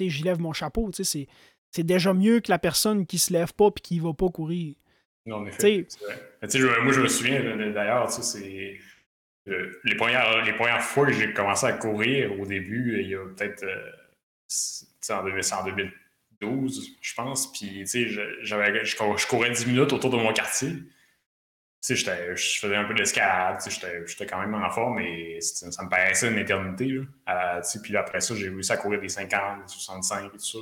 j'y 0.08 0.22
lève 0.22 0.40
mon 0.40 0.52
chapeau. 0.52 0.90
C'est, 0.92 1.26
c'est 1.70 1.82
déjà 1.84 2.14
mieux 2.14 2.40
que 2.40 2.50
la 2.50 2.58
personne 2.58 3.06
qui 3.06 3.18
se 3.18 3.32
lève 3.32 3.52
pas 3.52 3.68
et 3.68 3.80
qui 3.80 3.98
va 3.98 4.14
pas 4.14 4.28
courir. 4.28 4.74
Non, 5.26 5.36
en 5.36 5.46
effet. 5.46 5.86
moi, 6.40 6.92
je 6.92 7.00
me 7.00 7.08
souviens 7.08 7.42
d'ailleurs, 7.72 8.10
c'est. 8.10 8.78
Euh, 9.48 9.80
les, 9.84 9.96
premières, 9.96 10.44
les 10.44 10.52
premières 10.52 10.82
fois 10.82 11.06
que 11.06 11.12
j'ai 11.12 11.32
commencé 11.32 11.66
à 11.66 11.72
courir 11.72 12.38
au 12.38 12.46
début, 12.46 13.00
il 13.00 13.08
y 13.08 13.14
a 13.14 13.24
peut-être 13.24 13.64
euh, 13.64 13.90
en, 15.10 15.64
2012, 15.64 16.96
je 17.00 17.14
pense. 17.14 17.52
Puis, 17.52 17.86
je, 17.86 18.20
je 18.42 19.26
courais 19.26 19.50
10 19.50 19.66
minutes 19.66 19.92
autour 19.92 20.10
de 20.10 20.16
mon 20.16 20.32
quartier 20.32 20.74
je 21.88 22.58
faisais 22.60 22.76
un 22.76 22.84
peu 22.84 22.94
d'escalade, 22.94 23.60
j'étais 23.66 24.26
quand 24.26 24.40
même 24.40 24.54
en 24.54 24.70
forme, 24.70 24.96
mais 24.96 25.40
ça 25.40 25.82
me 25.82 25.88
paraissait 25.88 26.30
une 26.30 26.38
éternité. 26.38 26.86
Là. 27.26 27.60
puis 27.82 27.96
après 27.96 28.20
ça, 28.20 28.34
j'ai 28.34 28.48
réussi 28.48 28.72
à 28.72 28.76
courir 28.76 29.00
des 29.00 29.08
50, 29.08 29.62
des 29.62 29.68
65 29.68 30.26
et 30.26 30.30
tout 30.30 30.38
ça. 30.38 30.58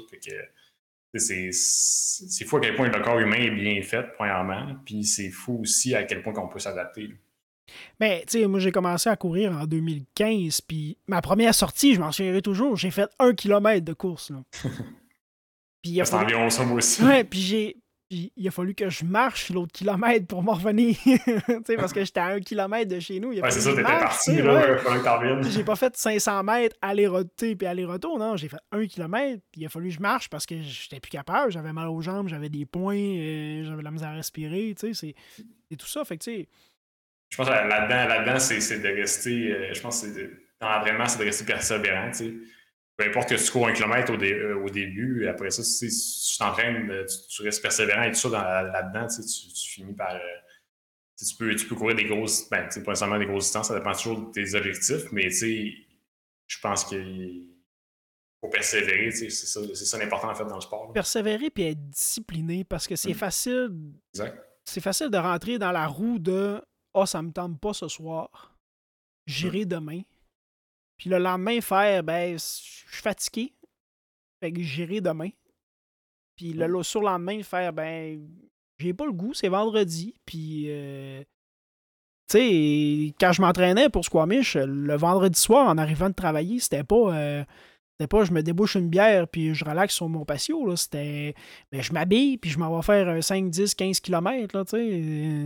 c'est 1.14 2.44
fou 2.44 2.56
à 2.56 2.60
quel 2.60 2.76
point 2.76 2.88
le 2.88 3.02
corps 3.02 3.18
humain 3.18 3.36
est 3.36 3.50
bien 3.50 3.82
fait, 3.82 4.04
premièrement. 4.14 4.76
Puis 4.84 5.04
c'est 5.04 5.30
fou 5.30 5.60
aussi 5.62 5.94
à 5.94 6.04
quel 6.04 6.22
point 6.22 6.34
on 6.36 6.48
peut 6.48 6.60
s'adapter. 6.60 7.10
Mais, 8.00 8.18
ben, 8.18 8.24
tu 8.26 8.40
sais, 8.40 8.46
moi, 8.46 8.60
j'ai 8.60 8.72
commencé 8.72 9.08
à 9.08 9.16
courir 9.16 9.52
en 9.52 9.66
2015, 9.66 10.60
puis 10.62 10.96
ma 11.06 11.22
première 11.22 11.54
sortie, 11.54 11.94
je 11.94 12.00
m'en 12.00 12.12
souviendrai 12.12 12.42
toujours, 12.42 12.76
j'ai 12.76 12.90
fait 12.90 13.08
un 13.18 13.34
kilomètre 13.34 13.84
de 13.84 13.92
course. 13.92 14.32
puis 15.82 16.00
C'est 16.04 16.14
environ 16.14 16.50
ça, 16.50 16.64
moi 16.64 16.78
aussi. 16.78 17.02
Ouais, 17.02 17.24
puis 17.24 17.40
j'ai 17.40 17.76
puis 18.08 18.32
il 18.36 18.48
a 18.48 18.50
fallu 18.50 18.74
que 18.74 18.88
je 18.88 19.04
marche 19.04 19.50
l'autre 19.50 19.72
kilomètre 19.72 20.26
pour 20.26 20.42
m'en 20.42 20.54
revenir. 20.54 20.96
parce 21.76 21.92
que 21.92 22.04
j'étais 22.04 22.20
à 22.20 22.28
un 22.28 22.40
kilomètre 22.40 22.90
de 22.90 23.00
chez 23.00 23.20
nous. 23.20 23.32
Ouais, 23.32 23.50
c'est 23.50 23.60
ça, 23.60 23.70
t'étais 23.70 23.82
parti, 23.82 24.36
là, 24.40 24.78
ouais. 24.78 25.42
J'ai 25.50 25.62
pas 25.62 25.76
fait 25.76 25.94
500 25.94 26.42
mètres 26.42 26.76
aller-retour 26.80 27.54
puis 27.58 27.66
aller-retour, 27.66 28.18
non. 28.18 28.36
J'ai 28.36 28.48
fait 28.48 28.60
un 28.72 28.86
kilomètre, 28.86 29.42
puis 29.52 29.60
il 29.60 29.66
a 29.66 29.68
fallu 29.68 29.88
que 29.88 29.94
je 29.94 30.00
marche 30.00 30.30
parce 30.30 30.46
que 30.46 30.58
j'étais 30.62 31.00
plus 31.00 31.10
capable. 31.10 31.52
J'avais 31.52 31.72
mal 31.72 31.88
aux 31.88 32.00
jambes, 32.00 32.28
j'avais 32.28 32.48
des 32.48 32.64
points, 32.64 32.96
euh, 32.96 33.64
j'avais 33.64 33.82
la 33.82 33.90
misère 33.90 34.08
à 34.08 34.14
respirer, 34.14 34.74
tu 34.78 34.94
sais. 34.94 35.14
C'est 35.70 35.76
tout 35.76 35.86
ça, 35.86 36.02
fait 36.06 36.16
que, 36.16 36.24
tu 36.24 36.30
sais. 36.30 36.48
Je 37.30 37.36
pense 37.36 37.46
que 37.46 37.52
là-dedans, 37.52 38.06
là-dedans 38.08 38.38
c'est 38.38 38.78
de 38.78 38.88
rester, 38.88 39.52
euh, 39.52 39.74
je 39.74 39.80
pense 39.80 40.02
que 40.02 40.48
dans 40.60 40.68
l'entraînement, 40.70 41.06
c'est 41.06 41.18
de 41.18 41.24
rester 41.24 41.44
persévérant, 41.44 42.10
peu 42.98 43.04
importe 43.04 43.28
que 43.28 43.36
tu 43.36 43.50
cours 43.52 43.68
un 43.68 43.72
kilomètre 43.72 44.12
au, 44.12 44.20
euh, 44.20 44.70
début, 44.70 45.28
après 45.28 45.50
ça, 45.50 45.62
si 45.62 45.88
tu 45.88 46.38
t'entraînes, 46.38 46.90
euh, 46.90 47.06
tu, 47.30 47.42
restes 47.42 47.62
persévérant 47.62 48.02
et 48.02 48.10
tout 48.10 48.18
ça 48.18 48.28
là-dedans, 48.28 49.06
tu, 49.06 49.22
tu, 49.22 49.70
finis 49.70 49.94
par. 49.94 50.14
Euh, 50.16 50.18
tu, 51.16 51.36
peux, 51.36 51.54
tu 51.54 51.66
peux 51.66 51.76
courir 51.76 51.94
des 51.94 52.06
grosses. 52.06 52.50
Ben, 52.50 52.66
pas 52.68 52.74
nécessairement 52.74 53.18
des 53.18 53.26
grosses 53.26 53.44
distances, 53.44 53.68
ça 53.68 53.78
dépend 53.78 53.92
toujours 53.92 54.28
de 54.28 54.32
tes 54.32 54.54
objectifs, 54.54 55.12
mais 55.12 55.30
je 55.30 56.60
pense 56.60 56.84
qu'il 56.84 57.46
faut 58.40 58.48
persévérer, 58.48 59.12
c'est 59.12 59.30
ça, 59.30 59.60
ça 59.74 59.98
l'important 59.98 60.30
en 60.30 60.34
fait 60.34 60.44
dans 60.44 60.56
le 60.56 60.60
sport. 60.60 60.92
Persévérer 60.92 61.50
puis 61.50 61.64
être 61.64 61.90
discipliné 61.90 62.64
parce 62.64 62.88
que 62.88 62.96
c'est 62.96 63.12
mmh. 63.12 63.14
facile. 63.14 63.70
C'est 64.64 64.82
facile 64.82 65.08
de 65.08 65.18
rentrer 65.18 65.58
dans 65.58 65.72
la 65.72 65.86
roue 65.86 66.18
de 66.18 66.60
Ah, 66.94 67.00
oh, 67.00 67.06
ça 67.06 67.22
me 67.22 67.32
tente 67.32 67.60
pas 67.60 67.72
ce 67.72 67.88
soir, 67.88 68.56
j'irai 69.26 69.64
mmh. 69.64 69.68
demain. 69.68 70.02
Puis 70.96 71.10
le 71.10 71.18
lendemain, 71.18 71.60
faire, 71.60 72.02
ben, 72.02 72.32
je 72.32 72.38
suis 72.38 73.02
fatigué. 73.02 73.54
Fait 74.40 74.52
que 74.52 74.60
j'irai 74.62 75.00
demain. 75.00 75.30
Puis 76.36 76.52
le 76.52 76.82
surlendemain, 76.82 77.42
faire, 77.42 77.72
ben, 77.72 78.28
j'ai 78.78 78.94
pas 78.94 79.06
le 79.06 79.12
goût, 79.12 79.34
c'est 79.34 79.48
vendredi. 79.48 80.14
Puis, 80.24 80.66
euh, 80.68 81.22
tu 82.28 82.38
sais, 82.38 83.14
quand 83.18 83.32
je 83.32 83.42
m'entraînais 83.42 83.88
pour 83.88 84.04
Squamish, 84.04 84.56
le 84.56 84.96
vendredi 84.96 85.38
soir, 85.38 85.68
en 85.68 85.78
arrivant 85.78 86.08
de 86.08 86.14
travailler, 86.14 86.60
c'était 86.60 86.84
pas. 86.84 87.16
Euh, 87.16 87.44
c'était 87.98 88.06
pas 88.06 88.22
je 88.22 88.30
me 88.30 88.44
débouche 88.44 88.76
une 88.76 88.88
bière 88.88 89.26
puis 89.26 89.54
je 89.54 89.64
relaxe 89.64 89.92
sur 89.92 90.08
mon 90.08 90.24
patio. 90.24 90.76
C'était. 90.76 91.34
Je 91.72 91.92
m'habille 91.92 92.38
puis 92.38 92.48
je 92.48 92.58
m'en 92.58 92.74
vais 92.76 92.82
faire 92.82 93.08
un 93.08 93.20
5, 93.20 93.50
10, 93.50 93.74
15 93.74 93.98
km. 93.98 94.64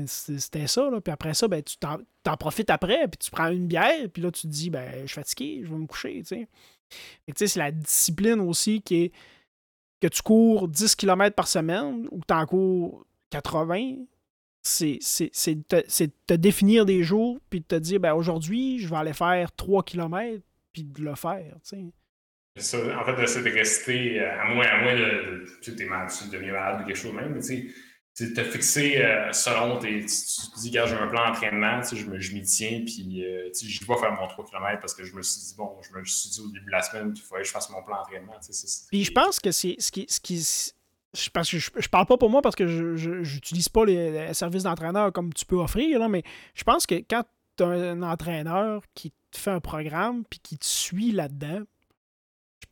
C'était 0.06 0.66
ça. 0.66 0.90
Là. 0.90 1.00
Puis 1.00 1.12
après 1.12 1.32
ça, 1.32 1.48
ben, 1.48 1.62
tu 1.62 1.76
t'en, 1.78 2.36
profites 2.36 2.68
après 2.68 3.08
puis 3.08 3.16
tu 3.18 3.30
prends 3.30 3.48
une 3.48 3.66
bière 3.66 4.06
puis 4.12 4.22
là 4.22 4.30
tu 4.30 4.42
te 4.42 4.48
dis 4.48 4.68
ben 4.68 4.86
je 5.00 5.06
suis 5.06 5.14
fatigué, 5.14 5.62
je 5.64 5.70
vais 5.70 5.78
me 5.78 5.86
coucher. 5.86 6.22
C'est 6.24 7.56
la 7.56 7.70
discipline 7.70 8.40
aussi 8.40 8.82
qui 8.82 9.04
est 9.04 9.12
que 10.02 10.08
tu 10.08 10.20
cours 10.20 10.68
10 10.68 10.94
km 10.94 11.34
par 11.34 11.48
semaine 11.48 12.06
ou 12.10 12.20
que 12.20 12.26
tu 12.28 12.34
en 12.34 12.44
cours 12.44 13.06
80, 13.30 13.96
c'est 14.60 14.98
de 14.98 16.12
te 16.26 16.34
définir 16.34 16.84
des 16.84 17.02
jours 17.02 17.38
puis 17.48 17.60
de 17.60 17.64
te 17.64 17.76
dire 17.76 17.98
ben 17.98 18.12
aujourd'hui, 18.12 18.78
je 18.78 18.90
vais 18.90 18.96
aller 18.96 19.14
faire 19.14 19.52
3 19.52 19.84
km 19.84 20.42
puis 20.74 20.84
de 20.84 21.02
le 21.02 21.14
faire. 21.14 21.56
En 22.58 23.04
fait, 23.04 23.26
c'est 23.26 23.42
de 23.42 23.50
rester, 23.50 24.20
euh, 24.20 24.42
à 24.42 24.44
moins, 24.52 24.66
à 24.66 24.82
moins 24.82 24.94
de, 24.94 25.46
tu 25.62 25.72
malade, 25.86 26.10
tu 26.10 26.38
malade 26.38 26.82
ou 26.82 26.86
quelque 26.86 26.96
chose 26.96 27.14
même, 27.14 27.32
mais 27.34 27.40
tu 27.40 27.72
sais, 28.12 28.34
te 28.34 28.44
fixer 28.44 28.98
euh, 28.98 29.32
selon 29.32 29.78
tes. 29.78 30.00
Tu, 30.00 30.06
te 30.06 30.60
dis, 30.60 30.68
regarde, 30.68 30.90
j'ai 30.90 30.96
un 30.96 31.06
plan 31.06 31.28
d'entraînement, 31.28 31.80
je, 31.82 32.34
m'y 32.34 32.42
tiens, 32.42 32.82
puis 32.84 33.24
euh, 33.24 33.48
je 33.54 33.86
vais 33.86 33.96
faire 33.96 34.12
mon 34.12 34.28
3 34.28 34.44
km 34.44 34.80
parce 34.80 34.92
que 34.92 35.02
je 35.02 35.14
me 35.14 35.22
suis 35.22 35.40
dit, 35.40 35.54
bon, 35.56 35.78
je 35.80 35.98
me 35.98 36.04
suis 36.04 36.28
dit 36.28 36.40
au 36.40 36.48
début 36.48 36.66
de 36.66 36.70
la 36.70 36.82
semaine 36.82 37.14
qu'il 37.14 37.24
fallait 37.24 37.40
que 37.40 37.48
je 37.48 37.52
fasse 37.52 37.70
mon 37.70 37.82
plan 37.82 37.96
d'entraînement. 37.96 38.38
Puis 38.90 39.04
je 39.04 39.12
pense 39.12 39.40
que 39.40 39.50
c'est 39.50 39.76
ce 39.78 39.90
qui. 39.90 40.06
Ce 40.08 40.20
qui 40.20 40.74
parce 41.32 41.50
que 41.50 41.58
je, 41.58 41.88
parle 41.90 42.06
pas 42.06 42.16
pour 42.16 42.30
moi 42.30 42.40
parce 42.40 42.56
que 42.56 42.66
je 42.66 43.10
n'utilise 43.10 43.68
pas 43.68 43.84
les, 43.84 44.32
services 44.32 44.62
d'entraîneur 44.62 45.12
comme 45.12 45.32
tu 45.34 45.44
peux 45.44 45.56
offrir, 45.56 45.98
là, 45.98 46.08
mais 46.08 46.22
je 46.54 46.64
pense 46.64 46.86
que 46.86 46.94
quand 46.94 47.22
tu 47.56 47.64
as 47.64 47.66
un 47.66 48.02
entraîneur 48.02 48.82
qui 48.94 49.12
te 49.30 49.38
fait 49.38 49.50
un 49.50 49.60
programme 49.60 50.24
puis 50.24 50.38
qui 50.38 50.56
te 50.56 50.64
suit 50.64 51.12
là-dedans, 51.12 51.64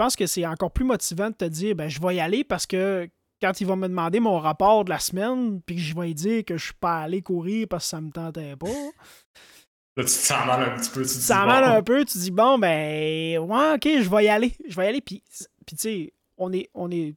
pense 0.00 0.16
que 0.16 0.26
c'est 0.26 0.46
encore 0.46 0.70
plus 0.70 0.86
motivant 0.86 1.28
de 1.28 1.34
te 1.34 1.44
dire 1.44 1.74
ben, 1.74 1.88
je 1.88 2.00
vais 2.00 2.16
y 2.16 2.20
aller 2.20 2.42
parce 2.42 2.64
que 2.64 3.06
quand 3.42 3.60
il 3.60 3.66
va 3.66 3.76
me 3.76 3.86
demander 3.86 4.18
mon 4.18 4.38
rapport 4.38 4.82
de 4.86 4.90
la 4.90 4.98
semaine, 4.98 5.60
puis 5.60 5.76
que 5.76 5.82
je 5.82 5.94
vais 5.94 6.06
lui 6.06 6.14
dire 6.14 6.44
que 6.44 6.56
je 6.56 6.64
suis 6.64 6.74
pas 6.74 7.00
allé 7.00 7.20
courir 7.20 7.66
parce 7.68 7.84
que 7.84 7.90
ça 7.90 8.00
me 8.00 8.10
tentait 8.10 8.56
pas. 8.56 8.66
Là, 9.96 10.04
tu 10.04 10.04
te 10.04 10.10
sens 10.10 10.46
mal 10.46 10.62
un 10.62 10.76
petit 10.76 10.90
peu. 10.90 11.02
Tu 11.02 11.08
te 11.08 11.12
sens 11.12 11.46
mal 11.46 11.64
un 11.64 11.82
peu, 11.82 12.04
tu 12.06 12.16
dis 12.16 12.30
bon, 12.30 12.58
ben, 12.58 13.38
ouais, 13.40 13.74
ok, 13.74 14.02
je 14.02 14.08
vais 14.08 14.24
y 14.24 14.28
aller. 14.28 14.54
Je 14.66 14.74
vais 14.74 14.86
y 14.86 14.88
aller. 14.88 15.00
Puis, 15.02 15.22
puis 15.66 15.76
tu 15.76 15.82
sais, 15.82 16.12
on 16.38 16.50
est, 16.52 16.70
on 16.72 16.90
est. 16.90 17.14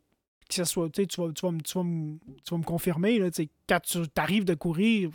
Que 0.49 0.55
ce 0.55 0.65
soit, 0.65 0.89
tu, 0.89 1.01
vas, 1.03 1.07
tu, 1.07 1.21
vas, 1.21 1.31
tu, 1.33 1.45
vas, 1.45 1.53
tu 1.63 1.77
vas 2.51 2.57
me 2.57 2.63
confirmer, 2.63 3.17
là, 3.17 3.29
quand 3.69 3.79
tu 3.81 3.99
arrives 4.17 4.43
de 4.43 4.55
courir, 4.55 5.09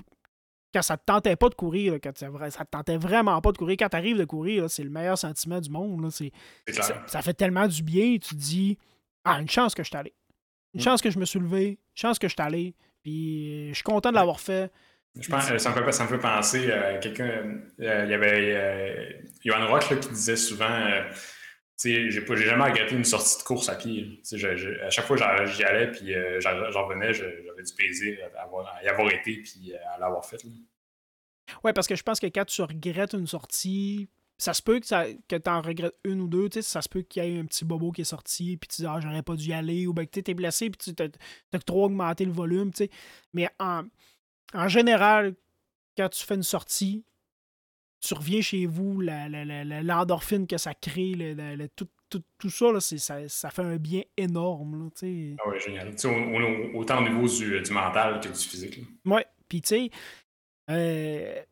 quand 0.72 0.82
ça 0.82 0.96
te 0.96 1.02
tentait 1.04 1.36
pas 1.36 1.48
de 1.48 1.54
courir, 1.54 1.94
quand 2.02 2.16
ça 2.16 2.28
te 2.28 2.70
tentait 2.70 2.96
vraiment 2.96 3.40
pas 3.40 3.52
de 3.52 3.58
courir, 3.58 3.76
quand 3.78 3.88
tu 3.88 3.96
arrives 3.96 4.18
de 4.18 4.24
courir, 4.24 4.68
c'est 4.68 4.84
le 4.84 4.90
meilleur 4.90 5.16
sentiment 5.16 5.60
du 5.60 5.70
monde. 5.70 6.02
Là, 6.02 6.10
ça, 6.10 7.04
ça, 7.06 7.22
fait 7.22 7.34
tellement 7.34 7.66
du 7.66 7.82
bien, 7.82 8.18
tu 8.18 8.34
te 8.34 8.34
dis 8.34 8.78
Ah, 9.24 9.40
une 9.40 9.48
chance 9.48 9.74
que 9.74 9.82
je 9.82 9.88
suis 9.88 9.96
allé. 9.96 10.14
Une 10.74 10.80
chance 10.80 11.00
que 11.00 11.10
je 11.10 11.18
me 11.18 11.24
suis 11.24 11.38
levé, 11.38 11.68
une 11.70 11.76
chance 11.94 12.18
que 12.18 12.28
je 12.28 12.34
suis 12.34 12.42
allé, 12.42 12.74
puis 13.02 13.68
je 13.70 13.74
suis 13.74 13.82
content 13.82 14.10
de 14.10 14.14
l'avoir 14.14 14.40
fait. 14.40 14.70
Je 15.18 15.28
pense, 15.28 15.44
ça, 15.44 15.52
me 15.70 15.84
fait, 15.84 15.92
ça 15.92 16.04
me 16.04 16.08
fait 16.08 16.18
penser 16.18 16.70
à 16.70 16.98
quelqu'un. 16.98 17.24
Euh, 17.80 18.04
il 18.04 18.10
y 18.10 18.14
avait 18.14 18.54
euh, 18.54 19.10
Johan 19.44 19.66
Rock 19.66 19.88
qui 20.00 20.08
disait 20.10 20.36
souvent 20.36 20.70
euh, 20.70 21.02
j'ai 21.84 22.10
jamais 22.20 22.64
regretté 22.64 22.94
une 22.94 23.04
sortie 23.04 23.38
de 23.38 23.42
course 23.44 23.68
à 23.68 23.76
pied. 23.76 24.20
à 24.82 24.90
chaque 24.90 25.06
fois 25.06 25.16
j'y 25.46 25.64
allais, 25.64 25.90
puis 25.90 26.12
j'en 26.40 26.86
revenais, 26.86 27.12
j'avais 27.12 27.62
du 27.62 27.74
plaisir 27.74 28.18
à, 28.36 28.84
y 28.84 28.88
avoir 28.88 29.12
été, 29.12 29.42
puis 29.42 29.74
à 29.74 29.98
l'avoir 29.98 30.24
fait. 30.24 30.42
Oui, 31.64 31.72
parce 31.72 31.86
que 31.86 31.96
je 31.96 32.02
pense 32.02 32.20
que 32.20 32.26
quand 32.26 32.44
tu 32.44 32.62
regrettes 32.62 33.14
une 33.14 33.26
sortie, 33.26 34.08
ça 34.38 34.54
se 34.54 34.62
peut 34.62 34.80
que, 34.80 35.36
tu 35.36 35.50
en 35.50 35.60
regrettes 35.60 35.96
une 36.04 36.20
ou 36.20 36.28
deux, 36.28 36.48
ça 36.60 36.82
se 36.82 36.88
peut 36.88 37.02
qu'il 37.02 37.24
y 37.24 37.26
ait 37.26 37.40
un 37.40 37.44
petit 37.44 37.64
bobo 37.64 37.90
qui 37.90 38.02
est 38.02 38.04
sorti, 38.04 38.56
puis 38.56 38.68
tu 38.68 38.82
dis, 38.82 38.86
ah, 38.86 38.98
j'aurais 39.00 39.22
pas 39.22 39.34
dû 39.34 39.48
y 39.48 39.52
aller, 39.52 39.86
ou 39.86 39.92
bien 39.92 40.06
que 40.06 40.20
tu 40.20 40.30
es 40.30 40.34
blessé, 40.34 40.70
puis 40.70 40.94
tu 40.94 41.02
as, 41.02 41.58
trop 41.60 41.86
augmenté 41.86 42.24
le 42.24 42.32
volume. 42.32 42.70
Mais 43.32 43.48
en, 43.58 43.82
en 44.54 44.68
général, 44.68 45.34
quand 45.96 46.08
tu 46.08 46.24
fais 46.24 46.34
une 46.34 46.42
sortie, 46.42 47.04
tu 48.00 48.14
reviens 48.14 48.40
chez 48.40 48.66
vous, 48.66 49.00
l'endorphine 49.00 50.46
que 50.46 50.56
ça 50.56 50.74
crée, 50.74 51.36
tout, 51.76 51.88
tout, 52.08 52.22
tout, 52.38 52.50
ça, 52.50 52.72
là, 52.72 52.80
ça, 52.80 53.28
ça, 53.28 53.50
fait 53.50 53.62
un 53.62 53.76
bien 53.76 54.02
énorme. 54.16 54.84
Là, 54.84 55.36
ah 55.38 55.48
ouais, 55.48 55.60
génial. 55.60 55.94
autant 56.74 57.04
au 57.04 57.08
niveau 57.08 57.26
du, 57.26 57.60
du 57.60 57.72
mental 57.72 58.20
que 58.20 58.28
du 58.28 58.34
physique. 58.34 58.80
Oui, 59.04 59.20
puis 59.48 59.60
tu 59.60 59.68
sais, 59.68 59.90
euh, 60.70 61.42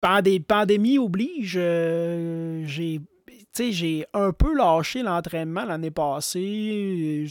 Pandé 0.00 0.40
pandémie 0.40 0.98
oblige, 0.98 1.56
euh, 1.56 2.62
j'ai 2.66 3.00
j'ai 3.58 4.04
un 4.12 4.32
peu 4.32 4.54
lâché 4.54 5.02
l'entraînement 5.02 5.64
l'année 5.64 5.90
passée. 5.90 7.26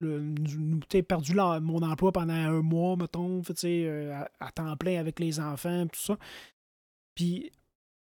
J'ai 0.00 1.02
perdu 1.02 1.34
mon 1.34 1.80
emploi 1.82 2.12
pendant 2.12 2.34
un 2.34 2.60
mois, 2.60 2.96
mettons, 2.96 3.40
euh, 3.64 4.12
à, 4.12 4.46
à, 4.46 4.52
temps 4.52 4.76
plein 4.76 5.00
avec 5.00 5.18
les 5.18 5.40
enfants, 5.40 5.86
tout 5.86 5.98
ça. 5.98 6.18
Puis 7.16 7.50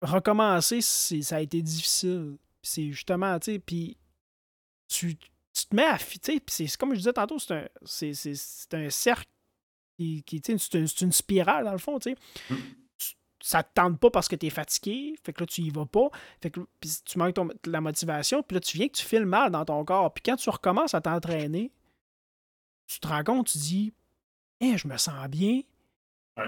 recommencer, 0.02 0.82
ça 0.82 1.38
a 1.38 1.40
été 1.40 1.62
difficile. 1.62 2.38
C'est 2.62 2.92
justement, 2.92 3.40
tu 3.40 3.54
sais, 3.54 3.60
puis 3.60 3.98
tu, 4.90 5.16
te 5.16 5.76
mets 5.76 5.86
à 5.86 5.98
puis 5.98 6.42
c'est 6.48 6.78
comme 6.78 6.92
je 6.94 6.98
disais 6.98 7.14
tantôt, 7.14 7.40
c'est 7.40 7.54
un, 7.54 8.80
un 8.80 8.90
cercle 8.90 9.30
qui, 9.98 10.24
qui 10.24 10.42
c'est 10.44 11.02
une, 11.02 11.12
spirale 11.12 11.64
dans 11.64 11.72
le 11.72 11.78
fond, 11.78 12.00
tu 12.00 12.12
sais. 12.12 12.18
Ça 13.42 13.62
te 13.62 13.70
tente 13.76 14.00
pas 14.00 14.10
parce 14.10 14.28
que 14.28 14.36
tu 14.36 14.48
es 14.48 14.50
fatigué, 14.50 15.16
fait 15.24 15.32
que 15.32 15.42
là, 15.42 15.46
tu 15.46 15.62
y 15.62 15.70
vas 15.70 15.86
pas, 15.86 16.10
fait 16.42 16.50
que 16.50 16.62
tu 16.82 17.20
manques 17.20 17.38
la 17.68 17.80
motivation, 17.80 18.42
puis 18.42 18.56
là, 18.56 18.60
tu 18.60 18.76
viens 18.76 18.88
que 18.88 18.96
tu 18.98 19.06
files 19.06 19.28
mal 19.28 19.52
dans 19.52 19.64
ton 19.64 19.86
corps. 19.86 20.12
Puis 20.12 20.24
quand 20.26 20.36
tu 20.36 20.50
recommences 20.50 20.96
à 20.96 21.02
t'entraîner, 21.02 21.72
tu 22.88 23.00
te 23.00 23.08
rends 23.08 23.24
compte, 23.24 23.48
tu 23.48 23.60
dis, 23.60 23.94
eh, 24.62 24.78
je 24.80 24.88
me 24.88 24.98
sens 24.98 25.28
bien. 25.28 25.62
Ouais. 26.38 26.46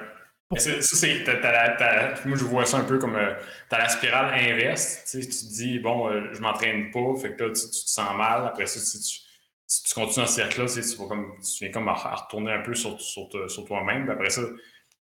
Ça, 0.56 0.82
c'est, 0.82 2.26
moi, 2.26 2.38
je 2.38 2.44
vois 2.46 2.66
ça 2.66 2.78
un 2.78 2.86
peu 2.86 2.98
comme 3.00 3.18
euh, 3.18 3.34
tu 3.70 3.76
as 3.76 3.80
la 3.80 3.90
spirale 3.90 4.34
inverse. 4.34 5.04
Tu, 5.12 5.20
te 5.20 5.54
dis, 5.54 5.80
bon, 5.80 6.10
euh, 6.10 6.30
je 6.32 6.40
m'entraîne 6.40 6.90
pas, 6.92 7.16
fait 7.22 7.36
que 7.36 7.44
là, 7.44 7.50
tu, 7.50 7.62
te 7.62 7.90
sens 7.90 8.16
mal. 8.16 8.46
Après 8.46 8.66
ça, 8.66 8.80
tu, 8.80 9.20
tu, 9.68 9.94
continues 9.94 10.24
dans 10.24 10.32
ce 10.32 10.36
cercle-là, 10.36 10.68
tu, 10.68 10.82
tu 10.82 11.66
viens 11.66 11.72
comme 11.72 11.90
à, 11.90 11.94
retourner 11.94 12.54
un 12.54 12.62
peu 12.62 12.74
sur, 12.76 13.00
sur, 13.02 13.28
toi-même. 13.66 14.10
Après 14.10 14.30
ça, 14.30 14.42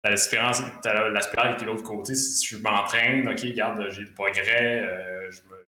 la 0.02 0.14
différence, 0.14 0.62
t'as 0.82 1.08
la 1.10 1.20
spirale 1.20 1.56
qui 1.56 1.62
est 1.62 1.66
de 1.66 1.70
l'autre 1.70 1.84
côté. 1.84 2.16
Si 2.16 2.44
je 2.44 2.56
m'entraîne, 2.56 3.28
OK, 3.28 3.40
regarde, 3.40 3.86
j'ai 3.90 4.02
le 4.02 4.14
progrès, 4.14 4.80
euh, 4.82 5.30
je, 5.30 5.42
me, 5.42 5.66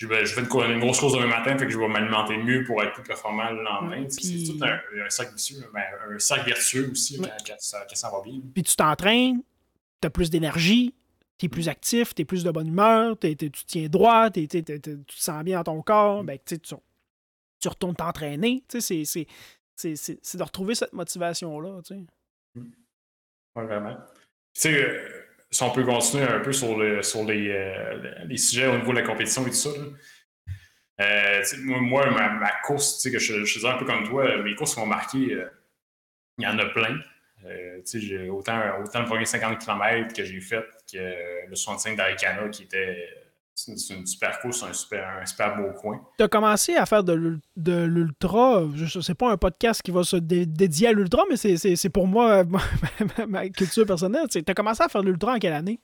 je, 0.00 0.06
vais, 0.06 0.24
je, 0.24 0.32
fais 0.32 0.40
une, 0.40 0.72
une, 0.72 0.80
grosse 0.80 0.98
course 0.98 1.12
demain 1.12 1.26
matin, 1.26 1.58
fait 1.58 1.66
que 1.66 1.72
je 1.72 1.78
vais 1.78 1.86
m'alimenter 1.86 2.38
mieux 2.38 2.64
pour 2.64 2.82
être 2.82 2.94
plus 2.94 3.02
performant 3.02 3.50
le 3.50 3.62
lendemain. 3.62 4.06
C'est 4.08 4.50
tout 4.50 4.64
un, 4.64 4.80
un, 5.04 5.10
cercle 5.10 5.34
vicieux, 5.34 5.58
ben, 5.74 5.82
un 6.08 6.18
cercle 6.18 6.46
vertueux 6.46 6.90
aussi 6.90 7.20
quand, 7.20 7.54
ça, 7.58 8.10
va 8.10 8.22
bien. 8.24 8.40
Puis 8.54 8.62
tu 8.62 8.74
t'entraînes, 8.76 9.42
tu 10.00 10.06
as 10.06 10.10
plus 10.10 10.30
d'énergie, 10.30 10.94
tu 11.36 11.46
es 11.46 11.48
plus 11.50 11.66
mm. 11.66 11.70
actif, 11.70 12.14
tu 12.14 12.22
es 12.22 12.24
plus 12.24 12.44
de 12.44 12.50
bonne 12.50 12.68
humeur, 12.68 13.18
tu 13.18 13.36
tiens 13.66 13.88
droit, 13.88 14.30
tu 14.30 14.48
te 14.48 14.90
sens 15.08 15.44
bien 15.44 15.58
dans 15.58 15.74
ton 15.74 15.82
corps, 15.82 16.22
mm. 16.22 16.26
ben, 16.26 16.38
tu, 16.46 16.58
tu 16.58 17.68
retournes 17.68 17.94
t'entraîner. 17.94 18.64
C'est 18.70 19.04
de 19.04 20.42
retrouver 20.42 20.76
cette 20.76 20.94
motivation-là. 20.94 21.80
Mm. 22.54 22.70
Oui, 23.56 23.64
vraiment. 23.66 23.96
Tu 24.54 24.62
sais, 24.62 24.82
euh, 24.82 25.19
si 25.50 25.62
on 25.62 25.70
peut 25.70 25.84
continuer 25.84 26.24
un 26.24 26.40
peu 26.40 26.52
sur, 26.52 27.04
sur 27.04 27.24
les, 27.24 27.50
euh, 27.50 28.24
les, 28.26 28.36
sujets 28.36 28.66
au 28.66 28.76
niveau 28.76 28.92
de 28.92 29.00
la 29.00 29.06
compétition 29.06 29.42
et 29.46 29.50
tout 29.50 29.56
ça, 29.56 29.70
euh, 31.00 31.42
moi, 31.58 32.10
ma, 32.10 32.30
ma, 32.30 32.52
course, 32.62 33.02
que 33.10 33.18
je, 33.18 33.44
je 33.44 33.66
un 33.66 33.76
peu 33.78 33.84
comme 33.84 34.06
toi, 34.08 34.42
mes 34.42 34.54
courses 34.54 34.76
m'ont 34.76 34.86
marqué, 34.86 35.18
il 36.38 36.44
y 36.44 36.46
en 36.46 36.58
a 36.58 36.66
plein. 36.66 37.00
j'ai 37.94 38.28
autant, 38.28 38.60
autant 38.82 39.00
le 39.00 39.06
premier 39.06 39.24
50 39.24 39.58
km 39.58 40.14
que 40.14 40.24
j'ai 40.24 40.40
fait 40.40 40.64
que 40.92 41.48
le 41.48 41.54
65 41.56 41.96
d'Aricana 41.96 42.48
qui 42.50 42.64
était 42.64 43.08
c'est 43.64 43.94
une 43.94 44.06
super 44.06 44.38
course, 44.40 44.62
un 44.62 44.72
super, 44.72 45.06
un 45.20 45.26
super 45.26 45.56
beau 45.56 45.72
coin. 45.72 46.00
Tu 46.18 46.24
as 46.24 46.28
commencé 46.28 46.74
à 46.74 46.86
faire 46.86 47.04
de 47.04 47.12
l'ultra. 47.12 48.62
C'est 49.02 49.14
pas 49.14 49.30
un 49.30 49.36
podcast 49.36 49.82
qui 49.82 49.90
va 49.90 50.02
se 50.02 50.16
dédier 50.16 50.88
à 50.88 50.92
l'ultra, 50.92 51.24
mais 51.28 51.36
c'est 51.36 51.88
pour 51.88 52.06
moi 52.06 52.44
ma, 53.28 53.48
culture 53.48 53.86
personnelle. 53.86 54.26
Tu 54.28 54.42
as 54.46 54.54
commencé 54.54 54.82
à 54.82 54.88
faire 54.88 55.02
de 55.02 55.08
l'ultra 55.08 55.34
en 55.34 55.38
quelle 55.38 55.52
année? 55.52 55.80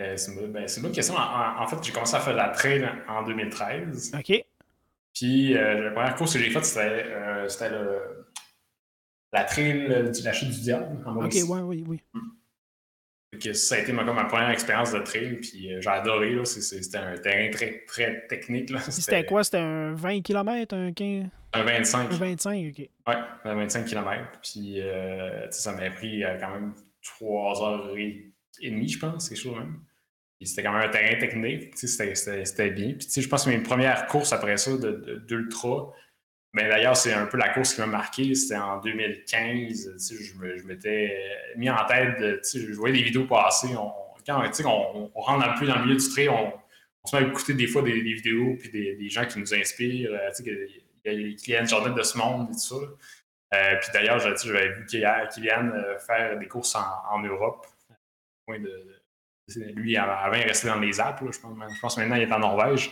Euh, 0.00 0.16
c'est 0.16 0.32
une, 0.32 0.52
ben, 0.52 0.66
bonne 0.82 0.92
question. 0.92 1.14
En, 1.16 1.66
fait, 1.66 1.76
j'ai 1.82 1.92
commencé 1.92 2.16
à 2.16 2.20
faire 2.20 2.34
de 2.34 2.38
la 2.38 2.48
trail 2.48 2.88
en 3.08 3.22
2013. 3.24 4.12
OK. 4.18 4.44
Puis 5.14 5.56
euh, 5.56 5.84
la 5.84 5.90
première 5.92 6.14
course 6.14 6.34
que 6.34 6.38
j'ai 6.38 6.50
faite, 6.50 6.66
c'était 6.66 7.06
euh, 7.62 8.24
la 9.32 9.44
trail 9.44 10.10
du 10.12 10.22
la 10.22 10.32
chute 10.34 10.50
du 10.50 10.60
diable 10.60 11.02
en 11.06 11.24
OK, 11.24 11.32
oui, 11.32 11.60
oui, 11.60 11.84
oui. 11.86 12.02
Mm 12.12 12.35
ça 13.54 13.74
a 13.74 13.78
été 13.78 13.92
ma, 13.92 14.04
ma 14.04 14.24
première 14.24 14.50
expérience 14.50 14.92
de 14.92 14.98
trail, 15.00 15.36
puis 15.36 15.72
euh, 15.72 15.80
j'ai 15.80 15.90
adoré. 15.90 16.44
C'était 16.44 16.98
un 16.98 17.16
terrain 17.16 17.50
très, 17.50 17.84
très 17.86 18.26
technique. 18.26 18.72
C'était 18.90 19.24
quoi? 19.24 19.44
C'était 19.44 19.58
un 19.58 19.94
20 19.94 20.22
km 20.22 20.74
Un 20.74 20.92
15 20.92 21.24
Un 21.52 21.62
25. 21.62 22.12
Un 22.12 22.16
25, 22.16 22.66
ok. 22.70 22.88
Ouais, 23.06 23.14
un 23.44 23.54
25 23.54 23.84
km. 23.84 24.24
Puis 24.42 24.80
euh, 24.80 25.50
ça 25.50 25.72
m'a 25.72 25.90
pris 25.90 26.24
euh, 26.24 26.36
quand 26.40 26.50
même 26.50 26.74
3 27.02 27.62
heures 27.62 27.96
et 27.96 28.32
demie, 28.62 28.88
je 28.88 28.98
pense, 28.98 29.28
quelque 29.28 29.38
chose 29.38 29.56
même. 29.56 29.80
C'était 30.42 30.62
quand 30.62 30.72
même 30.72 30.86
un 30.86 30.90
terrain 30.90 31.18
technique, 31.18 31.76
c'était 31.76 32.70
bien. 32.70 32.92
Puis 32.92 33.22
je 33.22 33.28
pense 33.28 33.46
que 33.46 33.50
mes 33.50 33.58
premières 33.58 34.06
courses 34.06 34.34
après 34.34 34.58
ça 34.58 34.72
d'ultra, 35.26 35.92
d'ailleurs, 36.64 36.96
c'est 36.96 37.12
un 37.12 37.26
peu 37.26 37.36
la 37.36 37.50
course 37.50 37.74
qui 37.74 37.80
m'a 37.80 37.86
marqué. 37.86 38.34
C'était 38.34 38.56
en 38.56 38.80
2015. 38.80 39.96
Je, 39.98 40.66
m'étais 40.66 41.16
mis 41.56 41.68
en 41.68 41.84
tête 41.86 42.18
de. 42.18 42.40
Je 42.42 42.72
voyais 42.72 42.96
des 42.96 43.02
vidéos 43.02 43.26
passer. 43.26 43.68
On, 43.76 43.92
quand 44.26 44.42
on, 44.64 45.10
on, 45.14 45.20
rentre 45.20 45.48
un 45.48 45.58
peu 45.58 45.66
dans 45.66 45.76
le 45.76 45.84
milieu 45.84 45.96
du 45.96 46.08
trail, 46.08 46.28
on, 46.28 46.52
se 47.04 47.16
met 47.16 47.24
à 47.24 47.28
écouter 47.28 47.54
des 47.54 47.68
fois 47.68 47.82
des, 47.82 48.00
vidéos 48.00 48.56
puis 48.58 48.70
des, 48.70 49.08
gens 49.08 49.24
qui 49.26 49.38
nous 49.38 49.54
inspirent. 49.54 50.10
Euh, 50.12 50.30
les 51.04 51.36
Kylian 51.36 51.62
de 51.62 52.02
ce 52.02 52.18
monde 52.18 52.48
et 52.50 52.52
tout 52.52 52.58
ça. 52.58 52.74
Euh, 53.54 53.76
puis 53.80 53.90
d'ailleurs, 53.94 54.18
j'avais 54.18 54.72
vu 54.72 54.86
Kylian 54.86 55.70
euh, 55.72 55.98
faire 55.98 56.36
des 56.36 56.48
courses 56.48 56.74
en, 56.74 57.20
Europe. 57.20 57.66
lui, 58.48 59.96
avant, 59.96 60.36
il 60.36 60.42
restait 60.42 60.66
dans 60.66 60.80
les 60.80 61.00
Alpes. 61.00 61.20
je, 61.30 61.38
pense, 61.38 61.94
je 61.94 62.00
maintenant 62.00 62.16
il 62.16 62.22
est 62.22 62.32
en 62.32 62.40
Norvège. 62.40 62.90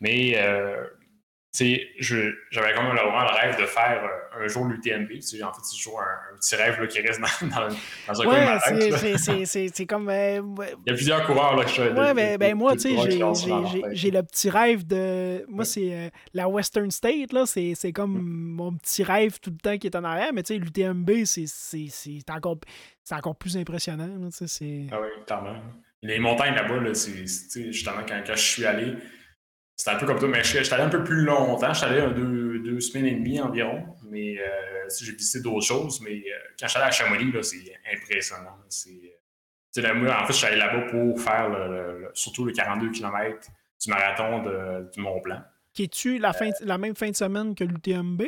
Mais 0.00 0.38
j'avais 1.52 2.74
quand 2.74 2.82
même 2.82 2.96
vraiment 2.96 3.22
le 3.22 3.34
rêve 3.34 3.60
de 3.60 3.66
faire 3.66 4.04
euh, 4.04 4.44
un 4.44 4.46
jour 4.46 4.66
l'UTMB. 4.66 5.10
En 5.10 5.52
fait, 5.52 5.60
c'est 5.62 5.76
toujours 5.76 6.00
un, 6.00 6.36
petit 6.36 6.54
rêve 6.54 6.80
là, 6.80 6.86
qui 6.86 7.00
reste 7.00 7.20
dans, 7.20 7.48
dans, 7.48 7.68
dans 8.08 8.22
un 8.22 8.26
ouais, 8.26 8.60
coin 8.60 8.72
de 8.72 9.44
C'est 9.46 9.86
comme. 9.86 10.08
Euh, 10.08 10.40
Il 10.86 10.90
y 10.90 10.90
a 10.90 10.94
plusieurs 10.94 11.26
coureurs 11.26 11.56
là, 11.56 11.64
que 11.64 11.70
je 11.70 11.82
Ouais, 11.82 12.14
ben, 12.14 12.38
ben 12.38 12.54
moi, 12.54 12.74
tu 12.74 12.96
sais, 12.96 12.96
j'ai 13.92 14.10
le 14.10 14.22
petit 14.22 14.48
rêve 14.48 14.86
de. 14.86 15.44
Moi, 15.48 15.64
c'est 15.64 15.92
euh, 15.92 16.08
la 16.34 16.48
Western 16.48 16.90
State, 16.90 17.32
là. 17.32 17.44
C'est 17.46 17.92
comme 17.92 18.18
mm. 18.18 18.54
mon 18.54 18.72
petit 18.74 19.02
rêve 19.02 19.40
tout 19.40 19.50
le 19.50 19.58
temps 19.58 19.76
qui 19.76 19.88
est 19.88 19.96
en 19.96 20.04
arrière. 20.04 20.32
Mais 20.32 20.44
tu 20.44 20.54
sais, 20.54 20.60
l'UTMB, 20.60 21.10
c'est 21.24 22.30
encore, 22.30 22.58
encore 23.10 23.36
plus 23.36 23.56
impressionnant. 23.56 24.06
Là, 24.06 24.28
ah 24.30 25.00
oui, 25.00 25.08
clairement. 25.26 25.56
Les 26.02 26.18
montagnes 26.18 26.54
là-bas, 26.54 26.78
là, 26.78 26.94
c'est 26.94 27.26
justement 27.72 28.02
quand, 28.08 28.22
quand 28.24 28.36
je 28.36 28.42
suis 28.42 28.64
allé. 28.64 28.94
C'était 29.80 29.92
un 29.92 29.98
peu 29.98 30.04
comme 30.04 30.18
toi, 30.18 30.28
mais 30.28 30.44
je, 30.44 30.62
suis 30.62 30.74
allé 30.74 30.82
un 30.82 30.90
peu 30.90 31.02
plus 31.02 31.24
longtemps. 31.24 31.72
Je 31.72 31.78
suis 31.78 31.86
allé 31.86 32.02
deux, 32.12 32.58
deux 32.58 32.80
semaines 32.80 33.06
et 33.06 33.14
demie 33.14 33.40
environ. 33.40 33.82
Mais 34.10 34.38
euh, 34.38 34.86
j'ai 35.00 35.12
visité 35.12 35.40
d'autres 35.40 35.64
choses. 35.64 36.02
Mais 36.02 36.16
euh, 36.16 36.36
quand 36.58 36.66
je 36.66 36.72
suis 36.72 36.78
allé 36.78 36.88
à 36.88 36.90
Chamonix, 36.90 37.32
c'est 37.40 37.80
impressionnant. 37.90 38.58
C'est, 38.68 38.90
en 39.78 40.26
fait, 40.26 40.32
je 40.32 40.32
suis 40.34 40.46
allé 40.46 40.58
là-bas 40.58 40.82
pour 40.90 41.18
faire 41.18 41.48
surtout 42.12 42.44
le 42.44 42.52
42 42.52 42.90
km 42.90 43.48
du 43.82 43.90
marathon 43.90 44.42
de, 44.42 44.90
du 44.92 45.00
Mont 45.00 45.22
Blanc. 45.22 45.40
Qui 45.72 45.84
es-tu 45.84 46.18
la, 46.18 46.34
fin, 46.34 46.50
la 46.60 46.76
même 46.76 46.94
fin 46.94 47.08
de 47.08 47.16
semaine 47.16 47.54
que 47.54 47.64
l'UTMB? 47.64 48.24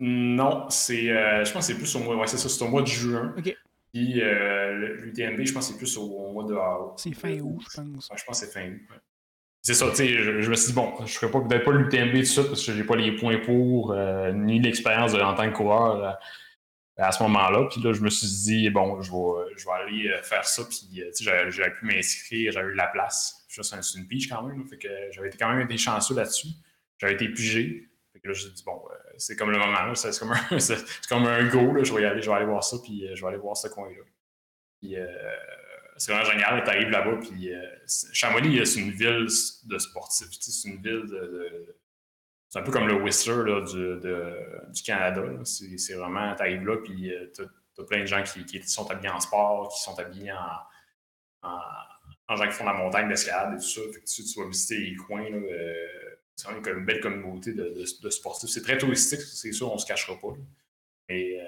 Non, 0.00 0.70
c'est, 0.70 1.10
euh, 1.10 1.44
je 1.44 1.52
pense 1.52 1.66
que 1.66 1.74
c'est 1.74 1.78
plus 1.78 1.94
au 1.96 1.98
mois, 1.98 2.16
ouais, 2.16 2.26
c'est 2.26 2.38
ça, 2.38 2.48
c'est 2.48 2.64
au 2.64 2.68
mois 2.68 2.80
de 2.80 2.86
juin. 2.86 3.34
OK. 3.36 3.54
Puis 3.92 4.14
l'UTMB, 4.14 5.44
je 5.44 5.52
pense 5.52 5.66
que 5.66 5.72
c'est 5.72 5.78
plus 5.78 5.96
au, 5.98 6.32
mois 6.32 6.44
de 6.44 6.56
C'est 6.96 7.12
fin 7.12 7.38
août, 7.40 7.60
je 7.70 7.82
pense. 7.82 8.10
je 8.16 8.24
pense 8.24 8.40
que 8.40 8.46
c'est 8.46 8.52
fin 8.52 8.70
août 8.70 9.02
c'est 9.66 9.74
ça, 9.74 9.90
tu 9.90 9.96
sais, 9.96 10.06
je, 10.22 10.48
me 10.48 10.54
suis 10.54 10.68
dit, 10.68 10.72
bon, 10.74 10.94
je 10.98 11.02
ne 11.02 11.08
ferai 11.08 11.28
pas 11.28 11.40
peut-être 11.40 11.64
pas 11.64 11.72
l'UTMB 11.72 12.12
tout 12.12 12.18
de 12.18 12.22
suite 12.22 12.46
parce 12.46 12.64
que 12.64 12.72
j'ai 12.72 12.84
pas 12.84 12.94
les 12.94 13.16
points 13.16 13.38
pour, 13.38 13.90
euh, 13.90 14.30
ni 14.30 14.60
l'expérience 14.60 15.12
en 15.14 15.34
tant 15.34 15.50
que 15.50 15.56
coureur 15.56 16.04
euh, 16.04 16.12
à 17.02 17.10
ce 17.10 17.20
moment-là. 17.24 17.66
Puis 17.68 17.82
là, 17.82 17.92
je 17.92 18.00
me 18.00 18.08
suis 18.08 18.28
dit, 18.28 18.70
bon, 18.70 19.02
je 19.02 19.10
vais, 19.10 19.54
je 19.56 19.64
vais 19.64 19.72
aller 19.72 20.08
euh, 20.10 20.22
faire 20.22 20.46
ça. 20.46 20.62
Puis, 20.66 21.02
j'avais 21.20 21.72
pu 21.72 21.84
m'inscrire, 21.84 22.52
j'avais 22.52 22.68
eu 22.68 22.74
la 22.74 22.86
place. 22.86 23.44
C'est 23.48 23.98
une 23.98 24.06
pige 24.06 24.28
quand 24.28 24.44
même. 24.44 24.64
j'avais 25.10 25.30
quand 25.30 25.48
même 25.48 25.62
été 25.62 25.76
chanceux 25.76 26.14
là-dessus. 26.14 26.50
J'avais 26.98 27.14
été 27.14 27.28
pigé. 27.28 27.88
Fait 28.12 28.20
que 28.20 28.28
là, 28.28 28.34
j'ai 28.34 28.50
dit, 28.50 28.62
bon, 28.64 28.80
c'est 29.18 29.34
comme 29.34 29.50
le 29.50 29.58
moment, 29.58 29.96
c'est 29.96 30.16
comme 30.16 30.30
un, 30.30 30.58
comme 31.08 31.26
un 31.26 31.44
go, 31.48 31.72
là, 31.72 31.82
je 31.82 31.92
vais 31.92 32.02
y 32.02 32.04
aller, 32.04 32.22
je 32.22 32.30
vais 32.30 32.36
aller 32.36 32.46
voir 32.46 32.62
ça, 32.62 32.76
puis 32.84 33.04
je 33.12 33.20
vais 33.20 33.26
aller 33.26 33.38
voir 33.38 33.56
ce 33.56 33.66
coin-là. 33.66 34.04
Puis, 34.80 34.94
c'est 35.98 36.12
vraiment 36.12 36.30
génial. 36.30 36.62
Tu 36.62 36.70
arrives 36.70 36.90
là-bas, 36.90 37.16
puis 37.20 37.52
euh, 37.52 37.62
Chamonix, 38.12 38.66
c'est 38.66 38.80
une 38.80 38.90
ville 38.90 39.26
de 39.64 39.78
sportifs. 39.78 40.28
C'est 40.40 40.68
une 40.68 40.82
ville 40.82 41.06
de. 41.06 41.76
c'est 42.48 42.58
un 42.58 42.62
peu 42.62 42.72
comme 42.72 42.86
le 42.86 42.94
Whistler 42.94 43.44
là, 43.44 43.60
du, 43.62 44.82
Canada. 44.82 45.22
C'est 45.44 45.94
vraiment, 45.94 46.34
tu 46.34 46.42
arrives 46.42 46.66
là, 46.66 46.76
puis 46.78 47.12
euh, 47.12 47.30
tu 47.34 47.42
as, 47.42 47.84
plein 47.84 48.00
de 48.00 48.06
gens 48.06 48.22
qui, 48.22 48.62
sont 48.68 48.90
habillés 48.90 49.10
en 49.10 49.20
sport, 49.20 49.72
qui 49.74 49.82
sont 49.82 49.98
habillés 49.98 50.32
en, 50.32 51.48
en, 52.28 52.36
gens 52.36 52.46
qui 52.46 52.54
font 52.54 52.64
la 52.64 52.74
montagne 52.74 53.08
d'escalade 53.08 53.54
et 53.54 53.56
tout 53.56 53.68
ça. 53.68 53.80
Fait 53.92 54.00
que, 54.00 54.06
tu, 54.06 54.40
vas 54.40 54.46
visiter 54.48 54.78
les 54.78 54.96
coins. 54.96 55.30
Euh, 55.30 55.74
c'est 56.34 56.48
vraiment 56.48 56.78
une 56.78 56.84
belle 56.84 57.00
communauté 57.00 57.52
de, 57.52 57.74
de, 58.02 58.10
sportifs. 58.10 58.50
C'est 58.50 58.62
très 58.62 58.76
touristique, 58.76 59.20
c'est 59.20 59.52
sûr, 59.52 59.70
on 59.70 59.76
ne 59.76 59.80
se 59.80 59.86
cachera 59.86 60.18
pas. 60.18 60.34
Mais 61.08 61.38
les 61.38 61.40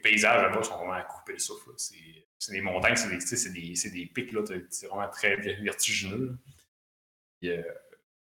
paysages 0.00 0.42
là-bas 0.42 0.62
sont 0.62 0.76
vraiment 0.76 0.92
à 0.92 1.02
couper 1.02 1.34
le 1.34 1.38
souffle. 1.38 1.70
C'est 1.76 2.52
des 2.52 2.60
montagnes, 2.60 2.96
c'est 2.96 3.08
des, 3.52 3.74
des, 3.74 3.90
des, 3.90 4.06
pics, 4.06 4.34
c'est 4.70 4.86
vraiment 4.86 5.08
très 5.08 5.36
vertigineux. 5.36 6.38
Euh, 7.44 7.62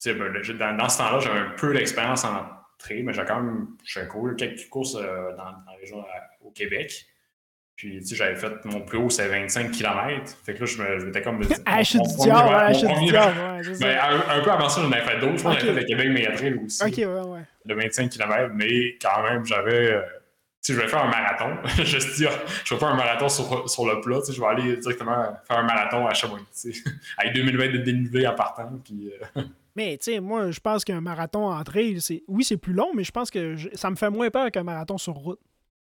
ben, 0.05 0.77
dans, 0.77 0.89
ce 0.89 0.99
temps-là, 0.99 1.21
j'ai 1.21 1.31
un 1.31 1.51
peu 1.57 1.73
d'expérience 1.73 2.25
en 2.25 2.47
trail, 2.79 3.03
mais 3.03 3.13
j'ai 3.13 3.25
quand 3.25 3.41
même 3.41 3.69
j'ai 3.85 4.07
couru 4.07 4.35
quelques 4.35 4.69
courses 4.69 4.97
euh, 4.97 5.31
dans, 5.37 5.45
la 5.45 5.79
région 5.81 6.05
au 6.41 6.51
Québec. 6.51 7.07
Puis, 7.77 8.01
j'avais 8.15 8.37
fait 8.37 8.65
mon 8.65 8.83
plus 8.83 8.99
haut, 8.99 9.11
c'est 9.11 9.29
25 9.29 9.71
km. 9.71 10.37
Fait 10.45 10.55
que 10.55 10.61
là, 10.61 10.67
je 10.67 11.05
m'étais 11.05 11.23
comme. 11.23 11.43
Ah, 11.67 11.83
je 11.83 11.91
suis 11.91 12.01
du 12.01 12.17
diable, 12.17 12.75
je 12.75 12.79
suis 12.79 12.87
du 12.87 13.11
diable, 13.11 13.79
ben, 13.81 13.99
un, 14.29 14.41
peu 14.43 14.51
avant 14.51 14.69
ça, 14.69 14.83
j'en 14.83 14.93
avais 14.93 15.05
fait 15.05 15.19
d'autres. 15.21 15.39
Je 15.39 15.43
pense 15.43 15.57
que 15.57 15.67
j'avais 15.67 15.75
fait 15.75 15.81
le 15.81 15.87
Québec 15.87 16.09
Mégatrail 16.11 16.55
aussi. 16.65 16.83
Ok, 16.83 16.97
ouais, 16.99 17.07
ouais. 17.07 17.41
De 17.65 17.75
25 17.75 18.11
km, 18.11 18.53
mais 18.55 18.99
quand 19.01 19.23
même, 19.23 19.45
j'avais. 19.45 19.93
Euh, 19.93 20.03
si 20.63 20.73
je 20.73 20.81
vais 20.81 20.87
faire 20.87 21.03
un 21.03 21.11
marathon, 21.11 21.57
je 21.85 21.99
vais 21.99 22.15
dire, 22.15 22.31
je 22.65 22.73
vais 22.73 22.79
faire 22.79 22.89
un 22.89 22.97
marathon 22.97 23.29
sur, 23.29 23.69
sur 23.69 23.85
le 23.85 24.01
plat, 24.01 24.21
je 24.27 24.41
vais 24.41 24.47
aller 24.47 24.77
directement 24.77 25.37
faire 25.47 25.59
un 25.59 25.65
marathon 25.65 26.07
à 26.07 26.15
Chamonix, 26.15 26.47
avec 27.19 27.35
2000 27.35 27.59
mètres 27.59 27.73
de 27.73 27.79
dénivelé 27.79 28.27
en 28.27 28.35
partant. 28.35 28.71
Puis, 28.85 29.13
euh, 29.37 29.43
Mais 29.77 29.97
tu 29.97 30.13
sais, 30.13 30.21
moi, 30.21 30.51
je 30.51 30.61
pense 30.61 30.85
qu'un 30.85 31.01
marathon 31.01 31.51
en 31.51 31.65
trail, 31.65 32.01
c'est 32.01 32.23
oui, 32.29 32.45
c'est 32.45 32.59
plus 32.59 32.75
long, 32.75 32.93
mais 32.95 33.05
je 33.05 33.11
pense 33.11 33.31
que 33.31 33.57
ça 33.75 33.91
me 33.91 33.97
fait 33.97 34.11
moins 34.11 34.31
peur 34.31 34.51
qu'un 34.51 34.63
marathon 34.63 34.99
sur 34.99 35.15
route. 35.15 35.41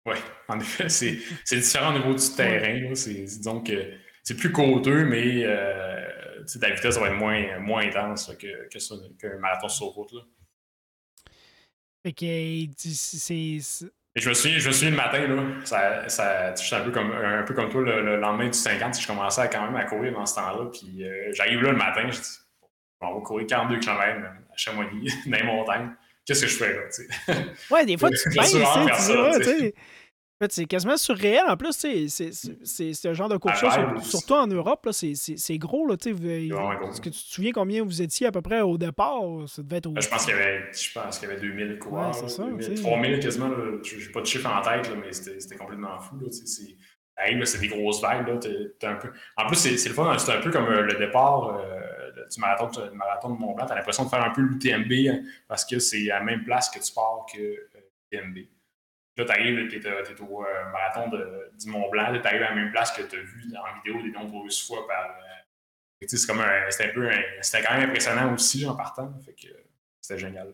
Oui, 0.07 0.17
en 0.49 0.59
effet, 0.59 0.89
c'est 0.89 1.19
différent 1.53 1.95
au 1.95 1.99
niveau 1.99 2.15
du 2.15 2.35
terrain. 2.35 2.91
Disons 2.93 3.61
que 3.61 3.93
c'est 4.23 4.37
plus 4.37 4.51
côteux, 4.51 5.05
mais 5.05 5.45
euh, 5.45 6.45
ta 6.59 6.71
vitesse 6.71 6.97
va 6.99 7.09
être 7.09 7.17
moins, 7.17 7.59
moins 7.59 7.87
intense 7.87 8.33
qu'un 8.39 8.79
que, 9.19 9.37
marathon 9.37 9.69
sur 9.69 9.89
route. 9.89 10.13
Là. 10.13 10.21
Fait 12.07 12.13
que 12.13 12.73
c'est 12.79 13.59
je 14.17 14.29
me 14.29 14.35
souviens, 14.35 14.59
je 14.59 14.69
me 14.69 14.73
souviens 14.73 14.91
le 14.91 14.97
matin, 14.97 15.27
là, 15.27 15.43
ça, 15.65 16.09
ça, 16.09 16.79
un, 16.79 16.85
peu 16.85 16.91
comme, 16.91 17.13
un 17.13 17.43
peu 17.43 17.55
comme 17.55 17.69
toi, 17.69 17.83
le, 17.83 18.17
lendemain 18.17 18.47
du 18.47 18.59
50, 18.59 18.99
je 18.99 19.07
commençais 19.07 19.43
à, 19.43 19.49
quand 19.49 19.65
même 19.65 19.77
à 19.77 19.85
courir 19.85 20.13
dans 20.13 20.25
ce 20.25 20.35
temps-là. 20.37 20.71
Puis 20.73 21.05
euh, 21.05 21.33
j'arrive 21.33 21.63
là 21.63 21.73
le 21.73 21.77
matin, 21.77 22.03
je 22.07 22.19
dis, 22.19 22.39
on 23.01 23.15
va 23.15 23.21
courir 23.21 23.47
42 23.47 23.79
km 23.79 24.01
à 24.01 24.57
Chamonix, 24.57 25.13
dans 25.27 25.37
les 25.37 25.43
montagnes. 25.45 25.91
Qu'est-ce 26.25 26.43
que 26.43 26.49
je 26.49 26.57
fais 26.57 26.73
là? 26.75 27.35
Ouais, 27.71 27.87
des 27.87 27.97
fois, 27.97 28.11
tu 28.11 28.17
te 28.31 28.31
tu 28.31 29.75
fait, 30.41 30.53
c'est 30.53 30.65
quasiment 30.67 30.97
surréel. 30.97 31.45
En 31.49 31.57
plus, 31.57 31.73
c'est 31.73 32.09
ce 32.09 33.15
genre 33.15 33.29
de 33.29 33.37
course 33.37 33.65
surtout 34.03 34.35
en 34.35 34.47
Europe, 34.47 34.89
c'est 34.93 35.59
gros. 35.59 35.87
Là, 35.87 35.95
Est-ce 35.95 37.01
que 37.01 37.09
tu 37.09 37.19
te 37.19 37.29
souviens 37.29 37.53
combien 37.53 37.83
vous 37.83 38.03
étiez 38.03 38.27
à 38.27 38.33
peu 38.33 38.43
près 38.43 38.61
au 38.61 38.79
départ? 38.79 39.23
Ça 39.47 39.63
devait 39.63 39.79
être 39.79 39.91
ben, 39.91 40.01
Je 40.01 40.09
pense 40.09 40.27
qu'il 40.27 40.35
y 41.29 41.33
y 41.33 41.35
avait 41.35 41.41
2000 41.41 41.79
coureurs. 41.79 42.23
Ouais, 42.23 42.29
ça, 42.29 42.45
3000 42.83 43.21
quasiment. 43.21 43.51
Je 43.83 43.97
n'ai 43.97 44.13
pas 44.13 44.21
de 44.21 44.27
chiffre 44.27 44.51
en 44.51 44.61
tête, 44.61 44.89
là, 44.89 44.97
mais 45.01 45.13
c'était 45.13 45.57
complètement 45.57 45.99
fou. 46.01 46.19
C'est 46.31 47.61
des 47.61 47.69
grosses 47.69 48.03
vagues. 48.03 48.29
Là, 48.29 48.35
un 48.91 48.95
peu... 48.97 49.09
En 49.37 49.47
plus, 49.47 49.57
c'est 49.57 49.89
le 49.89 49.95
fun. 49.95 50.17
C'est 50.19 50.33
un 50.33 50.41
peu 50.41 50.51
comme 50.51 50.67
euh, 50.67 50.83
le 50.83 50.95
départ 50.95 51.57
euh, 51.57 52.27
du 52.31 52.41
marathon, 52.41 52.69
de, 52.69 52.91
marathon 52.91 53.31
de 53.31 53.39
Mont-Blanc. 53.39 53.67
Tu 53.67 53.73
as 53.73 53.77
l'impression 53.77 54.05
de 54.05 54.11
faire 54.11 54.25
un 54.25 54.31
peu 54.31 54.43
l'UTMB 54.43 54.93
hein, 55.09 55.23
parce 55.49 55.65
que 55.65 55.79
c'est 55.79 56.11
à 56.11 56.19
la 56.19 56.25
même 56.25 56.45
place 56.45 56.69
que 56.69 56.79
tu 56.79 56.93
pars 56.93 57.25
que 57.33 57.39
l'UTMB. 58.13 58.39
Euh, 59.19 59.25
Là, 59.25 59.25
tu 59.25 59.41
arrives, 59.41 59.69
tu 59.69 59.77
es, 59.77 60.21
au 60.21 60.45
euh, 60.45 60.71
marathon 60.73 61.09
de, 61.09 61.51
du 61.59 61.69
Mont 61.69 61.89
Blanc, 61.91 62.13
tu 62.13 62.27
arrives 62.27 62.43
à 62.43 62.51
la 62.51 62.55
même 62.55 62.71
place 62.71 62.93
que 62.93 63.03
tu 63.03 63.17
as 63.17 63.23
vu 63.23 63.45
en 63.57 63.83
vidéo 63.83 64.03
des 64.03 64.11
nombreuses 64.11 64.67
fois 64.67 64.87
par. 64.87 65.11
Euh, 65.11 66.07
c'est 66.07 66.27
comme 66.27 66.45
c'était 66.69 66.91
un 66.91 66.95
peu 66.95 67.11
c'était 67.41 67.63
quand 67.63 67.75
même 67.75 67.89
impressionnant 67.89 68.35
aussi 68.35 68.67
en 68.67 68.77
partant. 68.77 69.13
Fait 69.25 69.33
que 69.33 69.49
c'était 70.01 70.19
génial. 70.19 70.53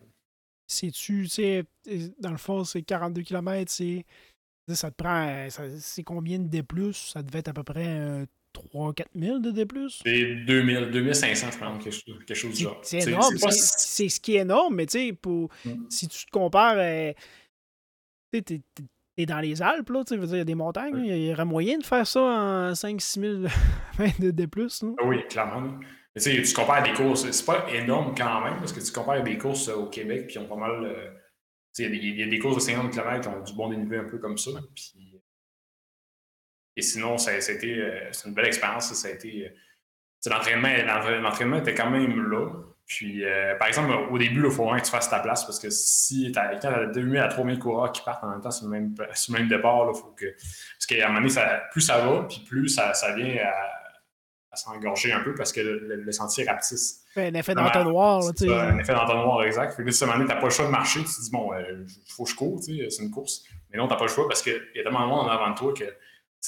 C'est-tu, 0.67 1.23
tu 1.23 1.27
sais, 1.27 1.65
dans 2.19 2.31
le 2.31 2.37
fond, 2.37 2.63
c'est 2.63 2.81
42 2.81 3.21
km, 3.21 3.69
c'est. 3.69 4.05
Ça 4.69 4.89
te 4.89 4.95
prend. 4.95 5.47
C'est 5.79 6.03
combien 6.03 6.39
de 6.39 6.47
D? 6.47 6.63
Ça 6.93 7.21
devait 7.21 7.39
être 7.39 7.49
à 7.49 7.53
peu 7.53 7.63
près 7.63 8.25
3-4 8.53 9.05
000 9.15 9.39
de 9.39 9.51
D? 9.51 9.67
C'est 9.89 10.35
2000, 10.45 10.91
2500, 10.91 11.51
je 11.51 11.57
pense, 11.57 11.83
quelque, 11.83 12.33
chose 12.33 12.55
du 12.55 12.63
genre. 12.63 12.79
C'est 12.83 12.99
énorme. 12.99 13.37
C'est 13.37 14.09
ce 14.09 14.19
qui 14.19 14.35
est 14.35 14.41
énorme, 14.41 14.75
mais 14.75 14.85
tu 14.85 14.99
sais, 14.99 15.11
mm. 15.11 15.89
si 15.89 16.07
tu 16.07 16.25
te 16.25 16.31
compares. 16.31 16.77
Euh, 16.77 17.11
tu 18.41 18.61
es, 19.17 19.25
dans 19.25 19.39
les 19.39 19.61
Alpes, 19.61 19.89
là, 19.89 20.03
tu 20.03 20.15
il 20.15 20.35
y 20.35 20.39
a 20.39 20.43
des 20.43 20.55
montagnes, 20.55 21.05
il 21.05 21.25
y 21.25 21.31
aurait 21.31 21.45
moyen 21.45 21.77
de 21.77 21.85
faire 21.85 22.07
ça 22.07 22.21
en 22.21 22.71
5-6 22.71 23.19
000 23.19 24.13
de, 24.19 24.31
de 24.31 24.45
plus. 24.45 24.83
Ah 24.99 25.05
oui, 25.05 25.25
clairement. 25.29 25.79
Mais 26.15 26.21
tu 26.21 26.53
compares 26.53 26.83
des 26.83 26.93
courses, 26.93 27.29
c'est 27.29 27.45
pas 27.45 27.67
énorme 27.71 28.13
quand 28.15 28.41
même, 28.43 28.57
parce 28.57 28.71
que 28.71 28.79
tu 28.79 28.91
compares 28.91 29.23
des 29.23 29.37
courses 29.37 29.67
au 29.69 29.87
Québec, 29.87 30.27
puis 30.27 30.37
ont 30.37 30.47
pas 30.47 30.55
mal. 30.55 30.83
Euh, 30.85 31.11
il 31.79 32.19
y, 32.19 32.23
a 32.23 32.27
des 32.27 32.37
courses 32.37 32.55
de 32.57 32.61
50 32.61 32.91
km 32.91 33.21
qui 33.21 33.27
ont 33.35 33.41
du 33.41 33.53
bon 33.53 33.69
dénivelé 33.69 33.97
un 33.97 34.03
peu 34.03 34.19
comme 34.19 34.37
ça. 34.37 34.51
Puis, 34.75 35.19
et 36.75 36.81
sinon, 36.83 37.17
ça, 37.17 37.31
a 37.31 37.37
été, 37.37 37.81
euh, 37.81 38.11
c'est 38.11 38.27
une 38.27 38.35
belle 38.35 38.45
expérience. 38.45 38.93
Ça 38.93 39.07
a 39.07 39.11
été, 39.11 39.47
euh, 39.47 40.29
l'entraînement 40.29 41.57
était 41.57 41.73
quand 41.73 41.89
même 41.89 42.29
là. 42.29 42.51
Puis, 42.85 43.23
euh, 43.23 43.55
par 43.55 43.67
exemple, 43.67 43.91
au 44.11 44.17
début, 44.17 44.43
il 44.45 44.51
faut 44.51 44.63
vraiment 44.63 44.79
que 44.79 44.85
tu 44.85 44.91
fasses 44.91 45.09
ta 45.09 45.19
place 45.19 45.45
parce 45.45 45.59
que 45.59 45.69
si 45.69 46.31
tu 46.31 46.39
as, 46.39 46.59
as 46.63 46.85
2000 46.87 47.17
à 47.17 47.27
3000 47.27 47.57
coureurs 47.57 47.91
qui 47.91 48.01
partent 48.01 48.23
en 48.23 48.29
même 48.29 48.41
temps 48.41 48.51
sur 48.51 48.67
le 48.67 48.71
même, 48.71 48.95
sur 49.13 49.33
le 49.33 49.39
même 49.39 49.47
départ, 49.47 49.85
là, 49.85 49.93
faut 49.93 50.13
que, 50.17 50.25
parce 50.25 50.85
qu'à 50.87 51.05
un 51.05 51.07
moment 51.07 51.21
donné, 51.21 51.29
ça, 51.29 51.63
plus 51.71 51.81
ça 51.81 52.05
va, 52.05 52.23
puis 52.23 52.43
plus 52.45 52.67
ça, 52.67 52.93
ça 52.93 53.13
vient 53.15 53.35
à, 53.45 54.55
s'engorger 54.55 55.11
un 55.11 55.21
peu 55.21 55.33
parce 55.33 55.51
que 55.51 55.61
le, 55.61 56.11
sentier 56.11 56.45
rapetisse. 56.45 57.03
un 57.15 57.33
effet 57.33 57.55
d'entonnoir. 57.55 58.21
Un 58.23 58.77
effet 58.77 58.93
d'entonnoir, 58.93 59.43
exact. 59.43 59.75
Fait 59.75 59.83
que 59.83 59.89
si 59.89 60.03
à 60.03 60.07
un 60.07 60.11
moment 60.11 60.27
t'as 60.27 60.35
pas 60.35 60.45
le 60.45 60.51
choix 60.51 60.65
de 60.65 60.71
marcher, 60.71 60.99
tu 60.99 61.05
te 61.05 61.21
dis, 61.21 61.31
bon, 61.31 61.51
il 61.53 61.65
euh, 61.65 61.85
faut 62.07 62.25
que 62.25 62.29
je 62.29 62.35
cours, 62.35 62.61
c'est 62.61 63.01
une 63.01 63.09
course. 63.09 63.43
Mais 63.71 63.79
non, 63.79 63.87
t'as 63.87 63.95
pas 63.95 64.05
le 64.05 64.11
choix 64.11 64.27
parce 64.27 64.43
qu'il 64.43 64.61
y 64.75 64.79
a 64.79 64.83
tellement 64.83 65.01
de 65.01 65.07
monde 65.07 65.25
en 65.25 65.29
avant 65.29 65.49
de 65.49 65.55
toi 65.55 65.73
que 65.73 65.85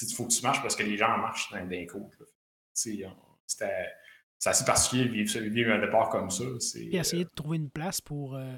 il 0.02 0.14
faut 0.14 0.26
que 0.26 0.32
tu 0.32 0.42
marches 0.42 0.62
parce 0.62 0.76
que 0.76 0.82
les 0.82 0.96
gens 0.96 1.16
marchent 1.18 1.50
dans, 1.50 1.66
les 1.68 1.86
cours. 1.86 2.10
C'est 4.38 4.50
assez 4.50 4.64
particulier 4.64 5.06
de 5.06 5.10
vivre, 5.10 5.38
vivre, 5.40 5.72
un 5.72 5.80
départ 5.80 6.10
comme 6.10 6.30
ça. 6.30 6.44
Et 6.76 6.96
essayer 6.96 7.24
de 7.24 7.30
trouver 7.34 7.56
une 7.56 7.70
place 7.70 8.00
pour. 8.00 8.36
Euh, 8.36 8.52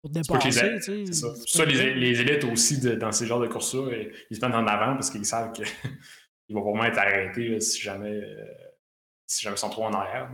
pour 0.00 0.10
dépasser, 0.10 0.78
c'est 0.80 1.12
ça. 1.12 1.28
ça 1.44 1.64
les, 1.64 1.94
les, 1.94 2.20
élites 2.20 2.44
aussi, 2.44 2.78
dans 2.96 3.10
ces 3.10 3.26
genres 3.26 3.40
de 3.40 3.48
courses-là, 3.48 3.90
ils 4.30 4.36
se 4.36 4.40
mettent 4.40 4.54
en 4.54 4.66
avant 4.66 4.94
parce 4.94 5.10
qu'ils 5.10 5.26
savent 5.26 5.50
qu'ils 5.50 5.66
vont 6.50 6.62
vraiment 6.62 6.84
être 6.84 6.98
arrêtés 6.98 7.58
si 7.60 7.80
jamais 7.80 8.22
si 9.28 9.42
jamais 9.42 9.56
ils 9.56 9.60
sont 9.60 9.70
trop 9.70 9.84
en 9.84 9.92
arrière. 9.92 10.30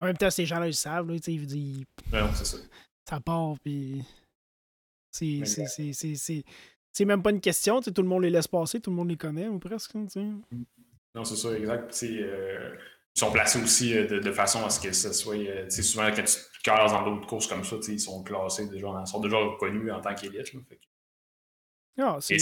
En 0.00 0.06
même 0.06 0.16
temps, 0.16 0.30
ces 0.30 0.46
gens-là, 0.46 0.66
ils 0.66 0.74
savent, 0.74 1.08
là, 1.08 1.14
ils 1.14 1.46
disent. 1.46 1.84
Non, 2.12 2.30
c'est 2.34 2.44
ça. 2.44 2.56
Ça 3.08 3.20
part, 3.20 3.54
puis. 3.62 4.02
C'est. 5.12 5.42
C'est 6.90 7.04
même 7.04 7.22
pas 7.22 7.30
une 7.30 7.40
question, 7.40 7.80
tout 7.80 7.92
le 7.96 8.08
monde 8.08 8.22
les 8.24 8.30
laisse 8.30 8.48
passer, 8.48 8.80
tout 8.80 8.90
le 8.90 8.96
monde 8.96 9.10
les 9.10 9.16
connaît, 9.16 9.46
ou 9.46 9.60
presque. 9.60 9.92
T'sais. 10.08 10.26
Non, 11.14 11.22
c'est 11.24 11.36
ça, 11.36 11.56
exact. 11.56 11.96
Euh, 12.02 12.74
sont 13.18 13.32
placés 13.32 13.62
aussi 13.62 13.96
euh, 13.96 14.06
de, 14.06 14.18
de, 14.18 14.32
façon 14.32 14.64
à 14.64 14.70
ce 14.70 14.80
que 14.80 14.92
ce 14.92 15.12
soit. 15.12 15.36
Euh, 15.36 15.68
souvent, 15.70 16.10
quand 16.14 16.24
tu 16.24 16.62
casses 16.62 16.92
dans 16.92 17.04
d'autres 17.04 17.26
courses 17.26 17.46
comme 17.46 17.64
ça, 17.64 17.76
ils 17.88 18.00
sont 18.00 18.22
classés 18.22 18.68
déjà, 18.68 18.88
ils 18.88 19.06
sont 19.06 19.20
déjà 19.20 19.36
reconnus 19.36 19.92
en 19.92 20.00
tant 20.00 20.14
qu'élite. 20.14 20.52
Ah, 21.98 22.18
c'est 22.20 22.38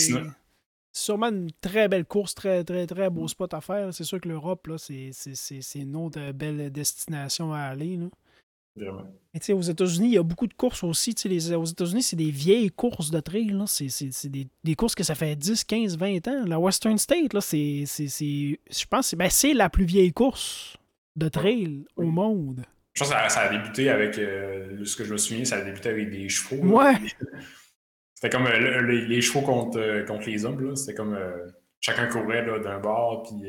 sûrement 0.93 1.27
une 1.29 1.51
très 1.61 1.89
belle 1.89 2.07
course, 2.07 2.35
très, 2.35 2.65
très, 2.65 2.87
très 2.87 3.11
beau 3.11 3.29
spot 3.29 3.53
à 3.53 3.61
faire. 3.61 3.93
C'est 3.93 4.05
sûr 4.05 4.21
que 4.21 4.29
l'Europe, 4.29 4.69
c'est 4.79 5.11
une 5.75 5.97
autre 5.97 6.33
belle 6.33 6.71
destination 6.71 7.53
à 7.53 7.61
aller. 7.61 7.97
Là. 7.97 8.07
Vraiment. 8.77 9.05
Et 9.35 9.53
aux 9.53 9.61
États-Unis, 9.61 10.09
il 10.09 10.15
y 10.15 10.19
a 10.19 10.23
beaucoup 10.23 10.47
de 10.47 10.55
courses 10.55 10.83
aussi. 10.83 11.15
Les, 11.25 11.53
aux 11.53 11.65
États-Unis, 11.65 12.03
c'est 12.03 12.17
des 12.17 12.31
vieilles 12.31 12.71
courses 12.71 13.11
de 13.11 13.21
trail. 13.21 13.55
C'est 13.67 14.29
des, 14.29 14.49
des, 14.65 14.75
courses 14.75 14.95
que 14.95 15.05
ça 15.05 15.15
fait 15.15 15.37
10, 15.37 15.65
15, 15.65 15.99
20 15.99 16.29
ans. 16.29 16.45
La 16.47 16.59
Western 16.59 16.97
State, 16.97 17.39
c'est, 17.41 17.85
je 17.87 18.85
pense 18.89 19.11
que 19.11 19.17
ben, 19.17 19.29
c'est 19.31 19.55
la 19.55 19.69
plus 19.69 19.85
vieille 19.85 20.13
course 20.13 20.77
de 21.17 21.29
trail 21.29 21.85
au 21.97 22.05
monde. 22.05 22.65
Je 22.95 23.01
pense 23.01 23.13
que 23.13 23.33
ça, 23.33 23.41
a 23.41 23.49
débuté 23.51 23.91
avec, 23.91 24.19
euh, 24.19 24.85
ce 24.85 24.97
que 24.97 25.05
je 25.05 25.13
me 25.13 25.19
souviens, 25.19 25.45
ça 25.45 25.57
a 25.57 25.61
débuté 25.63 25.91
avec 25.91 26.11
des 26.11 26.29
chevaux. 26.31 26.63
Ouais. 26.65 26.95
C'était 28.17 28.35
comme 28.35 28.47
euh, 28.47 28.81
les, 28.81 29.21
chevaux 29.21 29.43
contre, 29.43 29.79
euh, 29.79 30.03
contre 30.05 30.27
les 30.27 30.45
hommes. 30.47 30.75
C'était 30.75 30.95
comme 30.95 31.15
euh, 31.15 31.49
chacun 31.81 32.07
courait 32.07 32.45
d'un 32.45 32.79
bord. 32.79 33.25
Puis, 33.25 33.47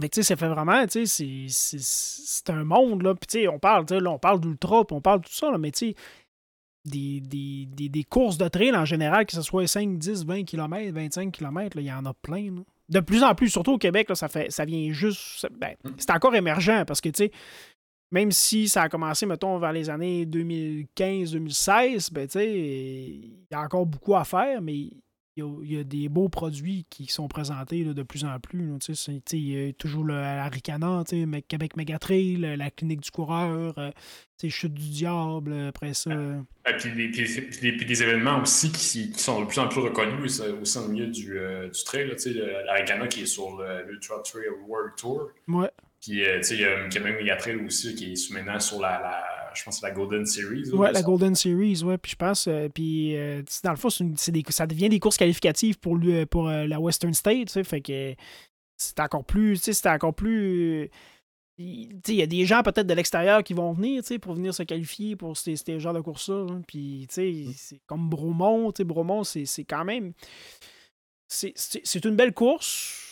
Fait 0.00 0.08
tu 0.08 0.16
sais, 0.16 0.22
ça 0.22 0.36
fait 0.36 0.48
vraiment, 0.48 0.86
tu 0.86 1.06
sais, 1.06 1.46
c'est 1.48 2.50
un 2.50 2.64
monde, 2.64 3.02
là. 3.02 3.14
Puis, 3.14 3.26
tu 3.26 3.40
sais, 3.40 3.48
on 3.48 3.58
parle, 3.58 3.84
là, 3.90 4.10
on 4.10 4.18
parle 4.18 4.40
d'ultra, 4.40 4.84
on 4.90 5.00
parle 5.00 5.20
de 5.20 5.26
tout 5.26 5.34
ça, 5.34 5.50
là, 5.50 5.58
mais 5.58 5.70
tu 5.70 5.88
sais, 5.88 5.94
des, 6.84 7.20
des, 7.20 7.66
des, 7.66 7.88
des, 7.88 8.04
courses 8.04 8.38
de 8.38 8.48
trail 8.48 8.74
en 8.74 8.84
général, 8.84 9.26
que 9.26 9.32
ce 9.32 9.42
soit 9.42 9.66
5, 9.66 9.98
10, 9.98 10.24
20 10.24 10.44
km, 10.44 10.92
25 10.92 11.30
km, 11.32 11.78
il 11.78 11.84
y 11.84 11.92
en 11.92 12.04
a 12.06 12.14
plein, 12.14 12.54
De 12.88 13.00
plus 13.00 13.22
en 13.22 13.34
plus, 13.34 13.50
surtout 13.50 13.72
au 13.72 13.78
Québec, 13.78 14.08
là, 14.08 14.14
ça, 14.14 14.28
fait, 14.28 14.50
ça 14.50 14.64
vient 14.64 14.90
juste. 14.92 15.46
Ben, 15.58 15.74
mm. 15.84 15.90
c'est 15.98 16.10
encore 16.10 16.34
émergent 16.34 16.84
parce 16.86 17.00
que, 17.00 17.10
tu 17.10 17.24
sais, 17.24 17.32
même 18.10 18.30
si 18.30 18.68
ça 18.68 18.82
a 18.82 18.88
commencé, 18.88 19.26
mettons, 19.26 19.58
vers 19.58 19.72
les 19.72 19.90
années 19.90 20.26
2015-2016, 20.26 22.12
ben, 22.12 22.28
il 22.34 23.46
y 23.50 23.54
a 23.54 23.60
encore 23.60 23.86
beaucoup 23.86 24.16
à 24.16 24.24
faire, 24.24 24.60
mais 24.60 24.90
il 25.36 25.44
y, 25.64 25.78
a, 25.78 25.84
des 25.84 26.08
beaux 26.08 26.28
produits 26.28 26.86
qui 26.90 27.06
sont 27.06 27.26
présentés 27.26 27.84
de 27.84 28.02
plus 28.02 28.24
en 28.24 28.38
plus. 28.38 28.76
Il 29.32 29.38
y 29.38 29.68
a 29.68 29.72
toujours 29.72 30.04
le, 30.04 31.40
Québec 31.48 31.76
Megatrail, 31.76 32.56
la 32.56 32.70
clinique 32.70 33.00
du 33.00 33.10
coureur, 33.10 33.78
euh, 33.78 33.90
Chute 34.48 34.74
du 34.74 34.88
diable, 34.88 35.54
après 35.68 35.94
ça. 35.94 36.10
Et 36.10 36.72
puis, 36.76 37.86
des 37.86 38.02
événements 38.02 38.42
aussi 38.42 38.72
qui, 38.72 39.12
sont 39.14 39.42
de 39.42 39.46
plus 39.46 39.60
en 39.60 39.68
plus 39.68 39.80
reconnus 39.80 40.40
aussi 40.60 40.78
au 40.78 40.88
milieu 40.88 41.06
du, 41.06 41.38
euh, 41.38 41.68
du 41.68 41.84
trail. 41.84 42.12
la 42.66 42.74
Ricana 42.74 43.06
qui 43.06 43.22
est 43.22 43.26
sur 43.26 43.62
l'Ultra 43.86 44.20
Trail 44.24 44.48
World 44.66 44.94
Tour. 44.96 45.30
Ouais. 45.46 45.70
Puis, 46.00 46.24
euh, 46.24 46.40
il 46.50 46.60
y 46.60 46.64
a 46.64 46.88
Québec 46.88 47.16
Megatrail 47.20 47.64
aussi 47.64 47.94
qui 47.94 48.12
est 48.12 48.32
maintenant 48.32 48.58
sur 48.58 48.80
la, 48.80 49.00
la 49.00 49.41
je 49.54 49.64
pense, 49.64 49.82
la 49.82 49.90
Golden 49.90 50.26
Series. 50.26 50.70
Ouais, 50.70 50.92
la 50.92 51.02
Golden 51.02 51.34
Series, 51.34 51.82
ouais. 51.82 51.98
Puis, 51.98 52.12
je 52.12 52.16
pense, 52.16 52.46
euh, 52.46 52.68
puis, 52.68 53.16
euh, 53.16 53.42
dans 53.64 53.70
le 53.70 53.76
fond, 53.76 53.88
des, 54.28 54.44
ça 54.48 54.66
devient 54.66 54.88
des 54.88 55.00
courses 55.00 55.16
qualificatives 55.16 55.78
pour, 55.78 55.96
lui, 55.96 56.26
pour 56.26 56.48
la 56.48 56.80
Western 56.80 57.14
State, 57.14 57.46
tu 57.46 57.52
sais. 57.52 57.64
Fait 57.64 57.80
que 57.80 58.14
c'est 58.76 59.00
encore 59.00 59.24
plus, 59.24 59.58
tu 59.58 59.64
sais, 59.64 59.72
c'est 59.72 59.88
encore 59.88 60.14
plus. 60.14 60.90
Il 61.58 62.00
y 62.08 62.22
a 62.22 62.26
des 62.26 62.44
gens 62.46 62.62
peut-être 62.62 62.86
de 62.86 62.94
l'extérieur 62.94 63.44
qui 63.44 63.52
vont 63.52 63.72
venir 63.72 64.02
pour 64.20 64.34
venir 64.34 64.54
se 64.54 64.62
qualifier 64.62 65.16
pour 65.16 65.36
ces, 65.36 65.54
ces 65.56 65.78
genres 65.78 65.92
de 65.92 66.00
courses-là. 66.00 66.46
Hein. 66.50 66.62
Puis, 66.66 67.06
mm. 67.16 67.52
c'est 67.54 67.80
comme 67.86 68.08
Bromont. 68.08 68.72
Bromont, 68.80 69.22
c'est 69.24 69.64
quand 69.64 69.84
même. 69.84 70.12
C'est 71.28 72.04
une 72.04 72.16
belle 72.16 72.32
course 72.32 73.11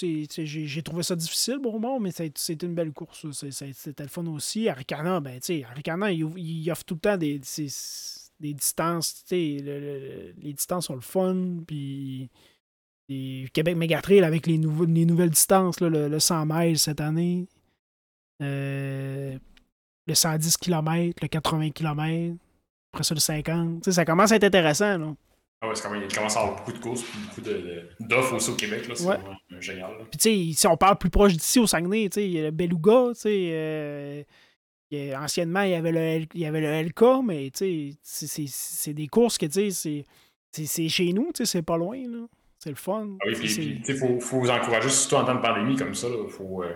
j'ai 0.00 0.82
trouvé 0.82 1.02
ça 1.02 1.16
difficile, 1.16 1.58
bon, 1.60 2.00
mais 2.00 2.10
c'était 2.12 2.66
une 2.66 2.74
belle 2.74 2.92
course. 2.92 3.26
C'était 3.40 4.02
le 4.02 4.08
fun 4.08 4.26
aussi. 4.26 4.68
Aricana, 4.68 5.20
ben, 5.20 5.40
tu 5.40 5.62
Aricana, 5.64 6.12
il, 6.12 6.70
offre 6.70 6.84
tout 6.84 6.94
le 6.94 7.00
temps 7.00 7.16
des, 7.16 7.40
des 8.40 8.54
distances. 8.54 9.24
les 9.30 10.52
distances 10.54 10.86
sont 10.86 10.94
le 10.94 11.00
fun. 11.00 11.58
Puis 11.66 12.30
Québec 13.52 13.76
Megatrail 13.76 14.24
avec 14.24 14.46
les, 14.46 14.58
les 14.58 15.06
nouvelles 15.06 15.30
distances, 15.30 15.80
le, 15.80 16.18
100 16.18 16.46
miles 16.46 16.78
cette 16.78 17.00
année. 17.00 17.46
Euh, 18.42 19.38
le 20.06 20.14
110 20.14 20.56
km, 20.58 21.18
le 21.22 21.28
80 21.28 21.70
km, 21.70 22.36
après 22.92 23.04
ça 23.04 23.14
le 23.14 23.20
50. 23.20 23.90
ça 23.90 24.04
commence 24.04 24.32
à 24.32 24.36
être 24.36 24.44
intéressant. 24.44 25.16
Ah 25.60 25.68
ouais, 25.68 25.74
c'est 25.74 25.88
il 25.88 26.14
commence 26.14 26.36
à 26.36 26.40
avoir 26.40 26.56
beaucoup 26.56 26.72
de 26.72 26.78
courses 26.78 27.02
et 27.02 27.40
beaucoup 27.40 27.40
d'offres 28.00 28.34
aussi 28.34 28.50
au 28.50 28.54
Québec. 28.54 28.84
C'est 28.94 29.04
vraiment 29.04 29.36
génial. 29.58 29.90
Puis 30.10 30.18
tu 30.18 30.52
sais, 30.52 30.60
si 30.60 30.66
on 30.66 30.76
parle 30.76 30.98
plus 30.98 31.10
proche 31.10 31.32
d'ici 31.32 31.58
au 31.58 31.66
Saguenay, 31.66 32.04
il 32.16 32.30
y 32.30 32.40
a 32.40 32.42
le 32.44 32.50
Beluga, 32.50 33.12
tu 33.14 33.20
sais. 33.20 34.24
Euh, 34.92 35.16
anciennement, 35.16 35.62
il 35.62 35.70
y 35.70 35.74
avait 35.74 35.92
le, 35.92 36.26
il 36.34 36.40
y 36.40 36.46
avait 36.46 36.60
le 36.60 36.88
LK, 36.88 37.24
mais 37.24 37.50
c'est 37.52 38.92
des 38.92 39.08
courses 39.08 39.38
que 39.38 39.46
c'est 39.48 40.88
chez 40.88 41.12
nous, 41.12 41.30
c'est 41.34 41.62
pas 41.62 41.76
loin. 41.76 41.98
C'est 42.58 42.70
le 42.70 42.76
fun. 42.76 43.16
Ah 43.20 43.24
oui, 43.26 43.34
puis 43.34 43.82
il 43.86 43.94
faut, 43.96 44.20
faut 44.20 44.40
vous 44.40 44.50
encourager, 44.50 44.88
surtout 44.88 45.16
en 45.16 45.24
temps 45.24 45.34
de 45.34 45.40
pandémie 45.40 45.76
comme 45.76 45.94
ça. 45.94 46.08
Là, 46.08 46.26
faut, 46.28 46.62
euh, 46.62 46.74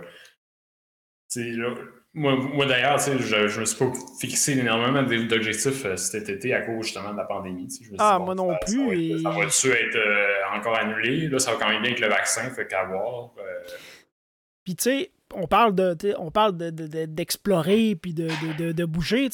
là, 1.36 1.74
moi, 2.12 2.34
moi 2.34 2.66
d'ailleurs, 2.66 2.98
je 2.98 3.12
ne 3.12 3.61
me 3.61 3.64
suis 3.64 3.78
pas 3.78 3.92
fixé 4.18 4.58
énormément 4.58 5.02
d'objectifs 5.02 5.84
euh, 5.84 5.96
cet 5.96 6.28
été 6.28 6.52
à 6.52 6.62
cause 6.62 6.86
justement 6.86 7.12
de 7.12 7.18
la 7.18 7.24
pandémie. 7.24 7.68
ah, 7.98 8.18
moi 8.18 8.34
non 8.34 8.56
plus. 8.66 9.22
Ça 9.22 9.30
va-tu 9.30 9.68
être 9.68 9.96
euh, 9.96 10.56
encore 10.56 10.76
annulé? 10.76 11.28
Là, 11.28 11.38
ça 11.38 11.52
va 11.52 11.58
quand 11.58 11.68
même 11.68 11.82
bien 11.82 11.92
avec 11.92 12.00
le 12.00 12.08
vaccin, 12.08 12.50
fait 12.50 12.66
qu'à 12.66 12.84
voir. 12.84 13.32
Euh. 13.38 13.70
Puis 14.64 14.74
tu 14.74 14.84
sais, 14.84 15.12
on 15.34 15.46
parle 15.46 15.74
de 15.76 15.96
on 16.18 16.32
parle 16.32 16.56
d'explorer 16.56 17.94
de, 17.94 17.98
puis 17.98 18.12
de, 18.12 18.72
de, 18.72 18.84
bouger. 18.84 19.28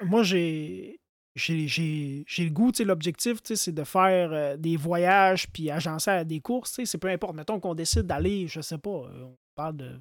moi 0.00 0.24
j'ai 0.24 0.98
j'ai 1.36 2.44
le 2.44 2.50
goût, 2.50 2.72
l'objectif, 2.80 3.38
c'est 3.44 3.72
de 3.74 3.84
faire 3.84 4.58
des 4.58 4.76
voyages 4.76 5.48
puis 5.52 5.70
agencer 5.70 6.10
à 6.10 6.24
des 6.24 6.40
courses. 6.40 6.80
C'est 6.84 6.98
peu 6.98 7.08
importe. 7.08 7.36
Mettons 7.36 7.60
qu'on 7.60 7.74
décide 7.74 8.02
d'aller, 8.02 8.48
je 8.48 8.60
sais 8.60 8.78
pas, 8.78 8.90
on 8.90 9.36
parle 9.54 9.76
de 9.76 10.00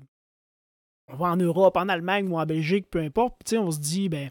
on 1.07 1.15
va 1.15 1.27
en 1.27 1.37
Europe, 1.37 1.77
en 1.77 1.89
Allemagne 1.89 2.27
ou 2.29 2.37
en 2.37 2.45
Belgique, 2.45 2.89
peu 2.89 2.99
importe. 2.99 3.35
Puis, 3.43 3.57
on 3.57 3.71
se 3.71 3.79
dit, 3.79 4.09
ben, 4.09 4.29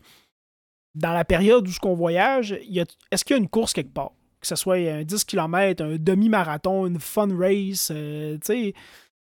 dans 0.95 1.13
la 1.13 1.25
période 1.25 1.67
où 1.67 1.71
ce 1.71 1.81
qu'on 1.81 1.95
voyage, 1.95 2.53
est-ce 2.53 3.25
qu'il 3.25 3.37
y 3.37 3.39
a 3.39 3.43
une 3.43 3.49
course 3.49 3.73
quelque 3.73 3.93
part? 3.93 4.13
Que 4.41 4.47
ce 4.47 4.57
soit 4.57 4.77
un 4.77 5.05
10 5.05 5.25
km, 5.25 5.85
un 5.85 5.97
demi-marathon, 5.97 6.87
une 6.87 7.01
fun 7.01 7.29
race, 7.37 7.91
euh, 7.95 8.37
tu 8.45 8.73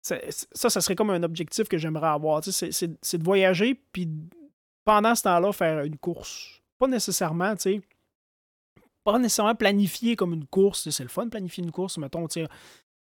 sais, 0.01 0.17
ça, 0.53 0.69
ça 0.69 0.81
serait 0.81 0.95
comme 0.95 1.09
un 1.09 1.23
objectif 1.23 1.67
que 1.67 1.77
j'aimerais 1.77 2.07
avoir. 2.07 2.43
C'est 2.43 3.17
de 3.17 3.23
voyager, 3.23 3.75
puis 3.91 4.09
pendant 4.85 5.15
ce 5.15 5.23
temps-là, 5.23 5.51
faire 5.51 5.83
une 5.83 5.97
course. 5.97 6.61
Pas 6.79 6.87
nécessairement, 6.87 7.55
tu 7.55 7.61
sais, 7.61 7.81
pas 9.03 9.17
nécessairement 9.19 9.55
planifier 9.55 10.15
comme 10.15 10.33
une 10.33 10.45
course. 10.45 10.89
C'est 10.89 11.03
le 11.03 11.09
fun 11.09 11.25
de 11.25 11.29
planifier 11.29 11.63
une 11.63 11.71
course. 11.71 11.97
Mettons, 11.97 12.27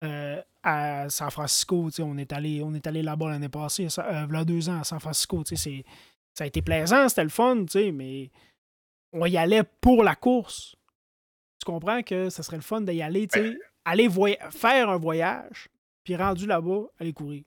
euh, 0.04 0.42
à 0.64 1.10
San 1.10 1.30
Francisco. 1.32 1.90
On 2.00 2.18
est 2.18 2.32
allé, 2.34 2.62
on 2.64 2.74
est 2.74 2.86
allé 2.88 3.02
là-bas 3.02 3.30
l'année 3.32 3.50
passée, 3.50 3.88
euh, 4.00 4.26
il 4.30 4.34
y 4.34 4.38
a 4.38 4.46
deux 4.46 4.70
ans 4.70 4.80
à 4.80 4.84
San 4.84 5.00
Francisco. 5.00 5.44
Ça 5.46 6.44
a 6.44 6.48
été 6.48 6.62
plaisant, 6.62 7.08
c'était 7.10 7.24
le 7.24 7.30
fun, 7.30 7.66
mais 7.94 8.32
on 9.12 9.26
y 9.26 9.38
allait 9.38 9.64
pour 9.82 10.04
la 10.04 10.16
course. 10.16 10.76
Tu 11.60 11.66
comprends 11.66 12.02
que 12.02 12.30
ça 12.30 12.44
serait 12.44 12.58
le 12.58 12.64
fun 12.64 12.82
d'y 12.82 13.02
aller, 13.02 13.28
aller 13.86 14.10
faire 14.50 14.90
un 14.90 14.98
voyage, 14.98 15.70
puis 16.04 16.16
rendu 16.16 16.46
là-bas, 16.46 16.82
aller 17.00 17.14
courir. 17.14 17.44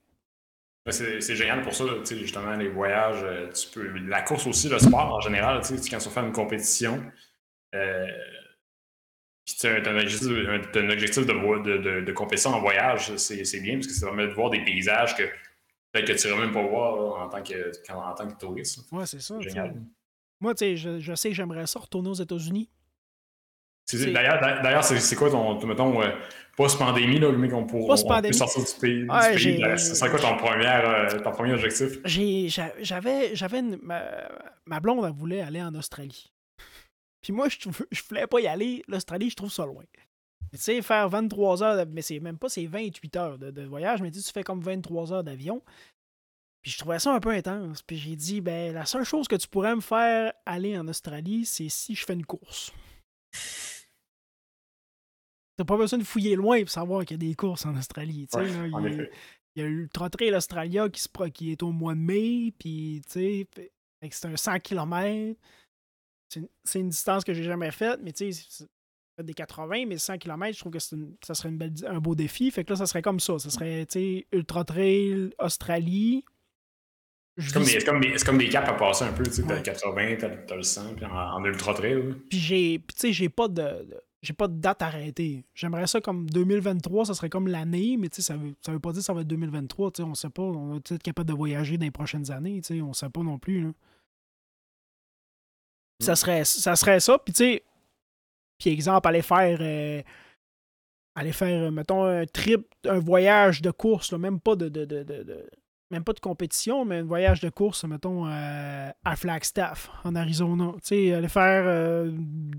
C'est 0.89 1.35
génial 1.35 1.61
pour 1.63 1.73
ça, 1.73 1.83
justement, 2.11 2.55
les 2.55 2.69
voyages. 2.69 3.21
Euh, 3.23 3.49
tu 3.51 3.67
peux, 3.69 3.87
la 4.07 4.21
course 4.21 4.47
aussi, 4.47 4.69
le 4.69 4.79
sport 4.79 5.13
en 5.13 5.19
général, 5.19 5.61
quand 5.61 5.97
tu 5.97 6.09
fais 6.09 6.19
une 6.21 6.31
compétition, 6.31 7.03
euh, 7.75 8.07
puis 9.47 9.55
tu 9.55 9.65
un, 9.65 9.97
objectif, 9.97 10.27
de, 10.27 11.77
de, 11.77 12.01
de, 12.01 12.11
compétition 12.11 12.49
en 12.49 12.59
voyage, 12.59 13.15
c'est 13.15 13.61
bien 13.61 13.75
parce 13.75 13.87
que 13.87 13.93
ça 13.93 14.07
permet 14.07 14.27
de 14.27 14.33
voir 14.33 14.49
des 14.49 14.61
paysages 14.61 15.15
que 15.15 15.23
peut-être 15.93 16.05
que 16.05 16.11
tu 16.11 16.27
irais 16.27 16.37
même 16.37 16.51
pas 16.51 16.61
voir 16.61 17.21
en, 17.25 17.29
tant 17.29 17.41
que, 17.41 17.71
en, 17.93 18.13
tant 18.13 18.27
que 18.27 18.37
touriste. 18.37 18.81
Ouais, 18.91 19.05
c'est 19.05 19.21
ça. 19.21 19.39
Génial. 19.39 19.75
Moi, 20.41 20.53
tu 20.53 20.65
sais, 20.65 20.75
je, 20.75 20.99
je, 20.99 21.15
sais 21.15 21.29
que 21.29 21.35
j'aimerais 21.35 21.65
ça 21.65 21.79
retourner 21.79 22.09
aux 22.09 22.15
États-unis. 22.15 22.69
D'ailleurs, 23.93 24.83
c'est 24.83 25.15
quoi 25.15 25.29
ton, 25.29 25.65
mettons, 25.65 26.01
euh, 26.01 26.11
post-pandémie, 26.57 27.19
là, 27.19 27.31
le 27.31 27.47
qu'on 27.47 27.65
pourra 27.65 27.95
sortir 27.95 28.21
du 28.21 28.79
pays? 28.81 29.05
Ouais, 29.09 29.33
du 29.33 29.43
pays 29.43 29.63
c'est 29.77 30.09
quoi 30.09 30.19
ton, 30.19 30.37
euh, 30.45 31.19
ton 31.19 31.31
premier 31.31 31.53
objectif? 31.53 31.99
J'avais, 32.03 33.33
j'avais 33.33 33.61
ma, 33.61 34.03
ma, 34.65 34.81
blonde, 34.81 35.05
elle 35.05 35.13
voulait 35.13 35.39
aller 35.39 35.61
en 35.61 35.73
Australie. 35.73 36.33
Puis 37.21 37.33
moi, 37.33 37.49
je, 37.49 37.57
je 37.91 38.03
voulais 38.03 38.27
pas 38.27 38.39
y 38.39 38.47
aller. 38.47 38.83
L'Australie, 38.87 39.29
je 39.29 39.35
trouve 39.35 39.51
ça 39.51 39.65
loin. 39.65 39.83
Tu 40.51 40.57
sais, 40.57 40.81
faire 40.81 41.09
23 41.09 41.63
heures, 41.63 41.85
mais 41.91 42.01
c'est 42.01 42.19
même 42.19 42.37
pas, 42.37 42.49
c'est 42.49 42.65
28 42.65 43.15
heures 43.17 43.37
de, 43.37 43.63
voyage, 43.65 44.01
mais 44.01 44.11
tu 44.11 44.21
fais 44.21 44.43
comme 44.43 44.61
23 44.61 45.13
heures 45.13 45.23
d'avion. 45.23 45.61
Puis 46.61 46.71
je 46.71 46.77
trouvais 46.77 46.99
ça 46.99 47.13
un 47.13 47.19
peu 47.19 47.29
intense. 47.29 47.81
Puis 47.81 47.97
j'ai 47.97 48.15
dit, 48.15 48.41
ben, 48.41 48.73
la 48.73 48.85
seule 48.85 49.03
chose 49.03 49.27
que 49.27 49.35
tu 49.35 49.47
pourrais 49.47 49.75
me 49.75 49.81
faire 49.81 50.33
aller 50.45 50.77
en 50.77 50.87
Australie, 50.87 51.45
c'est 51.45 51.69
si 51.69 51.95
je 51.95 52.05
fais 52.05 52.13
une 52.13 52.25
course. 52.25 52.71
T'as 55.57 55.65
pas 55.65 55.77
besoin 55.77 55.99
de 55.99 56.03
fouiller 56.03 56.35
loin 56.35 56.59
pour 56.61 56.69
savoir 56.69 57.03
qu'il 57.03 57.21
y 57.21 57.25
a 57.25 57.29
des 57.29 57.35
courses 57.35 57.65
en 57.65 57.75
Australie. 57.75 58.27
il, 58.33 59.09
y 59.55 59.61
a, 59.61 59.67
le 59.67 59.89
Trail 59.89 60.35
Australia 60.35 60.87
qui, 60.87 61.01
se, 61.01 61.27
qui 61.29 61.51
est 61.51 61.63
au 61.63 61.71
mois 61.71 61.95
de 61.95 61.99
mai, 61.99 62.53
puis 62.57 63.01
c'est 63.07 63.47
un 64.23 64.35
100 64.37 64.59
km. 64.59 65.37
C'est 66.29 66.79
une, 66.79 66.89
distance 66.89 67.23
que 67.23 67.33
j'ai 67.33 67.43
jamais 67.43 67.71
faite, 67.71 67.99
mais 68.03 68.11
tu 68.11 68.31
sais, 68.31 68.65
des 69.23 69.33
80, 69.33 69.85
mais 69.87 69.97
100 69.97 70.17
km, 70.17 70.53
je 70.53 70.59
trouve 70.59 70.73
que 70.73 70.79
ça 70.79 71.33
serait 71.33 71.49
une 71.49 71.57
belle, 71.57 71.73
un 71.87 71.99
beau 71.99 72.15
défi. 72.15 72.51
Fait 72.51 72.63
que 72.63 72.71
là, 72.71 72.75
ça 72.75 72.85
serait 72.85 73.01
comme 73.01 73.19
ça. 73.19 73.39
Ça 73.39 73.49
serait, 73.49 73.87
Ultra 74.31 74.63
Trail 74.63 75.31
Australie. 75.39 76.23
C'est 77.39 77.53
comme, 77.53 78.01
comme, 78.01 78.13
comme, 78.25 78.37
des 78.39 78.49
caps 78.49 78.67
à 78.67 78.73
passer 78.73 79.05
un 79.05 79.13
peu, 79.13 79.23
tu 79.23 79.31
sais, 79.31 79.43
t'as 79.43 79.61
80, 79.61 80.15
t'as 80.47 80.55
le 80.55 80.63
100, 80.63 80.95
puis 80.95 81.05
en, 81.05 81.45
Ultra 81.45 81.73
Trail. 81.75 82.15
Puis 82.29 82.39
j'ai, 82.39 82.81
tu 82.87 82.95
sais, 82.95 83.13
j'ai 83.13 83.29
pas 83.29 83.47
de 83.47 83.87
j'ai 84.23 84.33
pas 84.33 84.47
de 84.47 84.59
date 84.59 84.81
arrêtée. 84.81 85.45
J'aimerais 85.53 85.87
ça 85.87 86.01
comme 86.01 86.27
2023, 86.29 87.05
ça 87.05 87.13
serait 87.13 87.29
comme 87.29 87.47
l'année, 87.47 87.97
mais 87.97 88.09
ça 88.11 88.35
veut, 88.35 88.55
ça 88.61 88.71
veut 88.71 88.79
pas 88.79 88.91
dire 88.91 88.99
que 88.99 89.05
ça 89.05 89.13
va 89.13 89.21
être 89.21 89.27
2023. 89.27 89.91
On 89.99 90.15
sait 90.15 90.29
pas. 90.29 90.41
On 90.41 90.73
va 90.73 90.79
peut-être 90.79 91.03
capable 91.03 91.29
de 91.29 91.35
voyager 91.35 91.77
dans 91.77 91.85
les 91.85 91.91
prochaines 91.91 92.31
années. 92.31 92.61
On 92.81 92.93
sait 92.93 93.09
pas 93.09 93.21
non 93.21 93.37
plus. 93.37 93.61
Ça, 93.63 93.71
mm. 95.99 96.15
serait, 96.15 96.45
ça 96.45 96.75
serait 96.75 96.99
ça. 96.99 97.17
Puis, 97.19 97.33
tu 97.33 97.43
sais, 97.43 97.63
puis 98.57 98.71
exemple, 98.71 99.07
aller 99.07 99.21
faire. 99.21 99.57
Euh, 99.61 100.01
aller 101.15 101.31
faire, 101.31 101.71
mettons, 101.71 102.03
un 102.03 102.25
trip, 102.27 102.67
un 102.85 102.99
voyage 102.99 103.63
de 103.63 103.71
course, 103.71 104.13
même 104.13 104.39
pas 104.39 104.55
de, 104.55 104.69
de, 104.69 104.85
de 104.85 105.49
même 105.89 106.03
pas 106.03 106.13
de 106.13 106.19
compétition, 106.19 106.83
mais 106.83 106.97
un 106.97 107.03
voyage 107.03 107.39
de 107.39 107.49
course, 107.49 107.85
mettons, 107.85 108.27
euh, 108.27 108.89
à 109.05 109.15
Flagstaff, 109.15 109.89
en 110.03 110.15
Arizona. 110.15 110.73
Tu 110.75 110.79
sais, 110.83 111.13
aller 111.13 111.29
faire, 111.29 111.63
euh, 111.65 112.11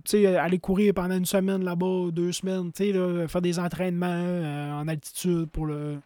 tu 0.04 0.22
sais, 0.22 0.36
aller 0.36 0.58
courir 0.58 0.94
pendant 0.94 1.16
une 1.16 1.26
semaine 1.26 1.62
là-bas, 1.62 2.10
deux 2.10 2.32
semaines, 2.32 2.72
tu 2.72 2.92
sais, 2.92 3.28
faire 3.28 3.42
des 3.42 3.58
entraînements 3.58 4.06
euh, 4.08 4.72
en 4.72 4.88
altitude 4.88 5.50
pour 5.50 5.66
le, 5.66 6.00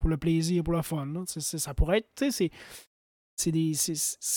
pour 0.00 0.08
le 0.08 0.16
plaisir, 0.16 0.64
pour 0.64 0.72
le 0.72 0.82
fun. 0.82 1.06
Là. 1.06 1.24
ça 1.26 1.74
pourrait 1.74 1.98
être, 1.98 2.08
tu 2.16 2.30
sais, 2.30 2.30
c'est 2.30 2.50
des, 3.50 3.72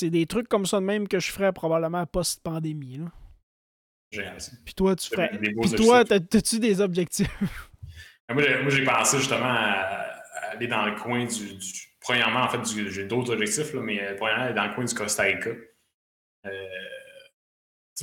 des 0.09 0.25
trucs 0.25 0.47
comme 0.47 0.65
ça 0.65 0.79
de 0.79 0.85
même 0.85 1.07
que 1.07 1.19
je 1.19 1.31
ferais 1.31 1.53
probablement 1.53 2.05
post-pandémie. 2.05 3.01
Puis 4.09 4.73
toi, 4.75 4.95
tu 4.95 5.09
ferais. 5.09 5.31
Puis 5.37 5.71
toi, 5.71 6.03
as-tu 6.09 6.59
des 6.59 6.81
objectifs? 6.81 7.29
moi, 8.29 8.43
j'ai 8.69 8.83
pensé 8.83 9.17
justement 9.17 9.45
à, 9.45 10.05
aller 10.51 10.67
dans 10.67 10.85
le 10.85 10.95
coin 10.95 11.25
du 11.25 11.59
premièrement, 11.99 12.41
en 12.41 12.49
fait, 12.49 12.59
j'ai 12.89 13.05
d'autres 13.05 13.33
objectifs, 13.33 13.73
là, 13.73 13.81
mais 13.81 14.01
euh, 14.01 14.15
premièrement, 14.15 14.53
dans 14.53 14.67
le 14.67 14.73
coin 14.75 14.85
du 14.85 14.93
Costa 14.93 15.23
Rica. 15.23 15.49
Euh, 16.45 16.67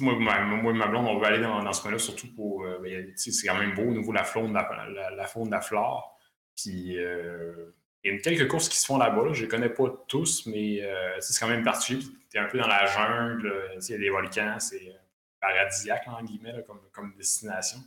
moi, 0.01 0.19
ma, 0.19 0.41
moi, 0.41 0.73
ma 0.73 0.87
blonde, 0.87 1.07
on 1.07 1.19
veut 1.19 1.27
aller 1.27 1.41
dans, 1.41 1.63
dans 1.63 1.73
ce 1.73 1.83
coin-là, 1.83 1.99
surtout 1.99 2.35
pour. 2.35 2.65
Euh, 2.65 2.79
ben, 2.83 3.13
c'est 3.17 3.47
quand 3.47 3.59
même 3.59 3.75
beau 3.75 3.83
au 3.83 3.95
niveau 3.95 4.11
de 4.11 4.17
la 4.17 4.25
faune, 4.25 4.49
de 4.49 4.55
la, 4.55 5.11
la, 5.11 5.27
faune, 5.27 5.51
la 5.51 5.61
flore. 5.61 6.19
Puis, 6.57 6.99
euh, 6.99 7.75
il 8.05 8.15
y 8.15 8.17
a 8.17 8.19
quelques 8.19 8.49
courses 8.49 8.69
qui 8.69 8.77
se 8.77 8.87
font 8.87 8.99
là-bas. 8.99 9.33
Je 9.33 9.41
ne 9.41 9.43
les 9.43 9.49
connais 9.49 9.69
pas 9.69 10.05
tous, 10.09 10.47
mais 10.47 10.83
c'est 11.21 11.39
quand 11.39 11.49
même 11.49 11.63
particulier. 11.63 12.05
Tu 12.31 12.37
es 12.37 12.41
un 12.41 12.47
peu 12.47 12.59
dans 12.59 12.67
la 12.67 12.87
jungle, 12.87 13.53
il 13.77 13.91
y 13.91 13.95
a 13.95 13.99
des 13.99 14.11
volcans, 14.11 14.59
c'est 14.59 14.93
paradisiaque, 15.41 16.05
en 16.07 16.23
guillemets, 16.23 16.65
comme, 16.67 16.81
comme 16.93 17.15
destination. 17.17 17.79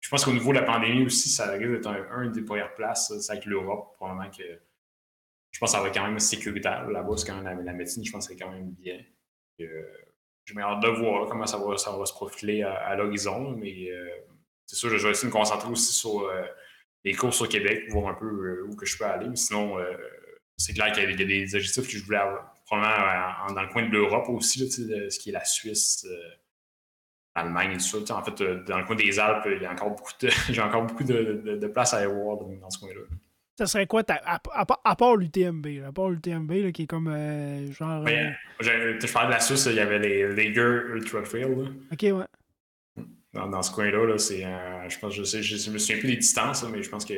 Je 0.00 0.10
pense 0.10 0.24
qu'au 0.24 0.32
niveau 0.32 0.52
de 0.52 0.58
la 0.58 0.64
pandémie 0.64 1.06
aussi, 1.06 1.28
ça 1.28 1.50
risque 1.52 1.70
d'être 1.70 1.86
un, 1.86 2.06
un, 2.10 2.26
des 2.28 2.42
premières 2.42 2.74
places. 2.74 3.30
Avec 3.30 3.46
l'Europe, 3.46 3.94
probablement 3.96 4.30
que 4.30 4.42
je 5.54 5.60
pense 5.60 5.70
que 5.70 5.76
ça 5.76 5.82
va 5.82 5.88
être 5.88 5.94
quand 5.94 6.06
même 6.06 6.18
sécuritaire. 6.18 6.90
Là-bas, 6.90 7.16
c'est 7.16 7.28
quand 7.28 7.40
même 7.40 7.64
la, 7.64 7.72
médecine, 7.72 8.04
je 8.04 8.10
pense 8.10 8.26
que 8.26 8.34
c'est 8.34 8.40
quand 8.40 8.50
même 8.50 8.72
bien. 8.72 9.00
Euh, 9.60 9.82
j'ai 10.44 10.60
hâte 10.60 10.82
de 10.82 10.88
voir 10.88 11.28
comment 11.28 11.46
ça 11.46 11.58
va, 11.58 11.76
ça 11.78 11.96
va 11.96 12.04
se 12.06 12.12
profiler 12.12 12.62
à, 12.64 12.96
l'horizon, 12.96 13.52
mais 13.52 13.88
euh, 13.88 14.08
c'est 14.66 14.74
sûr, 14.74 14.90
je 14.90 14.96
vais 14.96 15.12
essayer 15.12 15.30
de 15.30 15.32
me 15.32 15.38
concentrer 15.38 15.70
aussi 15.70 15.92
sur 15.92 16.22
euh, 16.22 16.42
les 17.04 17.14
courses 17.14 17.40
au 17.40 17.46
Québec, 17.46 17.84
voir 17.90 18.08
un 18.08 18.14
peu 18.14 18.62
où 18.68 18.74
que 18.76 18.86
je 18.86 18.96
peux 18.96 19.04
aller. 19.04 19.28
Mais 19.28 19.36
sinon, 19.36 19.76
c'est 20.56 20.72
clair 20.72 20.92
qu'il 20.92 21.08
y, 21.08 21.22
a 21.22 21.26
des 21.26 21.54
objectifs 21.54 21.86
que 21.86 21.98
je 21.98 22.04
voulais 22.04 22.18
avoir, 22.18 22.54
probablement 22.64 23.54
dans 23.54 23.62
le 23.62 23.68
coin 23.68 23.86
de 23.86 23.92
l'Europe 23.92 24.28
aussi, 24.28 24.70
ce 24.70 25.18
qui 25.18 25.28
est 25.28 25.32
la 25.32 25.44
Suisse. 25.44 26.06
l'Allemagne 27.36 27.72
et 27.72 27.76
tout 27.76 28.04
ça. 28.06 28.16
En 28.16 28.24
fait, 28.24 28.42
dans 28.66 28.78
le 28.78 28.84
coin 28.84 28.96
des 28.96 29.18
Alpes, 29.18 29.46
il 29.46 29.62
y 29.62 29.66
a 29.66 29.72
encore 29.72 29.90
beaucoup 29.90 30.12
de, 30.20 30.28
j'ai 30.50 30.62
encore 30.62 30.84
beaucoup 30.84 31.04
de, 31.04 31.56
de, 31.60 31.66
place 31.66 31.92
à 31.92 31.98
aller 31.98 32.06
voir 32.06 32.38
dans 32.38 32.70
ce 32.70 32.78
coin-là. 32.78 33.02
Ça 33.56 33.66
serait 33.66 33.86
quoi, 33.86 34.02
à, 34.08 34.40
à, 34.84 34.96
part 34.96 35.16
l'UTMB, 35.16 35.66
à 35.86 35.92
part 35.92 36.08
l'UTMB 36.08 36.72
qui 36.72 36.82
est 36.82 36.86
comme 36.86 37.06
euh, 37.06 37.70
genre. 37.70 38.02
Ben, 38.02 38.34
je, 38.58 39.12
parlais 39.12 39.28
de 39.28 39.34
la 39.34 39.40
Suisse, 39.40 39.66
il 39.66 39.76
y 39.76 39.80
avait 39.80 40.00
les 40.00 40.26
Lager 40.34 40.88
Ultra 40.92 41.22
Trail. 41.22 41.44
Ok, 41.44 42.02
ouais. 42.02 42.24
Dans, 43.34 43.48
dans 43.48 43.62
ce 43.62 43.72
coin-là, 43.72 44.06
-là, 44.06 44.18
c'est, 44.18 44.42
je 44.88 44.98
pense, 44.98 45.14
je, 45.14 45.24
sais, 45.24 45.42
je, 45.42 45.70
me 45.70 45.78
souviens 45.78 45.98
plus 45.98 46.08
des 46.08 46.16
distances, 46.16 46.64
mais 46.70 46.82
je 46.82 46.88
pense 46.88 47.04
que 47.04 47.14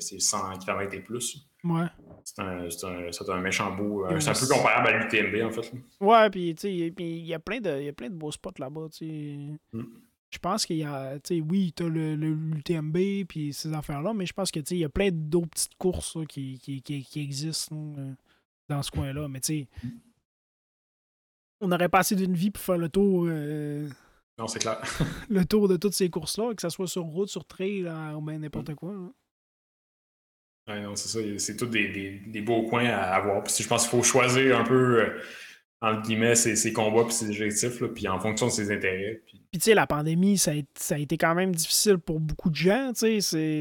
c'est 0.00 0.20
100 0.20 0.58
km 0.58 0.94
et 0.94 1.00
plus. 1.00 1.48
Ouais. 1.64 1.86
C'est 2.24 2.40
un, 2.40 2.68
un, 2.68 3.34
un, 3.34 3.40
méchant 3.40 3.74
beau. 3.74 4.06
Euh, 4.06 4.20
c'est 4.20 4.30
un 4.30 4.32
peu 4.32 4.46
comparable 4.46 4.88
à 4.88 4.98
l'UTMB, 4.98 5.44
en 5.44 5.50
fait. 5.50 5.72
Ouais, 6.00 6.30
puis 6.30 6.50
il 6.50 7.26
y, 7.26 7.34
a 7.34 7.38
plein 7.38 7.60
de, 7.60 7.82
y 7.82 7.88
a 7.88 7.92
plein 7.92 8.08
de 8.08 8.14
beaux 8.14 8.32
spots 8.32 8.58
là-bas. 8.58 8.88
tu 8.92 9.06
sais. 9.06 9.58
Mm 9.72 9.84
je 10.36 10.38
pense 10.38 10.66
qu'il 10.66 10.76
y 10.76 10.84
a, 10.84 11.18
tu 11.20 11.36
sais, 11.36 11.40
oui, 11.40 11.72
tu 11.74 11.84
as 11.84 11.88
le, 11.88 12.14
l'UTMB 12.14 13.26
puis 13.26 13.52
ces 13.52 13.72
affaires-là, 13.72 14.12
mais 14.12 14.26
je 14.26 14.32
pense 14.32 14.50
que, 14.50 14.60
tu 14.60 14.66
sais, 14.66 14.74
il 14.76 14.80
y 14.80 14.84
a 14.84 14.88
plein 14.88 15.10
d'autres 15.10 15.48
petites 15.48 15.76
courses 15.76 16.18
qui, 16.28 16.58
qui, 16.58 16.82
qui, 16.82 17.20
existent 17.20 17.74
euh, 17.98 18.12
dans 18.68 18.82
ce 18.82 18.90
coin-là. 18.90 19.28
Mais, 19.28 19.40
tu 19.40 19.60
sais, 19.60 19.68
on 21.60 21.72
aurait 21.72 21.88
passé 21.88 22.14
d'une 22.16 22.34
vie 22.34 22.50
pour 22.50 22.62
faire 22.62 22.78
le 22.78 22.88
tour. 22.88 23.26
Euh, 23.28 23.88
non, 24.38 24.46
c'est 24.46 24.58
clair. 24.58 24.80
le 25.30 25.44
tour 25.44 25.68
de 25.68 25.76
toutes 25.76 25.94
ces 25.94 26.10
courses-là, 26.10 26.54
que 26.54 26.62
ce 26.62 26.68
soit 26.68 26.86
sur 26.86 27.04
route, 27.04 27.28
sur 27.28 27.44
trail, 27.46 27.88
ou 28.14 28.20
bien 28.20 28.38
n'importe 28.38 28.74
quoi. 28.74 28.92
Ouais, 30.68 30.82
non, 30.82 30.96
c'est 30.96 31.08
ça. 31.08 31.38
C'est 31.38 31.56
tous 31.56 31.66
des, 31.66 31.88
des, 31.88 32.10
des, 32.26 32.40
beaux 32.40 32.64
coins 32.64 32.86
à 32.86 33.14
avoir. 33.14 33.42
Puis 33.44 33.54
je 33.60 33.68
pense 33.68 33.82
qu'il 33.82 33.90
faut 33.90 34.02
choisir 34.02 34.58
un 34.58 34.64
peu. 34.64 35.00
Euh, 35.00 35.20
entre 35.82 36.02
guillemets, 36.02 36.34
ses, 36.34 36.72
combats 36.72 37.04
puis 37.04 37.12
ses 37.12 37.28
objectifs, 37.28 37.82
puis 37.94 38.08
en 38.08 38.18
fonction 38.18 38.46
de 38.46 38.52
ses 38.52 38.72
intérêts. 38.72 39.20
Puis, 39.26 39.38
tu 39.52 39.60
sais, 39.60 39.74
la 39.74 39.86
pandémie, 39.86 40.38
ça 40.38 40.52
a, 40.52 40.98
été 40.98 41.18
quand 41.18 41.34
même 41.34 41.54
difficile 41.54 41.98
pour 41.98 42.18
beaucoup 42.18 42.48
de 42.48 42.54
gens, 42.54 42.92
tu 42.94 43.20
sais. 43.20 43.60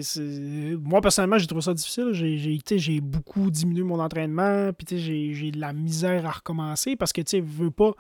Moi, 0.82 1.02
personnellement, 1.02 1.38
j'ai 1.38 1.48
trouvé 1.48 1.62
ça 1.62 1.74
difficile. 1.74 2.12
J'ai 2.14 3.02
beaucoup 3.02 3.52
diminué 3.52 3.84
mon 3.84 4.00
entraînement, 4.00 4.72
puis 4.74 4.86
tu 4.86 4.98
sais, 4.98 5.34
j'ai 5.34 5.52
de 5.52 5.60
la 5.60 5.74
misère 5.74 6.26
à 6.26 6.32
recommencer 6.32 6.96
parce 6.96 7.12
que, 7.12 7.22
tu 7.22 7.32
sais, 7.32 7.42
veux 7.42 7.72
pas... 7.72 7.94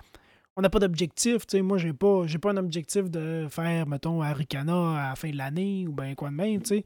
On 0.58 0.62
n'a 0.62 0.70
pas 0.70 0.80
d'objectif, 0.80 1.46
tu 1.46 1.58
sais. 1.58 1.62
Moi, 1.62 1.78
j'ai 1.78 1.94
pas, 1.94 2.26
pas 2.42 2.52
un 2.52 2.58
objectif 2.58 3.10
de 3.10 3.48
faire, 3.50 3.88
mettons, 3.88 4.22
Aricana 4.22 5.08
à 5.08 5.10
la 5.10 5.16
fin 5.16 5.30
de 5.30 5.38
l'année 5.38 5.86
ou 5.88 5.92
ben 5.92 6.16
quoi 6.16 6.30
de 6.30 6.36
même, 6.36 6.62
tu 6.62 6.78
sais. 6.78 6.86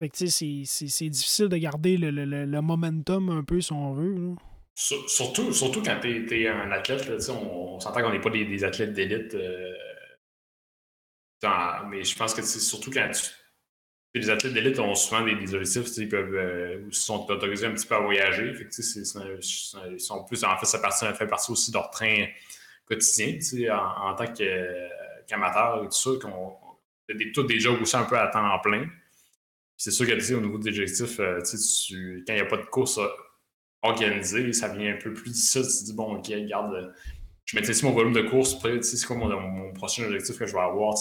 Fait 0.00 0.08
que, 0.08 0.26
c'est 0.26 1.08
difficile 1.08 1.48
de 1.48 1.56
garder 1.56 1.96
le, 1.98 2.10
le, 2.10 2.60
momentum 2.62 3.28
un 3.28 3.44
peu, 3.44 3.60
si 3.60 3.72
on 3.72 3.92
veut, 3.92 4.34
Surtout, 4.74 5.52
surtout 5.52 5.82
quand 5.82 5.98
tu 6.00 6.42
es, 6.42 6.48
un 6.48 6.70
athlète, 6.70 7.06
on, 7.28 7.74
on 7.74 7.80
s'entend 7.80 8.00
qu'on 8.00 8.12
n'est 8.12 8.20
pas 8.20 8.30
des, 8.30 8.64
athlètes 8.64 8.94
d'élite. 8.94 9.34
Euh, 9.34 9.74
mais 11.90 12.02
je 12.02 12.16
pense 12.16 12.32
que 12.32 12.40
c'est 12.40 12.60
surtout 12.60 12.90
quand 12.90 13.10
tu, 13.10 13.30
les 14.14 14.30
athlètes 14.30 14.54
d'élite 14.54 14.78
ont 14.78 14.94
souvent 14.94 15.22
des, 15.22 15.34
des 15.34 15.54
objectifs, 15.54 15.96
ils 15.98 16.08
peuvent 16.08 16.34
euh, 16.34 16.88
sont 16.90 17.30
autorisés 17.30 17.66
un 17.66 17.72
petit 17.72 17.86
peu 17.86 17.94
à 17.96 18.00
voyager. 18.00 18.54
Ils 18.58 20.00
sont 20.00 20.24
plus, 20.24 20.42
en 20.44 20.56
fait, 20.56 20.66
ça, 20.66 21.14
fait 21.14 21.26
partie 21.26 21.52
aussi 21.52 21.70
de 21.70 21.76
leur 21.76 21.90
train 21.90 22.26
quotidien 22.90 23.38
en, 23.72 24.10
en, 24.10 24.14
tant 24.14 24.26
qu'amateur 25.26 25.84
et 25.84 25.86
tout 25.86 25.92
ça, 25.92 26.10
qu'on 26.20 26.56
a 27.08 27.14
tous 27.32 27.42
déjà 27.44 27.70
aussi 27.70 27.96
un 27.96 28.04
peu 28.04 28.18
à 28.18 28.28
temps 28.28 28.58
plein. 28.60 28.86
C'est 29.76 29.90
sûr 29.90 30.06
que 30.06 30.34
au 30.34 30.40
niveau 30.40 30.58
des 30.58 30.68
objectifs, 30.68 31.20
euh, 31.20 31.40
tu, 31.40 32.22
quand 32.26 32.34
il 32.34 32.36
n'y 32.36 32.42
a 32.42 32.46
pas 32.46 32.58
de 32.58 32.66
course 32.66 33.00
organisé, 33.82 34.52
ça 34.52 34.68
devient 34.68 34.90
un 34.90 34.98
peu 34.98 35.12
plus 35.12 35.30
difficile. 35.30 35.62
Tu 35.62 35.68
te 35.68 35.84
dis, 35.84 35.94
bon, 35.94 36.16
ok, 36.16 36.26
regarde, 36.26 36.94
je 37.46 37.56
mets 37.56 37.66
ici 37.66 37.84
mon 37.84 37.92
volume 37.92 38.12
de 38.12 38.22
course, 38.22 38.58
c'est 38.82 39.06
quoi 39.06 39.16
mon, 39.16 39.72
prochain 39.72 40.04
objectif 40.04 40.38
que 40.38 40.46
je 40.46 40.52
vais 40.52 40.60
avoir, 40.60 40.94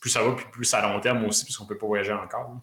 plus 0.00 0.10
ça 0.10 0.22
va, 0.22 0.32
plus, 0.32 0.50
plus 0.50 0.74
à 0.74 0.82
long 0.82 1.00
terme 1.00 1.24
aussi, 1.26 1.44
puisqu'on 1.44 1.64
ne 1.64 1.68
peut 1.68 1.78
pas 1.78 1.86
voyager 1.86 2.12
encore. 2.12 2.60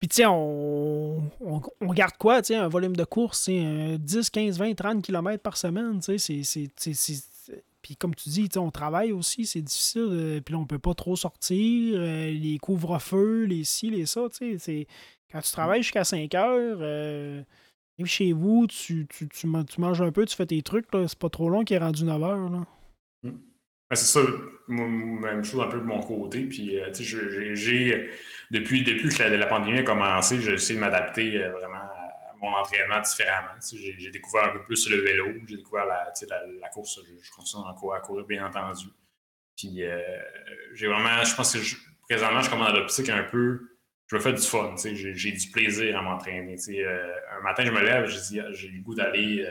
Puis, 0.00 0.08
tu 0.08 0.16
sais, 0.16 0.26
on, 0.26 1.30
garde 1.80 2.16
quoi, 2.18 2.40
un 2.50 2.68
volume 2.68 2.94
de 2.96 3.04
course, 3.04 3.44
c'est 3.44 3.98
10, 3.98 4.30
15, 4.30 4.58
20, 4.58 4.74
30 4.74 5.02
km 5.02 5.42
par 5.42 5.56
semaine. 5.56 6.00
Puis, 7.82 7.96
comme 7.96 8.14
tu 8.14 8.28
dis, 8.28 8.48
on 8.56 8.70
travaille 8.70 9.12
aussi, 9.12 9.46
c'est 9.46 9.62
difficile. 9.62 10.08
Euh, 10.10 10.40
puis 10.40 10.52
là, 10.52 10.58
on 10.58 10.66
peut 10.66 10.78
pas 10.78 10.94
trop 10.94 11.16
sortir. 11.16 11.94
Euh, 11.98 12.30
les 12.30 12.58
couvre-feux, 12.58 13.44
les 13.44 13.64
ci, 13.64 13.90
les 13.90 14.06
ça, 14.06 14.22
tu 14.28 14.58
sais. 14.58 14.86
Quand 15.30 15.40
tu 15.40 15.52
travailles 15.52 15.82
jusqu'à 15.82 16.04
5 16.04 16.34
heures, 16.34 16.78
euh, 16.80 17.42
chez 18.04 18.32
vous, 18.32 18.66
tu, 18.66 19.06
tu, 19.08 19.28
tu, 19.28 19.46
manges 19.46 20.02
un 20.02 20.12
peu, 20.12 20.26
tu 20.26 20.36
fais 20.36 20.46
tes 20.46 20.62
trucs, 20.62 20.86
c'est 20.92 21.18
pas 21.18 21.30
trop 21.30 21.48
long 21.48 21.64
qu'il 21.64 21.76
est 21.76 21.80
rendu 21.80 22.04
9 22.04 22.22
heures, 22.22 22.50
là. 22.50 22.66
Mmh. 23.22 23.30
c'est 23.92 23.96
ça, 23.96 24.20
même 24.68 25.44
chose 25.44 25.60
un 25.62 25.68
peu 25.68 25.78
de 25.78 25.84
mon 25.84 26.00
côté. 26.00 26.44
Puis, 26.44 26.78
sais, 26.92 27.04
j'ai 27.04 28.10
depuis, 28.50 28.84
depuis 28.84 29.08
que 29.08 29.22
la, 29.22 29.46
pandémie 29.46 29.78
a 29.78 29.82
commencé, 29.82 30.40
j'ai 30.40 30.54
essayé 30.54 30.76
de 30.76 30.84
m'adapter 30.84 31.42
euh, 31.42 31.50
vraiment 31.50 31.78
à 31.78 32.34
mon 32.40 32.48
entraînement 32.48 33.00
différemment. 33.00 33.48
J'ai 33.60 34.10
découvert 34.10 34.44
un 34.44 34.50
peu 34.50 34.62
plus 34.62 34.88
le 34.88 34.98
vélo, 34.98 35.26
j'ai 35.48 35.56
découvert 35.56 35.86
la, 35.86 36.12
la, 36.60 36.68
course, 36.68 37.00
je, 37.04 37.30
continue 37.32 37.64
à 37.66 38.00
courir, 38.00 38.24
bien 38.24 38.46
entendu. 38.46 38.86
Puis 39.56 39.82
euh, 39.82 40.00
j'ai 40.74 40.86
vraiment, 40.86 41.24
je 41.24 41.34
pense 41.34 41.54
que 41.54 41.58
présentement, 42.08 42.42
je 42.42 42.50
commence 42.50 42.68
à 42.68 42.72
l'optique 42.72 43.08
un 43.08 43.24
peu, 43.24 43.70
je 44.06 44.16
veux 44.16 44.22
faire 44.22 44.34
du 44.34 44.42
fun, 44.42 44.74
j'ai 44.76 45.32
du 45.32 45.50
plaisir 45.50 45.98
à 45.98 46.02
m'entraîner. 46.02 46.56
Euh, 46.68 47.14
un 47.36 47.42
matin, 47.42 47.64
je 47.64 47.72
me 47.72 47.82
lève, 47.82 48.06
j'ai 48.06 48.68
le 48.68 48.82
goût 48.82 48.94
d'aller 48.94 49.44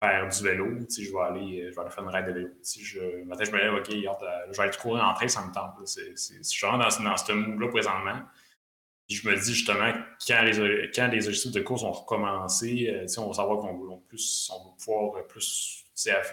faire 0.00 0.28
du 0.28 0.42
vélo, 0.42 0.66
je 0.88 1.12
vais 1.12 1.20
aller, 1.20 1.68
je 1.70 1.74
vais 1.74 1.80
aller 1.80 1.90
faire 1.90 2.04
une 2.04 2.10
ride 2.10 2.26
de 2.26 2.32
vélo. 2.32 2.48
Je, 2.62 3.24
matin, 3.24 3.44
je 3.44 3.50
me 3.50 3.58
lève, 3.58 3.74
OK, 3.74 3.90
je 3.90 4.56
vais 4.56 4.62
aller 4.62 4.76
courir 4.76 5.04
en 5.04 5.14
train, 5.14 5.28
ça 5.28 5.44
me 5.44 5.52
tente. 5.52 5.74
C'est, 5.86 6.14
je 6.16 6.42
suis 6.42 6.66
vraiment 6.66 6.84
dans, 6.84 7.04
dans 7.04 7.16
ce 7.16 7.32
mood-là 7.32 7.68
présentement. 7.68 8.20
Je 9.08 9.26
me 9.26 9.34
dis 9.34 9.54
justement, 9.54 9.92
quand 10.26 10.42
les, 10.42 10.90
quand 10.94 11.08
les 11.08 11.26
objectifs 11.26 11.52
de 11.52 11.60
course 11.60 11.82
ont 11.82 11.92
recommencé, 11.92 12.90
euh, 12.90 13.06
on 13.22 13.28
va 13.28 13.32
savoir 13.32 13.58
qu'on 13.58 13.78
va, 13.78 13.96
plus, 14.06 14.50
on 14.54 14.68
va 14.68 14.76
pouvoir 14.76 15.26
plus 15.26 15.84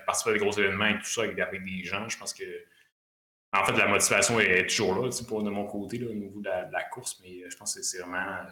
participer 0.06 0.32
à 0.32 0.34
des 0.34 0.40
gros 0.40 0.52
événements 0.52 0.88
et 0.88 1.00
tout 1.00 1.06
ça 1.06 1.24
avec, 1.24 1.64
des 1.64 1.84
gens. 1.86 2.08
Je 2.10 2.18
pense 2.18 2.34
que, 2.34 2.44
en 3.54 3.64
fait, 3.64 3.72
la 3.78 3.88
motivation 3.88 4.40
est 4.42 4.68
toujours 4.68 4.94
là, 4.94 5.10
pour 5.26 5.42
de 5.42 5.50
mon 5.50 5.66
côté, 5.66 6.00
là, 6.00 6.12
au 6.12 6.14
niveau 6.14 6.42
de 6.42 6.50
la, 6.50 6.66
de 6.66 6.74
la, 6.74 6.84
course, 6.84 7.20
mais 7.24 7.50
je 7.50 7.56
pense 7.56 7.74
que 7.76 7.82
c'est 7.82 8.00
vraiment 8.00 8.44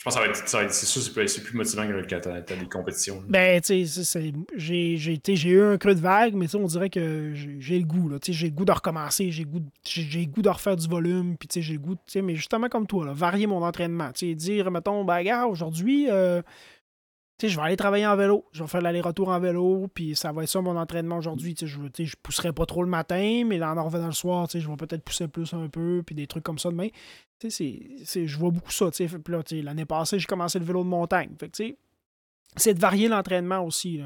je 0.00 0.04
pense 0.04 0.14
que 0.14 0.48
ça 0.48 0.56
va 0.58 0.64
être, 0.64 0.72
c'est 0.72 0.86
sûr, 0.86 1.02
c'est 1.02 1.42
plus, 1.42 1.54
motivant 1.54 1.86
que 1.86 2.08
quand 2.08 2.20
t'as, 2.22 2.40
des 2.40 2.66
compétitions. 2.70 3.22
Ben, 3.28 3.60
tu 3.60 3.86
sais, 3.86 4.32
j'ai, 4.56 4.96
j'ai, 4.96 5.50
eu 5.50 5.62
un 5.62 5.76
creux 5.76 5.94
de 5.94 6.00
vague, 6.00 6.32
mais 6.32 6.46
on 6.54 6.64
dirait 6.64 6.88
que 6.88 7.34
j'ai, 7.34 7.78
le 7.78 7.84
goût, 7.84 8.08
là. 8.08 8.16
J'ai 8.26 8.46
le 8.46 8.54
goût 8.54 8.64
de 8.64 8.72
recommencer, 8.72 9.30
j'ai 9.30 9.44
le 9.44 9.50
goût, 9.50 9.60
j'ai, 9.84 10.26
goût 10.26 10.40
de 10.40 10.48
refaire 10.48 10.76
du 10.76 10.88
volume, 10.88 11.36
puis 11.36 11.50
j'ai 11.60 11.74
le 11.74 11.80
goût, 11.80 11.96
mais 12.14 12.34
justement 12.34 12.70
comme 12.70 12.86
toi, 12.86 13.04
là, 13.04 13.12
varier 13.12 13.46
mon 13.46 13.62
entraînement. 13.62 14.10
Tu 14.12 14.34
dire, 14.34 14.70
mettons, 14.70 15.04
ben, 15.04 15.22
gars, 15.22 15.44
aujourd'hui, 15.44 16.06
euh, 16.08 16.40
je 17.48 17.56
vais 17.56 17.66
aller 17.66 17.76
travailler 17.76 18.06
en 18.06 18.16
vélo, 18.16 18.44
je 18.52 18.62
vais 18.62 18.68
faire 18.68 18.80
l'aller-retour 18.80 19.28
en 19.28 19.40
vélo, 19.40 19.88
puis 19.94 20.14
ça 20.14 20.32
va 20.32 20.42
être 20.42 20.48
ça 20.48 20.60
mon 20.60 20.76
entraînement 20.76 21.18
aujourd'hui. 21.18 21.54
Je 21.58 21.78
ne 21.78 21.88
je 21.98 22.16
pousserai 22.22 22.52
pas 22.52 22.66
trop 22.66 22.82
le 22.82 22.88
matin, 22.88 23.44
mais 23.46 23.62
en 23.62 23.84
revenant 23.84 24.06
le 24.06 24.12
soir, 24.12 24.48
je 24.52 24.58
vais 24.58 24.76
peut-être 24.76 25.02
pousser 25.02 25.28
plus 25.28 25.52
un 25.54 25.68
peu, 25.68 26.02
puis 26.04 26.14
des 26.14 26.26
trucs 26.26 26.44
comme 26.44 26.58
ça 26.58 26.70
demain. 26.70 26.88
C'est, 27.48 28.26
je 28.26 28.38
vois 28.38 28.50
beaucoup 28.50 28.72
ça. 28.72 28.90
l'année 29.62 29.84
passée, 29.86 30.18
j'ai 30.18 30.26
commencé 30.26 30.58
le 30.58 30.64
vélo 30.64 30.82
de 30.82 30.88
montagne. 30.88 31.30
c'est 32.56 32.74
de 32.74 32.80
varier 32.80 33.08
l'entraînement 33.08 33.64
aussi. 33.64 34.02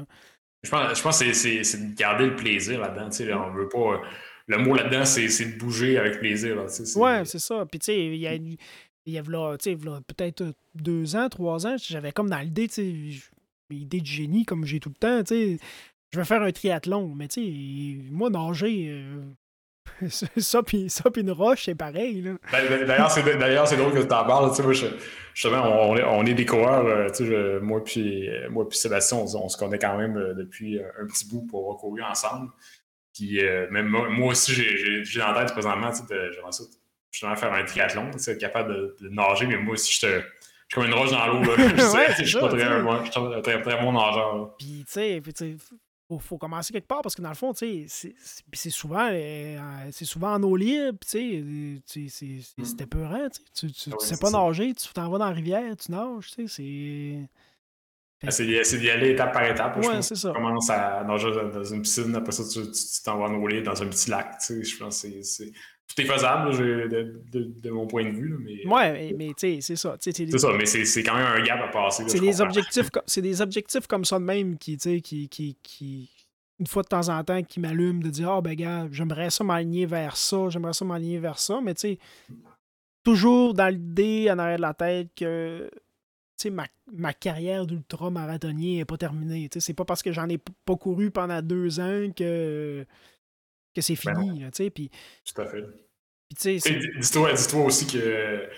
Je 0.63 0.69
pense, 0.69 0.97
je 0.97 1.03
pense 1.03 1.19
que 1.19 1.33
c'est, 1.33 1.59
de 1.59 1.95
garder 1.95 2.25
le 2.25 2.35
plaisir 2.35 2.79
là-dedans. 2.79 3.45
on 3.45 3.53
veut 3.53 3.69
pas. 3.69 4.01
Le 4.47 4.59
mot 4.59 4.75
là-dedans, 4.75 5.05
c'est, 5.05 5.27
de 5.27 5.57
bouger 5.57 5.97
avec 5.97 6.19
plaisir. 6.19 6.55
Là, 6.55 6.63
ouais, 6.63 7.25
c'est 7.25 7.39
ça. 7.39 7.65
Puis 7.65 7.79
tu 7.79 7.85
sais, 7.85 8.05
il 8.05 8.15
y 8.15 8.27
a 8.27 8.37
il 9.05 9.13
y 9.13 9.17
a 9.17 9.23
peut-être 9.23 10.41
euh, 10.41 10.51
deux 10.73 11.15
ans, 11.15 11.29
trois 11.29 11.67
ans, 11.67 11.75
j'avais 11.77 12.11
comme 12.11 12.29
dans 12.29 12.39
l'idée, 12.39 12.67
tu 12.67 12.73
sais, 12.73 13.75
idée 13.75 14.01
de 14.01 14.05
génie 14.05 14.45
comme 14.45 14.65
j'ai 14.65 14.79
tout 14.79 14.89
le 14.89 14.95
temps, 14.95 15.23
tu 15.23 15.35
sais, 15.35 15.59
je 16.11 16.19
vais 16.19 16.25
faire 16.25 16.41
un 16.41 16.51
triathlon, 16.51 17.13
mais 17.15 17.27
tu 17.27 17.41
sais, 17.41 18.11
moi, 18.11 18.29
nager, 18.29 18.87
euh, 18.89 19.21
ça 20.09 20.63
puis 20.63 20.89
ça 20.89 21.03
une 21.15 21.31
roche, 21.31 21.65
c'est 21.65 21.75
pareil. 21.75 22.21
Ben, 22.21 22.37
ben, 22.51 22.87
d'ailleurs, 22.87 23.11
c'est, 23.67 23.77
drôle 23.77 23.93
que 23.93 23.99
tu 23.99 24.13
en 24.13 24.25
parles. 24.25 24.53
Tu 24.55 24.63
sais, 24.73 24.87
justement, 25.33 25.89
on, 25.89 25.95
est, 25.95 26.03
on 26.03 26.25
est 26.25 26.33
des 26.33 26.45
coureurs. 26.45 26.85
Euh, 26.85 27.09
tu 27.09 27.27
sais, 27.27 27.59
moi 27.61 27.83
puis 27.83 28.27
moi 28.49 28.65
Sébastien, 28.71 29.19
on, 29.19 29.49
se 29.49 29.57
connaît 29.57 29.79
quand 29.79 29.97
même 29.97 30.33
depuis 30.35 30.79
un 30.79 31.05
petit 31.05 31.27
bout 31.27 31.45
pour 31.45 31.61
avoir 31.61 31.77
couru 31.77 32.01
ensemble. 32.01 32.49
Puis 33.13 33.39
même 33.71 33.87
moi, 33.87 34.31
aussi, 34.31 34.53
j'ai, 34.53 35.03
j'ai, 35.03 35.21
en 35.21 35.33
tête 35.33 35.53
présentement, 35.53 35.91
tu 35.91 35.97
sais, 35.97 36.31
j'aimerais 36.33 36.51
ça 36.51 36.63
justement 37.15 37.35
faire 37.37 37.53
un 37.53 37.63
triathlon, 37.63 38.11
être 38.11 38.37
capable 38.37 38.73
de, 38.99 39.09
nager, 39.09 39.47
mais 39.47 39.57
moi 39.57 39.75
aussi, 39.75 39.93
je 39.93 40.07
suis 40.07 40.17
comme 40.73 40.85
une 40.85 40.93
roche 40.93 41.11
dans 41.11 41.27
l'eau. 41.27 41.43
je 41.43 42.23
suis 42.25 42.39
pas 42.39 42.49
très, 42.49 43.41
très, 43.41 43.61
très, 43.61 43.81
bon 43.81 43.93
nageur. 43.93 44.55
Puis, 44.57 44.83
tu 44.85 44.91
sais, 44.91 45.21
faut, 46.09 46.19
faut 46.19 46.37
commencer 46.37 46.73
quelque 46.73 46.87
part 46.87 47.01
parce 47.01 47.15
que 47.15 47.21
dans 47.21 47.29
le 47.29 47.35
fond, 47.35 47.53
tu 47.53 47.87
sais, 47.87 48.15
c'est 48.51 48.69
souvent, 48.69 49.09
euh, 49.11 49.57
c'est 49.91 50.05
souvent 50.05 50.33
en 50.33 50.43
eau 50.43 50.57
libre, 50.57 50.99
tu 51.09 51.81
sais, 51.87 52.09
c'est 52.09 52.81
épeurant, 52.81 53.29
tu, 53.53 53.71
tu, 53.71 53.89
ah 53.91 53.95
sais 53.99 54.17
pas 54.17 54.29
nager, 54.29 54.73
tu 54.73 54.89
t'en 54.93 55.09
vas 55.09 55.17
dans 55.17 55.29
la 55.29 55.31
rivière, 55.31 55.75
tu 55.77 55.91
nages, 55.91 56.31
tu 56.35 56.47
sais, 56.47 56.55
c'est... 56.55 57.29
Ah, 58.27 58.31
c'est 58.31 58.45
d'y 58.45 58.89
aller 58.89 59.11
étape 59.11 59.33
par 59.33 59.43
étape. 59.43 59.77
Ouais, 59.77 60.01
c'est 60.01 60.15
ça. 60.15 60.29
Tu 60.29 60.35
commences 60.35 60.69
à 60.69 61.03
nager 61.03 61.31
dans 61.31 61.63
une 61.63 61.81
piscine, 61.81 62.15
après 62.15 62.31
ça, 62.31 62.43
tu 62.43 62.61
t'en 63.03 63.17
vas 63.17 63.25
en 63.25 63.35
eau 63.35 63.47
libre 63.47 63.71
dans 63.71 63.83
un 63.83 63.87
petit 63.87 64.09
lac, 64.09 64.37
tu 64.39 64.45
sais, 64.45 64.63
je 64.63 64.77
pense 64.77 65.01
que 65.01 65.21
c'est 65.21 65.51
tout 65.87 66.01
est 66.01 66.05
faisable 66.05 66.51
de, 66.57 67.69
mon 67.69 67.85
point 67.87 68.03
de 68.03 68.09
vue. 68.09 68.37
mais... 68.39 68.67
Ouais, 68.67 69.13
mais, 69.17 69.27
tu 69.27 69.33
sais, 69.37 69.57
c'est 69.61 69.75
ça. 69.75 69.95
C'est 69.99 70.37
ça, 70.37 70.49
mais 70.57 70.65
c'est 70.65 71.03
quand 71.03 71.15
même 71.15 71.25
un 71.25 71.43
gap 71.43 71.61
à 71.61 71.67
passer. 71.67 72.03
C'est 72.07 72.19
des, 72.19 72.41
objectifs, 72.41 72.89
des 73.17 73.41
objectifs 73.41 73.87
comme 73.87 74.05
ça 74.05 74.19
de 74.19 74.23
même 74.23 74.57
qui, 74.57 74.77
qui, 74.77 75.29
qui, 75.29 75.57
qui, 75.61 76.09
une 76.59 76.67
fois 76.67 76.83
de 76.83 76.87
temps 76.87 77.09
en 77.09 77.23
temps, 77.23 77.43
qui 77.43 77.59
m'allument 77.59 78.01
de 78.01 78.09
dire 78.09 78.29
Ah, 78.31 78.37
oh, 78.37 78.41
ben, 78.41 78.55
gars, 78.55 78.87
j'aimerais 78.91 79.29
ça 79.29 79.43
m'aligner 79.43 79.85
vers 79.85 80.17
ça, 80.17 80.49
j'aimerais 80.49 80.73
ça 80.73 80.85
m'aligner 80.85 81.19
vers 81.19 81.37
ça. 81.37 81.59
Mais, 81.61 81.75
tu 81.75 81.81
sais, 81.81 81.99
toujours 83.03 83.53
dans 83.53 83.71
l'idée 83.73 84.29
en 84.31 84.39
arrière 84.39 84.57
de 84.57 84.61
la 84.63 84.73
tête 84.73 85.09
que 85.15 85.69
ma, 86.51 86.65
ma 86.91 87.13
carrière 87.13 87.65
d'ultra-marathonnier 87.65 88.77
n'est 88.77 88.85
pas 88.85 88.97
terminée. 88.97 89.49
C'est 89.57 89.73
pas 89.73 89.85
parce 89.85 90.01
que 90.01 90.11
j'en 90.11 90.27
ai 90.29 90.37
pas 90.37 90.75
couru 90.75 91.11
pendant 91.11 91.41
deux 91.41 91.79
ans 91.79 92.11
que 92.15 92.85
que 93.75 93.81
c'est 93.81 93.97
ben 94.03 94.15
fini. 94.15 94.39
tu 94.45 94.49
sais, 94.53 94.69
puis, 94.69 94.89
Tout 95.25 95.41
à 95.41 95.45
fait. 95.45 95.63
Dis-toi 96.31 97.33
dis 97.33 97.55
aussi 97.55 97.87
que 97.87 98.49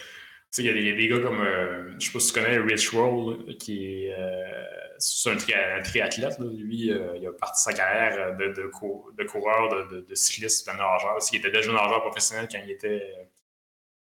il 0.57 0.65
y 0.65 0.69
a 0.69 0.73
des, 0.73 0.93
des, 0.93 1.07
gars 1.07 1.19
comme, 1.19 1.41
euh, 1.41 1.93
je 1.99 2.05
sais 2.05 2.11
pas 2.11 2.19
si 2.19 2.33
tu 2.33 2.39
connais 2.39 2.57
Rich 2.57 2.89
Roll, 2.89 3.57
qui 3.57 4.05
est, 4.05 4.15
euh, 4.17 5.31
un, 5.31 5.81
triathlète. 5.81 6.39
Lui, 6.39 6.91
euh, 6.91 7.17
il 7.17 7.27
a 7.27 7.31
parti 7.33 7.61
sa 7.61 7.73
carrière 7.73 8.35
de, 8.35 8.47
de, 8.47 8.53
de 8.53 9.23
coureur, 9.23 9.89
de, 9.89 10.01
de, 10.01 10.15
cycliste, 10.15 10.67
de 10.67 10.71
nageur. 10.71 11.17
Il 11.31 11.37
était 11.37 11.51
déjà 11.51 11.71
nageur 11.71 12.01
professionnel 12.01 12.47
quand 12.51 12.59
il 12.63 12.71
était, 12.71 13.13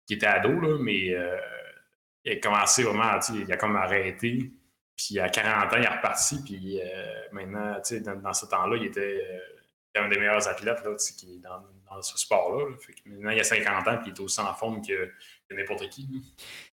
il 0.09 0.17
était 0.17 0.27
ado, 0.27 0.61
là, 0.61 0.79
mais 0.81 1.15
il 2.25 2.33
a 2.33 2.37
commencé 2.37 2.83
vraiment, 2.83 3.19
il 3.35 3.53
a 3.53 3.57
comme 3.57 3.77
arrêté. 3.77 4.53
Puis 4.97 5.19
à 5.19 5.29
40 5.29 5.73
ans, 5.73 5.77
il 5.79 5.85
est 5.85 5.89
reparti. 5.89 6.43
Puis 6.45 6.81
maintenant, 7.33 7.77
dans, 8.05 8.17
dans 8.17 8.33
ce 8.33 8.47
temps-là, 8.47 8.77
il 8.77 8.87
était 8.87 9.23
un 9.95 10.09
des 10.09 10.19
meilleurs 10.19 10.47
athlètes 10.49 10.83
là, 10.85 10.95
qui 11.19 11.35
est 11.35 11.39
dans, 11.39 11.63
dans 11.91 12.03
ce 12.03 12.19
sport-là. 12.19 12.77
Maintenant, 13.07 13.31
il 13.31 13.41
a 13.41 13.45
50 13.45 13.89
ans 13.89 13.93
et 13.93 13.99
il 14.07 14.09
est 14.11 14.21
aussi 14.21 14.41
en 14.41 14.55
forme 14.55 14.81
que, 14.85 15.11
n'importe 15.51 15.89
qui. 15.91 16.09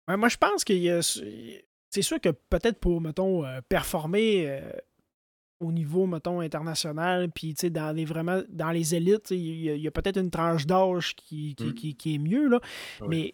moi, 0.08 0.30
je 0.30 0.38
pense 0.38 0.64
que 0.64 1.02
c'est 1.02 2.02
sûr 2.02 2.20
que 2.20 2.30
peut-être 2.30 2.80
pour, 2.80 3.02
mettons, 3.02 3.46
euh, 3.46 3.62
performer 3.70 4.46
euh, 4.48 4.72
au 5.60 5.72
niveau, 5.72 6.08
mettons, 6.08 6.40
international, 6.40 7.32
puis 7.32 7.54
dans 7.54 7.96
les 7.96 8.06
vraiment 8.06 8.42
dans 8.50 8.72
les 8.72 8.96
élites, 8.96 9.32
il 9.32 9.80
y 9.80 9.88
a, 9.88 9.92
peut-être 9.92 10.18
une 10.18 10.32
tranche 10.32 10.66
d'âge 10.66 11.16
qui, 11.16 11.56
qui, 11.56 11.96
qui, 11.96 12.16
est 12.16 12.18
mieux. 12.18 12.48
Là. 12.48 12.60
Mais 13.08 13.34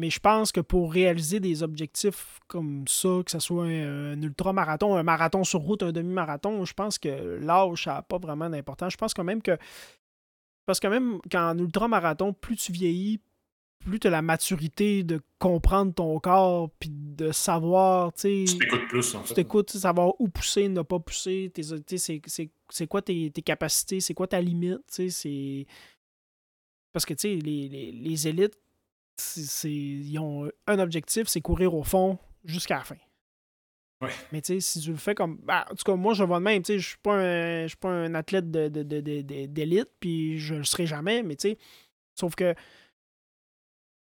mais 0.00 0.08
je 0.08 0.18
pense 0.18 0.50
que 0.50 0.60
pour 0.60 0.90
réaliser 0.90 1.40
des 1.40 1.62
objectifs 1.62 2.40
comme 2.48 2.88
ça, 2.88 3.20
que 3.22 3.30
ce 3.30 3.38
soit 3.38 3.66
un, 3.66 4.22
ultra-marathon, 4.22 4.96
un 4.96 5.02
marathon 5.02 5.44
sur 5.44 5.60
route, 5.60 5.82
un 5.82 5.92
demi-marathon, 5.92 6.64
je 6.64 6.72
pense 6.72 6.98
que 6.98 7.38
l'âge, 7.38 7.84
ça 7.84 7.96
n'a 7.96 8.02
pas 8.02 8.16
vraiment 8.16 8.48
d'importance. 8.48 8.94
Je 8.94 8.96
pense 8.96 9.12
quand 9.12 9.24
même 9.24 9.42
que. 9.42 9.58
Parce 10.64 10.80
que 10.80 10.86
même 10.86 11.20
qu'en 11.30 11.58
ultra-marathon, 11.58 12.32
plus 12.32 12.56
tu 12.56 12.72
vieillis, 12.72 13.20
plus 13.80 14.00
tu 14.00 14.06
as 14.06 14.10
la 14.10 14.22
maturité 14.22 15.04
de 15.04 15.20
comprendre 15.38 15.92
ton 15.92 16.18
corps, 16.18 16.70
puis 16.78 16.90
de 16.90 17.30
savoir, 17.30 18.14
tu 18.14 18.20
sais... 18.20 18.44
Tu 18.46 18.58
t'écoutes 18.58 18.88
plus, 18.88 19.14
en 19.14 19.20
fait. 19.20 19.28
Tu 19.28 19.34
t'écoutes, 19.34 19.70
savoir 19.70 20.14
où 20.18 20.28
pousser, 20.28 20.68
ne 20.70 20.80
pas 20.80 20.98
pousser, 20.98 21.52
c'est 22.70 22.86
quoi 22.86 23.02
tes, 23.02 23.30
capacités, 23.32 24.00
c'est 24.00 24.14
quoi 24.14 24.28
ta 24.28 24.40
limite, 24.40 24.78
tu 24.86 24.94
sais, 24.94 25.10
c'est... 25.10 25.66
Parce 26.92 27.04
que, 27.04 27.12
tu 27.12 27.20
sais, 27.20 27.34
les, 27.34 27.68
les, 27.68 27.92
les 27.92 28.28
élites, 28.28 28.56
ils 29.64 30.18
ont 30.18 30.50
un 30.66 30.78
objectif, 30.78 31.28
c'est 31.28 31.40
courir 31.40 31.74
au 31.74 31.82
fond 31.82 32.18
jusqu'à 32.44 32.78
la 32.78 32.84
fin. 32.84 32.96
Mais 34.32 34.40
tu 34.40 34.54
sais, 34.54 34.60
si 34.60 34.80
tu 34.80 34.90
le 34.90 34.96
fais 34.96 35.14
comme. 35.14 35.36
Ben, 35.42 35.64
en 35.70 35.74
tout 35.74 35.84
cas, 35.84 35.94
moi, 35.94 36.14
je 36.14 36.24
vois 36.24 36.38
de 36.38 36.44
même. 36.44 36.62
Je 36.64 36.72
ne 36.72 36.78
suis 37.68 37.76
pas 37.76 37.90
un 37.90 38.14
athlète 38.14 38.50
d'élite, 38.50 38.88
de, 38.88 39.64
de, 39.64 39.88
puis 40.00 40.38
je 40.38 40.54
le 40.54 40.64
serai 40.64 40.86
jamais. 40.86 41.22
Mais 41.22 41.36
tu 41.36 41.50
sais, 41.50 41.58
sauf 42.14 42.34
que 42.34 42.54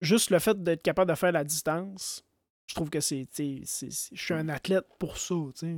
juste 0.01 0.31
le 0.31 0.39
fait 0.39 0.61
d'être 0.61 0.83
capable 0.83 1.09
de 1.09 1.15
faire 1.15 1.31
la 1.31 1.45
distance, 1.45 2.25
je 2.67 2.75
trouve 2.75 2.89
que 2.89 2.99
c'est. 2.99 3.25
Je 3.37 3.87
suis 4.13 4.33
un 4.33 4.49
athlète 4.49 4.85
pour 4.99 5.17
ça, 5.17 5.35
tu 5.57 5.59
sais. 5.59 5.77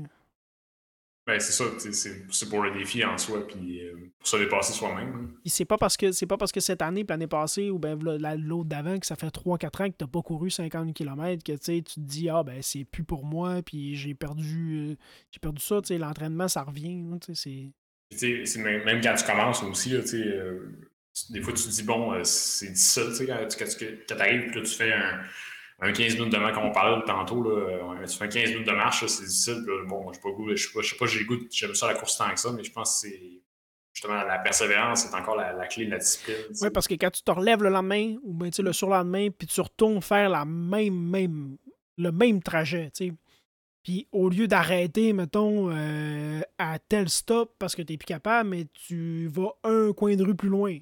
Ben, 1.28 1.42
c'est 1.42 1.52
ça, 1.52 1.66
c'est 2.32 2.50
pour 2.50 2.62
le 2.64 2.72
défi 2.72 3.04
en 3.04 3.18
soi, 3.18 3.46
puis 3.46 3.86
euh, 3.86 3.92
pour 4.18 4.28
se 4.30 4.38
dépasser 4.38 4.72
soi-même. 4.72 5.14
Hein. 5.14 5.40
c'est 5.46 5.66
pas 5.66 5.78
parce 5.78 5.98
que 5.98 6.14
c'est 6.14 6.26
pas 6.26 6.38
parce 6.38 6.54
que 6.54 6.62
cette 6.62 6.82
année, 6.82 7.04
puis 7.04 7.12
l'année 7.12 7.28
passée, 7.28 7.70
ou 7.70 7.78
ben 7.78 8.00
l'autre 8.02 8.70
d'avant, 8.70 8.98
que 8.98 9.06
ça 9.06 9.18
fait 9.18 9.28
3-4 9.28 9.84
ans 9.84 9.90
que 9.90 9.96
t'as 9.98 10.08
pas 10.08 10.22
couru 10.22 10.50
50 10.50 10.94
km, 10.94 11.44
que 11.44 11.52
tu 11.52 11.84
te 11.84 12.00
dis 12.00 12.30
ah 12.30 12.44
ben 12.44 12.62
c'est 12.62 12.86
plus 12.86 13.04
pour 13.04 13.26
moi, 13.26 13.62
puis 13.62 13.98
j'ai 13.98 14.14
perdu 14.14 14.92
euh, 14.92 14.96
j'ai 15.30 15.40
perdu 15.42 15.62
ça, 15.62 15.82
tu 15.82 15.88
sais, 15.90 15.98
l'entraînement, 15.98 16.48
ça 16.48 16.64
revient. 16.64 17.04
c'est. 17.34 17.74
Même 18.56 19.02
quand 19.02 19.16
tu 19.16 19.26
commences 19.26 19.62
aussi, 19.64 19.90
là, 19.90 20.00
euh, 20.14 20.72
des 21.32 21.42
fois 21.42 21.52
tu 21.52 21.64
te 21.64 21.70
dis 21.70 21.84
bon, 21.84 22.24
c'est 22.24 22.78
ça, 22.78 23.06
tu 23.06 23.16
sais, 23.16 23.26
quand, 23.26 23.46
tu 23.50 24.14
arrives, 24.14 24.46
puis 24.50 24.62
là, 24.62 24.66
tu 24.66 24.74
fais 24.74 24.94
un 24.94 25.20
un 25.80 25.92
15 25.92 26.16
minutes 26.16 26.34
de 26.34 26.38
marche, 26.38 26.56
comme 26.56 26.66
on 26.66 26.72
parlait 26.72 27.04
tantôt, 27.06 27.44
là, 27.44 28.06
tu 28.08 28.18
fais 28.18 28.28
15 28.28 28.50
minutes 28.50 28.68
de 28.68 28.74
marche, 28.74 29.06
c'est 29.06 29.24
difficile. 29.24 29.64
bon, 29.88 30.12
je 30.12 30.20
ne 30.20 30.56
sais 30.56 30.70
pas, 30.74 30.82
pas, 31.00 31.06
j'ai 31.06 31.26
goût, 31.26 31.38
j'aime 31.52 31.76
ça 31.76 31.88
la 31.88 31.94
course 31.94 32.18
tant 32.18 32.32
que 32.32 32.40
ça, 32.40 32.52
mais 32.52 32.64
je 32.64 32.72
pense 32.72 33.02
que 33.02 33.08
c'est 33.08 33.42
justement 33.94 34.24
la 34.24 34.40
persévérance, 34.40 35.06
c'est 35.06 35.16
encore 35.16 35.36
la, 35.36 35.68
clé 35.68 35.86
de 35.86 35.92
la 35.92 35.98
discipline. 35.98 36.36
Oui, 36.62 36.70
parce 36.72 36.88
que 36.88 36.96
quand 36.96 37.12
tu 37.12 37.22
te 37.22 37.32
relèves 37.32 37.64
le 37.64 37.70
lendemain 37.70 38.16
ou 38.24 38.34
ben, 38.34 38.52
le 38.58 38.74
surlendemain, 38.74 39.30
puis 39.30 39.48
tu 39.48 39.62
retournes 39.62 40.02
faire 40.02 40.30
la 40.30 40.46
même, 40.46 40.96
même, 40.96 41.58
le 41.98 42.12
même 42.12 42.42
trajet, 42.42 42.92
tu 42.96 43.08
sais. 43.08 43.14
Puis 43.84 44.08
au 44.12 44.30
lieu 44.30 44.48
d'arrêter, 44.48 45.14
mettons, 45.14 45.72
euh, 45.72 46.42
à 46.58 46.78
tel 46.78 47.08
stop 47.08 47.56
parce 47.58 47.74
que 47.74 47.82
tu 47.82 47.94
n'es 47.94 47.98
plus 47.98 48.06
capable, 48.06 48.50
mais 48.50 48.66
tu 48.74 49.28
vas 49.30 49.54
un 49.64 49.94
coin 49.94 50.16
de 50.16 50.24
rue 50.24 50.36
plus 50.36 50.50
loin. 50.50 50.78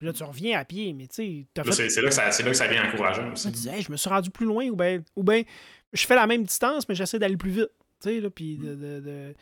Puis 0.00 0.06
là, 0.06 0.14
tu 0.14 0.24
reviens 0.24 0.58
à 0.58 0.64
pied, 0.64 0.94
mais 0.94 1.06
tu 1.08 1.14
sais. 1.14 1.46
C'est 1.54 2.00
là, 2.00 2.08
que 2.08 2.14
ça, 2.14 2.24
là 2.24 2.50
que 2.50 2.54
ça 2.54 2.66
devient 2.66 2.80
encourageant 2.80 3.32
aussi. 3.32 3.48
Tu 3.48 3.52
disais, 3.52 3.82
je 3.82 3.92
me 3.92 3.98
suis 3.98 4.08
rendu 4.08 4.30
plus 4.30 4.46
loin, 4.46 4.66
ou 4.68 4.74
bien 4.74 5.02
ou 5.14 5.22
ben, 5.22 5.44
je 5.92 6.06
fais 6.06 6.14
la 6.14 6.26
même 6.26 6.42
distance, 6.42 6.88
mais 6.88 6.94
j'essaie 6.94 7.18
d'aller 7.18 7.36
plus 7.36 7.50
vite. 7.50 7.68
Tu 8.00 8.08
sais, 8.08 8.20
là, 8.20 8.30
puis 8.30 8.56
de, 8.56 8.74
de, 8.74 9.00
de... 9.00 9.34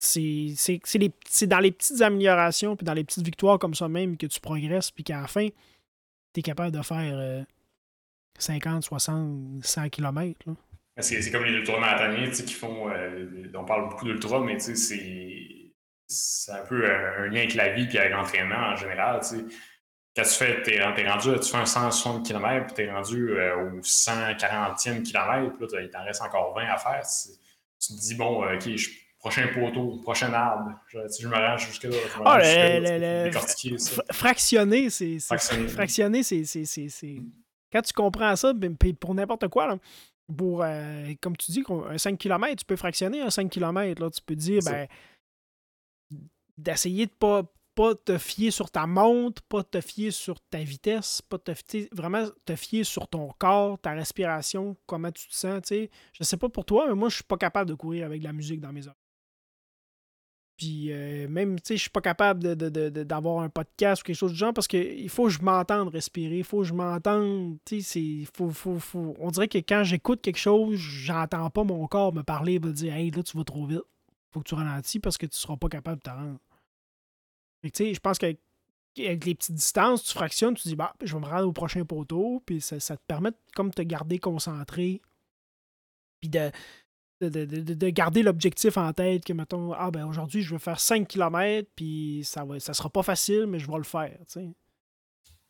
c'est 0.00 1.46
dans 1.46 1.60
les 1.60 1.70
petites 1.70 2.02
améliorations, 2.02 2.74
puis 2.74 2.84
dans 2.84 2.92
les 2.92 3.04
petites 3.04 3.24
victoires 3.24 3.60
comme 3.60 3.76
ça 3.76 3.86
même 3.86 4.16
que 4.16 4.26
tu 4.26 4.40
progresses, 4.40 4.90
puis 4.90 5.04
qu'à 5.04 5.20
la 5.20 5.28
fin, 5.28 5.46
tu 6.34 6.40
es 6.40 6.42
capable 6.42 6.76
de 6.76 6.82
faire 6.82 7.46
50, 8.36 8.82
60, 8.82 9.64
100 9.64 9.88
km. 9.90 10.56
C'est 10.98 11.30
comme 11.30 11.44
les 11.44 11.52
ultramarathoniens 11.52 12.30
qui 12.30 12.52
font. 12.52 12.90
Euh, 12.90 13.48
on 13.54 13.64
parle 13.64 13.90
beaucoup 13.90 14.06
d'ultra, 14.06 14.40
mais 14.40 14.58
c'est 14.58 15.67
c'est 16.08 16.52
un 16.52 16.64
peu 16.64 16.90
un, 16.90 17.26
lien 17.26 17.40
avec 17.40 17.54
la 17.54 17.72
vie 17.72 17.88
et 17.92 17.98
avec 17.98 18.12
l'entraînement 18.12 18.72
en 18.72 18.76
général. 18.76 19.20
Tu 19.28 19.36
Quand 20.16 20.22
tu 20.22 20.30
fais, 20.30 20.62
t'es, 20.62 20.76
es 20.76 20.82
rendu, 20.82 21.38
tu 21.40 21.50
fais 21.50 21.58
un 21.58 21.66
160 21.66 22.26
km, 22.26 22.66
puis 22.66 22.74
tu 22.74 22.82
es 22.82 22.92
rendu 22.92 23.30
euh, 23.30 23.56
au 23.56 23.80
140e 23.80 25.02
kilomètre, 25.02 25.56
puis 25.56 25.66
là, 25.72 25.82
il 25.82 25.90
t'en 25.90 26.04
reste 26.04 26.22
encore 26.22 26.54
20 26.54 26.62
à 26.66 26.76
faire. 26.78 27.02
Tu 27.80 27.94
te 27.94 28.00
dis, 28.00 28.14
bon, 28.14 28.44
euh, 28.44 28.56
OK, 28.56 28.68
prochain 29.18 29.48
poteau, 29.54 30.00
prochain 30.02 30.32
arbre. 30.32 30.72
Je, 30.88 30.98
je 31.20 31.28
me 31.28 31.34
range 31.34 31.66
jusque-là. 31.66 31.96
Ah, 32.24 32.38
le, 32.40 33.30
fractionner, 34.12 34.90
c'est. 34.90 35.18
Fractionner, 35.68 36.22
c'est. 36.22 36.42
Quand 37.70 37.82
tu 37.82 37.92
comprends 37.92 38.34
ça, 38.34 38.54
ben, 38.54 38.74
pour 38.98 39.14
n'importe 39.14 39.48
quoi, 39.48 39.66
là, 39.66 39.76
pour, 40.34 40.62
euh, 40.62 41.12
comme 41.20 41.36
tu 41.36 41.52
dis, 41.52 41.64
un 41.68 41.98
5 41.98 42.18
km, 42.18 42.56
tu 42.56 42.64
peux 42.64 42.76
fractionner 42.76 43.20
un 43.20 43.30
5 43.30 43.50
km. 43.50 44.02
Là, 44.02 44.10
tu 44.10 44.22
peux 44.22 44.34
dire, 44.34 44.62
ben, 44.64 44.86
d'essayer 46.58 47.06
de 47.06 47.12
pas 47.12 47.44
pas 47.78 47.94
te 47.94 48.18
fier 48.18 48.50
sur 48.50 48.72
ta 48.72 48.88
montre, 48.88 49.40
pas 49.42 49.62
te 49.62 49.80
fier 49.80 50.10
sur 50.10 50.40
ta 50.40 50.58
vitesse, 50.58 51.22
pas 51.22 51.38
te 51.38 51.54
fier, 51.54 51.86
vraiment 51.92 52.26
te 52.44 52.56
fier 52.56 52.82
sur 52.82 53.06
ton 53.06 53.28
corps, 53.38 53.78
ta 53.78 53.92
respiration, 53.92 54.76
comment 54.84 55.12
tu 55.12 55.28
te 55.28 55.34
sens, 55.36 55.62
tu 55.62 55.68
sais. 55.68 55.90
Je 56.12 56.24
sais 56.24 56.36
pas 56.36 56.48
pour 56.48 56.64
toi, 56.64 56.88
mais 56.88 56.96
moi, 56.96 57.08
je 57.08 57.14
suis 57.14 57.24
pas 57.24 57.36
capable 57.36 57.70
de 57.70 57.74
courir 57.74 58.06
avec 58.06 58.18
de 58.18 58.24
la 58.24 58.32
musique 58.32 58.60
dans 58.60 58.72
mes 58.72 58.88
oreilles. 58.88 58.98
Puis 60.56 60.92
euh, 60.92 61.28
même, 61.28 61.60
tu 61.60 61.68
sais, 61.68 61.76
je 61.76 61.82
suis 61.82 61.90
pas 61.90 62.00
capable 62.00 62.56
d'avoir 62.56 63.44
un 63.44 63.48
podcast 63.48 64.02
ou 64.02 64.06
quelque 64.06 64.16
chose 64.16 64.32
du 64.32 64.38
genre 64.38 64.52
parce 64.52 64.66
qu'il 64.66 65.08
faut 65.08 65.26
que 65.26 65.30
je 65.30 65.40
m'entende 65.40 65.88
respirer, 65.90 66.38
il 66.38 66.44
faut 66.44 66.62
que 66.62 66.64
je 66.64 66.74
m'entende, 66.74 67.58
tu 67.64 67.80
sais, 67.80 68.24
faut, 68.34 68.50
faut, 68.50 68.80
faut, 68.80 69.14
on 69.20 69.30
dirait 69.30 69.46
que 69.46 69.58
quand 69.58 69.84
j'écoute 69.84 70.20
quelque 70.20 70.36
chose, 70.36 70.74
j'entends 70.74 71.48
pas 71.50 71.62
mon 71.62 71.86
corps 71.86 72.12
me 72.12 72.22
parler, 72.22 72.58
me 72.58 72.72
dire 72.72 72.92
«Hey, 72.96 73.12
là, 73.12 73.22
tu 73.22 73.36
vas 73.36 73.44
trop 73.44 73.66
vite. 73.66 73.82
Faut 74.32 74.40
que 74.40 74.48
tu 74.48 74.56
ralentis 74.56 74.98
parce 74.98 75.16
que 75.16 75.26
tu 75.26 75.38
seras 75.38 75.56
pas 75.56 75.68
capable 75.68 75.98
de 75.98 76.02
te 76.02 76.10
rendre.» 76.10 76.38
je 77.62 77.98
pense 77.98 78.18
qu'avec 78.18 78.38
les 78.96 79.34
petites 79.34 79.54
distances, 79.54 80.04
tu 80.04 80.12
fractionnes, 80.12 80.54
tu 80.54 80.68
dis, 80.68 80.76
bah, 80.76 80.94
je 81.02 81.14
vais 81.14 81.20
me 81.20 81.26
rendre 81.26 81.48
au 81.48 81.52
prochain 81.52 81.84
poteau, 81.84 82.42
puis 82.46 82.60
ça, 82.60 82.78
te 82.78 83.02
permet 83.06 83.30
de 83.30 83.36
comme 83.54 83.72
te 83.72 83.82
garder 83.82 84.18
concentré, 84.18 85.00
puis 86.20 86.30
de, 86.30 86.50
de, 87.20 87.88
garder 87.90 88.22
l'objectif 88.22 88.76
en 88.76 88.92
tête 88.92 89.24
que, 89.24 89.32
mettons, 89.32 89.72
ah 89.72 89.90
ben 89.90 90.06
aujourd'hui, 90.06 90.42
je 90.42 90.54
vais 90.54 90.58
faire 90.58 90.80
5 90.80 91.06
km, 91.06 91.68
puis 91.74 92.22
ça 92.24 92.44
va, 92.44 92.60
ça 92.60 92.74
sera 92.74 92.90
pas 92.90 93.02
facile, 93.02 93.46
mais 93.46 93.58
je 93.58 93.70
vais 93.70 93.76
le 93.76 93.84
faire, 93.84 94.18
tu 94.30 94.40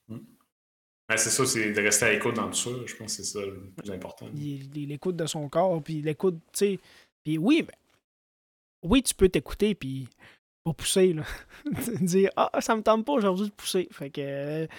mmh. 0.08 0.18
c'est 1.10 1.30
ça, 1.30 1.46
c'est 1.46 1.72
de 1.72 1.80
rester 1.80 2.06
à 2.06 2.12
l'écoute 2.12 2.34
dans 2.34 2.48
tout 2.48 2.54
ça. 2.54 2.70
Je 2.86 2.94
pense 2.96 3.16
que 3.16 3.22
c'est 3.22 3.38
ça 3.38 3.44
le 3.44 3.70
plus 3.76 3.90
important. 3.90 4.28
L'écoute 4.34 5.16
de 5.16 5.26
son 5.26 5.48
corps, 5.48 5.82
puis 5.82 6.02
l'écoute, 6.02 6.38
tu 6.52 6.58
sais. 6.58 6.80
Puis 7.24 7.38
oui, 7.38 7.62
ben, 7.62 7.74
oui, 8.82 9.02
tu 9.02 9.14
peux 9.14 9.28
t'écouter, 9.28 9.74
puis 9.74 10.08
pousser, 10.74 11.12
là. 11.12 11.22
dire 12.00 12.30
Ah, 12.36 12.50
ça 12.60 12.76
me 12.76 12.82
tente 12.82 13.04
pas 13.04 13.12
aujourd'hui 13.12 13.48
de 13.48 13.52
pousser. 13.54 13.88
Fait 13.90 14.10
que. 14.10 14.66
tu 14.66 14.70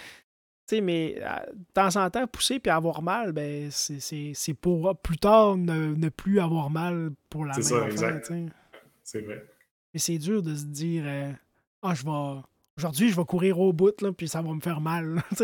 sais, 0.68 0.82
mais 0.82 1.16
de 1.16 1.74
temps 1.74 1.96
en 1.96 2.10
temps, 2.10 2.28
pousser 2.28 2.60
puis 2.60 2.72
avoir 2.72 3.02
mal, 3.02 3.32
ben, 3.32 3.70
c'est 3.72 4.54
pour 4.54 4.98
plus 4.98 5.18
tard 5.18 5.58
ne, 5.58 6.10
plus 6.10 6.40
avoir 6.40 6.70
mal 6.70 7.12
pour 7.30 7.46
la 7.46 7.54
C'est 7.54 7.64
ça, 7.64 7.88
exact. 7.88 8.32
C'est 9.04 9.22
vrai. 9.22 9.44
Mais 9.94 10.00
c'est 10.00 10.18
dur 10.18 10.44
de 10.44 10.56
se 10.56 10.66
dire 10.66 11.04
euh, 11.06 11.32
Ah, 11.82 11.94
je 11.94 12.04
vais. 12.04 12.42
Aujourd'hui, 12.78 13.10
je 13.10 13.16
vais 13.16 13.26
courir 13.26 13.60
au 13.60 13.74
bout, 13.74 14.02
là, 14.02 14.14
puis 14.14 14.28
ça 14.28 14.42
va 14.42 14.54
me 14.54 14.62
faire 14.62 14.80
mal. 14.80 15.22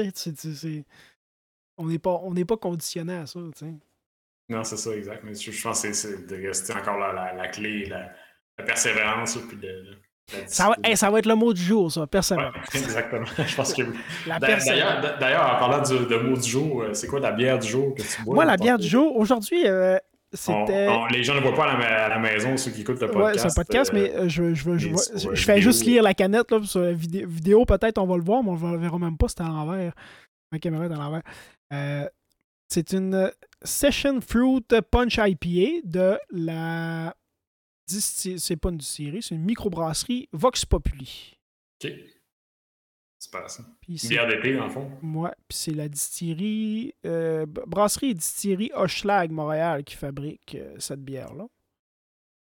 on 1.78 1.86
n'est 1.88 2.00
pas, 2.00 2.22
on 2.24 2.34
pas 2.34 2.58
conditionné 2.58 3.16
à 3.16 3.26
ça. 3.26 3.40
Non, 4.48 4.64
c'est 4.64 4.78
ça, 4.78 4.96
exact. 4.96 5.24
Mais 5.24 5.34
je, 5.34 5.62
pense 5.62 5.82
que 5.82 5.94
c'est 5.94 6.28
de 6.28 6.36
rester 6.48 6.74
encore 6.74 6.98
la, 6.98 7.34
la, 7.34 7.48
clé, 7.48 7.88
la, 7.88 8.14
persévérance, 8.64 9.38
puis 9.50 9.58
de, 9.58 9.98
ça 10.48 10.70
va, 10.70 10.96
ça 10.96 11.10
va, 11.12 11.20
être 11.20 11.28
le 11.28 11.36
mot 11.36 11.54
du 11.54 11.62
jour, 11.62 11.92
ça, 11.92 12.08
personnellement. 12.08 12.52
exactement. 12.74 13.26
Je 13.46 13.56
pense 13.56 13.74
que 13.74 13.84
D'ailleurs, 15.20 15.56
en 15.56 15.60
parlant 15.60 15.82
du, 15.82 16.06
de 16.06 16.18
mot 16.18 16.36
du 16.36 16.50
jour, 16.50 16.82
euh, 16.82 16.94
c'est 16.94 17.08
quoi 17.08 17.20
la 17.20 17.32
bière 17.32 17.60
du 17.60 17.68
jour 17.68 17.94
que 17.94 18.02
tu 18.02 18.24
bois? 18.24 18.36
Moi, 18.36 18.46
la 18.46 18.58
bière 18.58 18.80
du 18.80 18.88
jour, 18.88 19.16
aujourd'hui, 19.16 19.64
euh, 19.66 19.98
c'était. 20.34 20.90
les 21.12 21.24
gens 21.24 21.36
ne 21.36 21.42
voient 21.42 21.54
pas 21.54 21.72
à 21.72 22.10
la, 22.10 22.20
maison, 22.20 22.58
ceux 22.58 22.72
qui 22.72 22.82
écoutent 22.82 23.02
le 23.02 23.08
podcast. 23.12 23.36
Ouais, 23.36 23.40
c'est 23.40 23.48
un 23.48 23.64
podcast, 23.64 23.92
mais 23.94 24.12
euh, 24.16 24.28
je, 24.28 24.54
je, 24.56 24.78
je, 24.78 24.90
je 25.34 25.44
fais 25.44 25.62
juste 25.62 25.86
lire 25.86 26.02
la 26.02 26.14
canette 26.14 26.52
là, 26.52 26.60
sur 26.64 26.82
la 26.82 26.94
vidéo. 26.94 27.66
peut-être 27.66 28.00
on 28.00 28.08
va 28.08 28.18
le 28.18 28.24
voir, 28.24 28.44
mais 28.44 28.50
on 28.50 28.58
ne 28.58 28.72
le 28.74 28.80
verra 28.80 28.98
même 28.98 29.18
pas, 29.18 29.28
c'est 29.28 29.42
à 29.42 29.46
l'envers. 29.46 29.94
Ma 30.52 30.60
caméra 30.60 30.86
est 30.86 30.92
à 30.92 30.96
l'envers. 30.96 32.10
c'est 32.68 32.94
une 32.94 33.32
Session 33.64 34.20
Fruit 34.22 34.66
Punch 34.90 35.20
IPA 35.20 35.82
de 35.84 36.18
la 36.32 37.14
c'est 37.88 38.58
pas 38.58 38.70
une 38.70 38.78
distillerie, 38.78 39.22
c'est 39.22 39.36
une 39.36 39.44
microbrasserie 39.44 40.30
Vox 40.32 40.66
Populi. 40.66 41.38
OK. 41.84 41.92
C'est 43.18 43.32
pas 43.32 43.48
ça. 43.48 43.64
Une 43.88 43.96
bière 43.96 44.28
d'été, 44.28 44.60
en 44.60 44.70
fond. 44.70 44.92
Ouais, 45.02 45.32
puis 45.48 45.58
c'est 45.58 45.74
la 45.74 45.90
distillerie, 45.90 46.94
euh, 47.06 47.46
brasserie 47.46 48.12
et 48.12 48.14
distillerie 48.14 48.72
Hochlag 48.76 49.32
Montréal 49.32 49.84
qui 49.84 49.96
fabrique 49.96 50.56
euh, 50.56 50.76
cette 50.78 51.04
bière-là. 51.04 51.48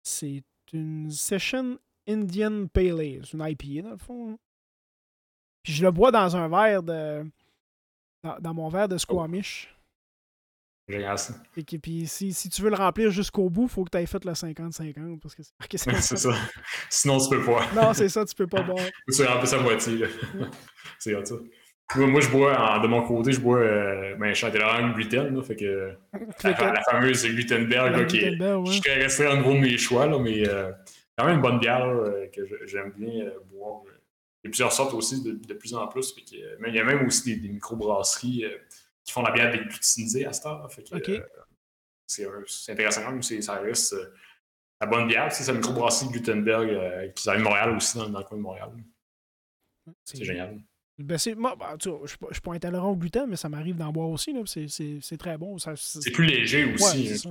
C'est 0.02 0.42
une 0.72 1.10
Session 1.10 1.78
Indian 2.08 2.66
Pale 2.68 3.00
Ale. 3.00 3.26
C'est 3.26 3.34
une 3.34 3.46
IPA, 3.46 3.82
dans 3.82 3.90
le 3.90 3.96
fond. 3.98 4.32
Hein. 4.32 4.38
Puis 5.62 5.74
je 5.74 5.84
le 5.84 5.90
bois 5.90 6.10
dans 6.10 6.36
un 6.36 6.48
verre 6.48 6.82
de. 6.82 7.24
Dans, 8.40 8.54
mon 8.54 8.68
verre 8.68 8.88
de 8.88 8.98
Squamish. 8.98 9.74
Génial 10.88 11.16
ça. 11.16 11.34
Et 11.56 11.78
puis 11.78 12.06
si, 12.06 12.32
si, 12.32 12.48
tu 12.48 12.60
veux 12.62 12.70
le 12.70 12.76
remplir 12.76 13.10
jusqu'au 13.10 13.48
bout, 13.48 13.64
il 13.64 13.68
faut 13.68 13.84
que 13.84 13.90
tu 13.90 13.98
aies 13.98 14.06
fait 14.06 14.24
le 14.24 14.32
50-50 14.32 15.20
parce 15.20 15.34
que 15.34 15.42
c'est 15.76 15.96
C'est 16.00 16.16
ça. 16.16 16.34
Sinon, 16.90 17.18
tu 17.18 17.36
peux 17.36 17.44
pas. 17.44 17.66
non, 17.74 17.94
c'est 17.94 18.08
ça, 18.08 18.24
tu 18.24 18.34
peux 18.34 18.46
pas 18.46 18.62
boire. 18.62 18.84
tu 19.12 19.22
remplir 19.22 19.48
sa 19.48 19.58
moitié. 19.58 20.04
c'est 20.98 21.26
ça. 21.26 21.34
Moi, 21.94 22.06
moi, 22.06 22.20
je 22.20 22.28
bois, 22.30 22.78
de 22.82 22.86
mon 22.88 23.02
côté, 23.02 23.32
je 23.32 23.40
bois 23.40 23.58
euh, 23.58 24.14
ben, 24.16 24.34
Châtellerault 24.34 24.94
gluten, 24.94 25.34
là, 25.34 25.42
fait 25.42 25.56
que 25.56 25.92
la, 26.42 26.82
fameuse 26.90 27.26
Glutenberg, 27.26 28.06
qui 28.06 28.18
est, 28.18 28.36
je 28.38 28.80
serais 28.82 29.02
resté 29.02 29.26
en 29.26 29.40
gros 29.40 29.52
de 29.52 29.58
mes 29.58 29.76
choix, 29.76 30.06
là, 30.06 30.18
mais 30.18 30.48
euh, 30.48 30.72
quand 31.18 31.26
même 31.26 31.36
une 31.36 31.42
bonne 31.42 31.58
bière 31.58 31.86
euh, 31.86 32.26
que 32.34 32.42
j'aime 32.66 32.92
bien 32.96 33.26
euh, 33.26 33.30
boire. 33.50 33.82
Il 34.42 34.46
y 34.46 34.48
a 34.48 34.50
plusieurs 34.50 34.72
sortes 34.72 34.94
aussi 34.94 35.22
de, 35.22 35.32
de 35.32 35.54
plus 35.54 35.74
en 35.74 35.86
plus. 35.86 36.14
Fait 36.14 36.22
que, 36.22 36.36
mais 36.60 36.70
il 36.70 36.74
y 36.74 36.80
a 36.80 36.84
même 36.84 37.06
aussi 37.06 37.34
des, 37.34 37.40
des 37.40 37.52
microbrasseries 37.52 38.44
qui 39.04 39.12
font 39.12 39.22
la 39.22 39.32
bière 39.32 39.50
déglutinisée 39.50 40.26
à 40.26 40.32
cette 40.32 40.46
heure. 40.46 40.68
Euh, 42.20 42.44
c'est 42.46 42.72
intéressant, 42.72 43.12
mais 43.12 43.22
ça 43.40 43.54
reste 43.54 43.94
euh, 43.94 44.14
la 44.80 44.86
bonne 44.86 45.08
bière. 45.08 45.32
C'est 45.32 45.50
la 45.50 45.58
microbrasserie 45.58 46.10
Gutenberg 46.10 46.68
euh, 46.68 47.08
qui 47.08 47.28
arrive 47.28 47.40
à 47.40 47.44
Montréal 47.44 47.76
aussi, 47.76 47.98
dans, 47.98 48.06
le 48.06 48.24
coin 48.24 48.36
de 48.36 48.42
Montréal. 48.42 48.70
C'est 50.04 50.22
génial. 50.22 50.60
Ben 50.98 51.18
c'est, 51.18 51.34
moi, 51.34 51.56
ben, 51.56 51.76
tu 51.78 51.88
vois, 51.88 52.00
je 52.04 52.34
suis 52.34 52.40
pas 52.40 52.52
intolérant 52.52 52.90
au 52.90 52.96
gluten, 52.96 53.26
mais 53.28 53.36
ça 53.36 53.48
m'arrive 53.48 53.76
d'en 53.76 53.90
boire 53.90 54.10
aussi. 54.10 54.34
C'est, 54.46 55.16
très 55.16 55.38
bon. 55.38 55.56
C'est 55.58 56.10
plus 56.12 56.26
léger 56.26 56.72
aussi. 56.72 57.08
Ouais, 57.08 57.16
ça. 57.16 57.30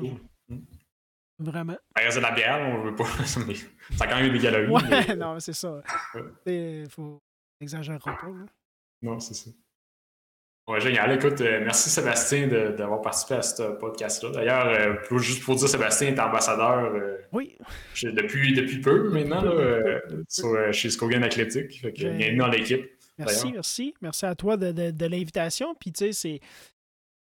Vraiment. 1.40 1.78
Ça 1.96 2.04
reste 2.04 2.18
de 2.18 2.22
la 2.22 2.32
bière, 2.32 2.60
on 2.60 2.84
veut 2.84 2.96
pas. 2.96 3.06
ça 3.26 3.40
a 3.40 4.08
quand 4.08 4.20
même 4.20 4.32
des 4.32 4.40
calories. 4.40 4.68
Ouais, 4.68 4.82
mais... 5.08 5.16
non, 5.16 5.40
c'est 5.40 5.54
ça. 5.54 5.82
Il 6.46 6.88
faut 6.90 7.20
exagérer 7.60 8.00
pas. 8.00 8.14
Là. 8.28 8.46
Non, 9.02 9.20
c'est 9.20 9.34
ça. 9.34 9.50
Ouais, 10.72 10.80
génial. 10.80 11.12
Écoute, 11.12 11.42
euh, 11.42 11.60
merci 11.62 11.90
Sébastien 11.90 12.48
d'avoir 12.48 13.02
participé 13.02 13.34
à 13.34 13.42
ce 13.42 13.64
podcast-là. 13.78 14.30
D'ailleurs, 14.30 14.68
euh, 14.68 15.18
juste 15.18 15.44
pour 15.44 15.56
dire, 15.56 15.68
Sébastien 15.68 16.08
est 16.08 16.20
ambassadeur 16.20 16.94
euh, 16.96 17.18
oui. 17.34 17.58
depuis, 18.02 18.54
depuis 18.54 18.80
peu 18.80 19.10
maintenant 19.10 19.54
sur, 20.30 20.72
chez 20.72 20.90
Skogan 20.90 21.26
Athletic. 21.26 21.82
Fait 21.82 21.92
que, 21.92 22.08
bienvenue 22.08 22.38
dans 22.38 22.48
l'équipe. 22.48 22.90
Merci, 23.18 23.52
merci. 23.52 23.94
Merci 24.02 24.26
à 24.26 24.34
toi 24.34 24.56
de, 24.56 24.72
de, 24.72 24.92
de 24.92 25.06
l'invitation. 25.08 25.76
Puis, 25.78 25.92
tu 25.92 26.14
sais, 26.14 26.40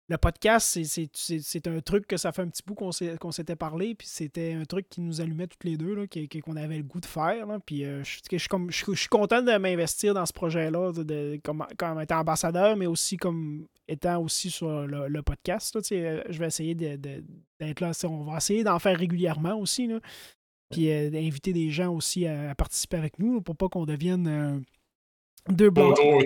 le 0.10 0.18
podcast, 0.18 0.78
c'est 0.84 1.68
un 1.68 1.80
truc 1.80 2.08
que 2.08 2.18
ça 2.18 2.34
fait 2.34 2.42
un 2.42 2.50
petit 2.50 2.62
bout 2.66 2.76
qu'on 2.76 3.32
s'était 3.32 3.56
parlé, 3.56 3.96
puis 3.96 4.08
c'était 4.08 4.54
un 4.54 4.66
truc 4.66 4.90
qui 4.90 5.00
nous 5.00 5.22
allumait 5.22 5.48
toutes 5.48 5.64
les 5.64 5.78
deux, 5.78 6.08
qu'on 6.44 6.58
avait 6.58 6.78
le 6.78 6.84
goût 6.84 7.00
de 7.00 7.06
faire. 7.06 7.48
puis 7.66 7.86
euh, 7.86 8.04
je, 8.04 8.20
je, 8.30 8.96
suis 8.96 9.08
content 9.08 9.42
de 9.42 9.58
m'investir 9.58 10.14
dans 10.14 10.26
ce 10.26 10.34
projet-là, 10.34 10.92
comme, 11.44 11.66
comme 11.78 12.02
étant 12.02 12.20
ambassadeur, 12.20 12.76
mais 12.76 12.86
aussi 12.86 13.16
comme 13.16 13.66
étant 13.88 14.22
aussi 14.22 14.52
sur 14.52 14.86
le, 14.86 15.22
podcast. 15.22 15.78
Euh, 15.94 16.24
je 16.30 16.40
vais 16.40 16.48
essayer 16.48 16.76
d'être 16.76 17.80
là. 17.80 17.92
On 18.04 18.24
va 18.26 18.38
essayer 18.38 18.66
d'en 18.66 18.80
faire 18.80 18.98
régulièrement 18.98 19.56
aussi. 19.56 19.90
puis 20.70 20.92
euh, 20.92 21.10
d'inviter 21.12 21.54
des 21.54 21.70
gens 21.70 21.94
aussi 21.94 22.28
à, 22.28 22.54
participer 22.56 22.98
avec 22.98 23.20
nous 23.20 23.42
pour 23.42 23.56
pas 23.56 23.70
qu'on 23.70 23.86
devienne 23.86 24.66
deux, 25.50 25.70
blasés 25.70 26.26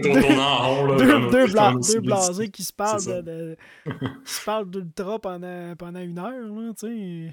qui 2.49 2.63
se 2.63 2.73
parlent 2.73 3.03
de, 3.03 3.21
de 3.21 3.57
qui 4.25 4.33
se 4.33 4.45
parlent 4.45 4.69
d'ultra 4.69 5.19
pendant, 5.19 5.75
pendant 5.75 5.99
une 5.99 6.19
heure. 6.19 6.31
Là, 6.31 6.71
je 6.83 7.31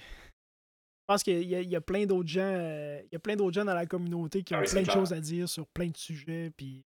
pense 1.07 1.23
qu'il 1.23 1.43
y, 1.43 1.55
y, 1.55 1.77
a 1.77 1.81
plein 1.83 2.07
d'autres 2.07 2.29
gens. 2.29 2.41
Euh, 2.41 2.99
il 3.03 3.09
y 3.13 3.17
a 3.17 3.19
plein 3.19 3.37
d'autres 3.37 3.55
gens 3.55 3.67
dans 3.67 3.75
la 3.75 3.85
communauté 3.85 4.43
qui 4.43 4.55
ont 4.55 4.63
plein 4.63 4.83
de 4.83 4.91
choses 4.91 5.13
à 5.13 5.21
dire 5.21 5.47
sur 5.47 5.67
plein 5.67 5.89
de 5.89 5.97
sujets. 5.97 6.51
Puis... 6.57 6.83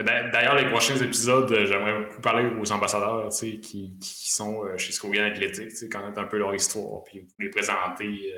D'ailleurs, 0.00 0.56
les 0.56 0.68
prochains 0.68 0.96
épisodes, 0.96 1.52
euh, 1.52 1.66
j'aimerais 1.66 2.04
beaucoup 2.04 2.20
parler 2.20 2.50
aux 2.60 2.72
ambassadeurs 2.72 3.28
qui, 3.28 3.60
qui 3.60 4.32
sont 4.32 4.64
euh, 4.64 4.76
chez 4.76 4.90
Skogan 4.90 5.30
Athletic, 5.30 5.88
connaître 5.88 6.18
un 6.18 6.24
peu 6.24 6.38
leur 6.38 6.52
histoire, 6.52 7.04
puis 7.04 7.28
les 7.38 7.50
présenter. 7.50 8.34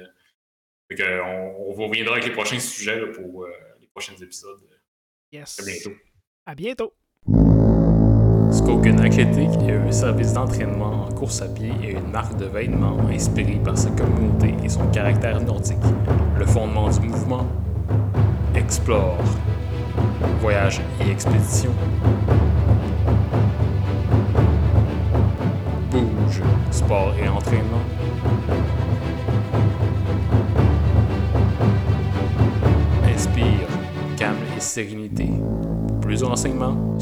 on, 0.91 1.55
on 1.69 1.73
reviendra 1.73 2.17
avec 2.17 2.27
les 2.27 2.33
prochains 2.33 2.59
sujets 2.59 3.11
pour 3.13 3.47
les 3.81 3.87
prochains 3.87 4.17
épisodes. 4.17 4.61
Yes. 5.33 5.61
À 5.61 5.65
bientôt. 5.65 5.97
À 6.47 6.55
bientôt. 6.57 6.93
Skogan 8.51 8.99
Athletic 8.99 9.49
est 9.63 9.77
un 9.77 9.93
service 9.93 10.33
d'entraînement 10.33 11.05
en 11.05 11.13
course 11.13 11.41
à 11.41 11.49
pied 11.49 11.73
et 11.85 11.93
une 11.93 12.11
marque 12.11 12.37
de 12.37 12.47
vêtements 12.47 12.99
inspirée 13.09 13.61
par 13.65 13.79
sa 13.79 13.91
communauté 13.91 14.57
et 14.65 14.69
son 14.69 14.91
caractère 14.91 15.41
nordique. 15.41 15.77
Le 16.37 16.45
fondement 16.45 16.91
du 16.91 17.07
mouvement 17.07 17.47
Explore. 18.57 19.23
Voyage 20.41 20.81
et 21.01 21.11
expédition. 21.13 21.73
Bouge, 25.93 26.43
sport 26.73 27.15
et 27.23 27.29
entraînement. 27.29 27.85
Sérénité. 34.61 35.29
Pour 35.89 36.01
plus 36.01 36.21
de 36.21 36.25
renseignements. 36.25 36.99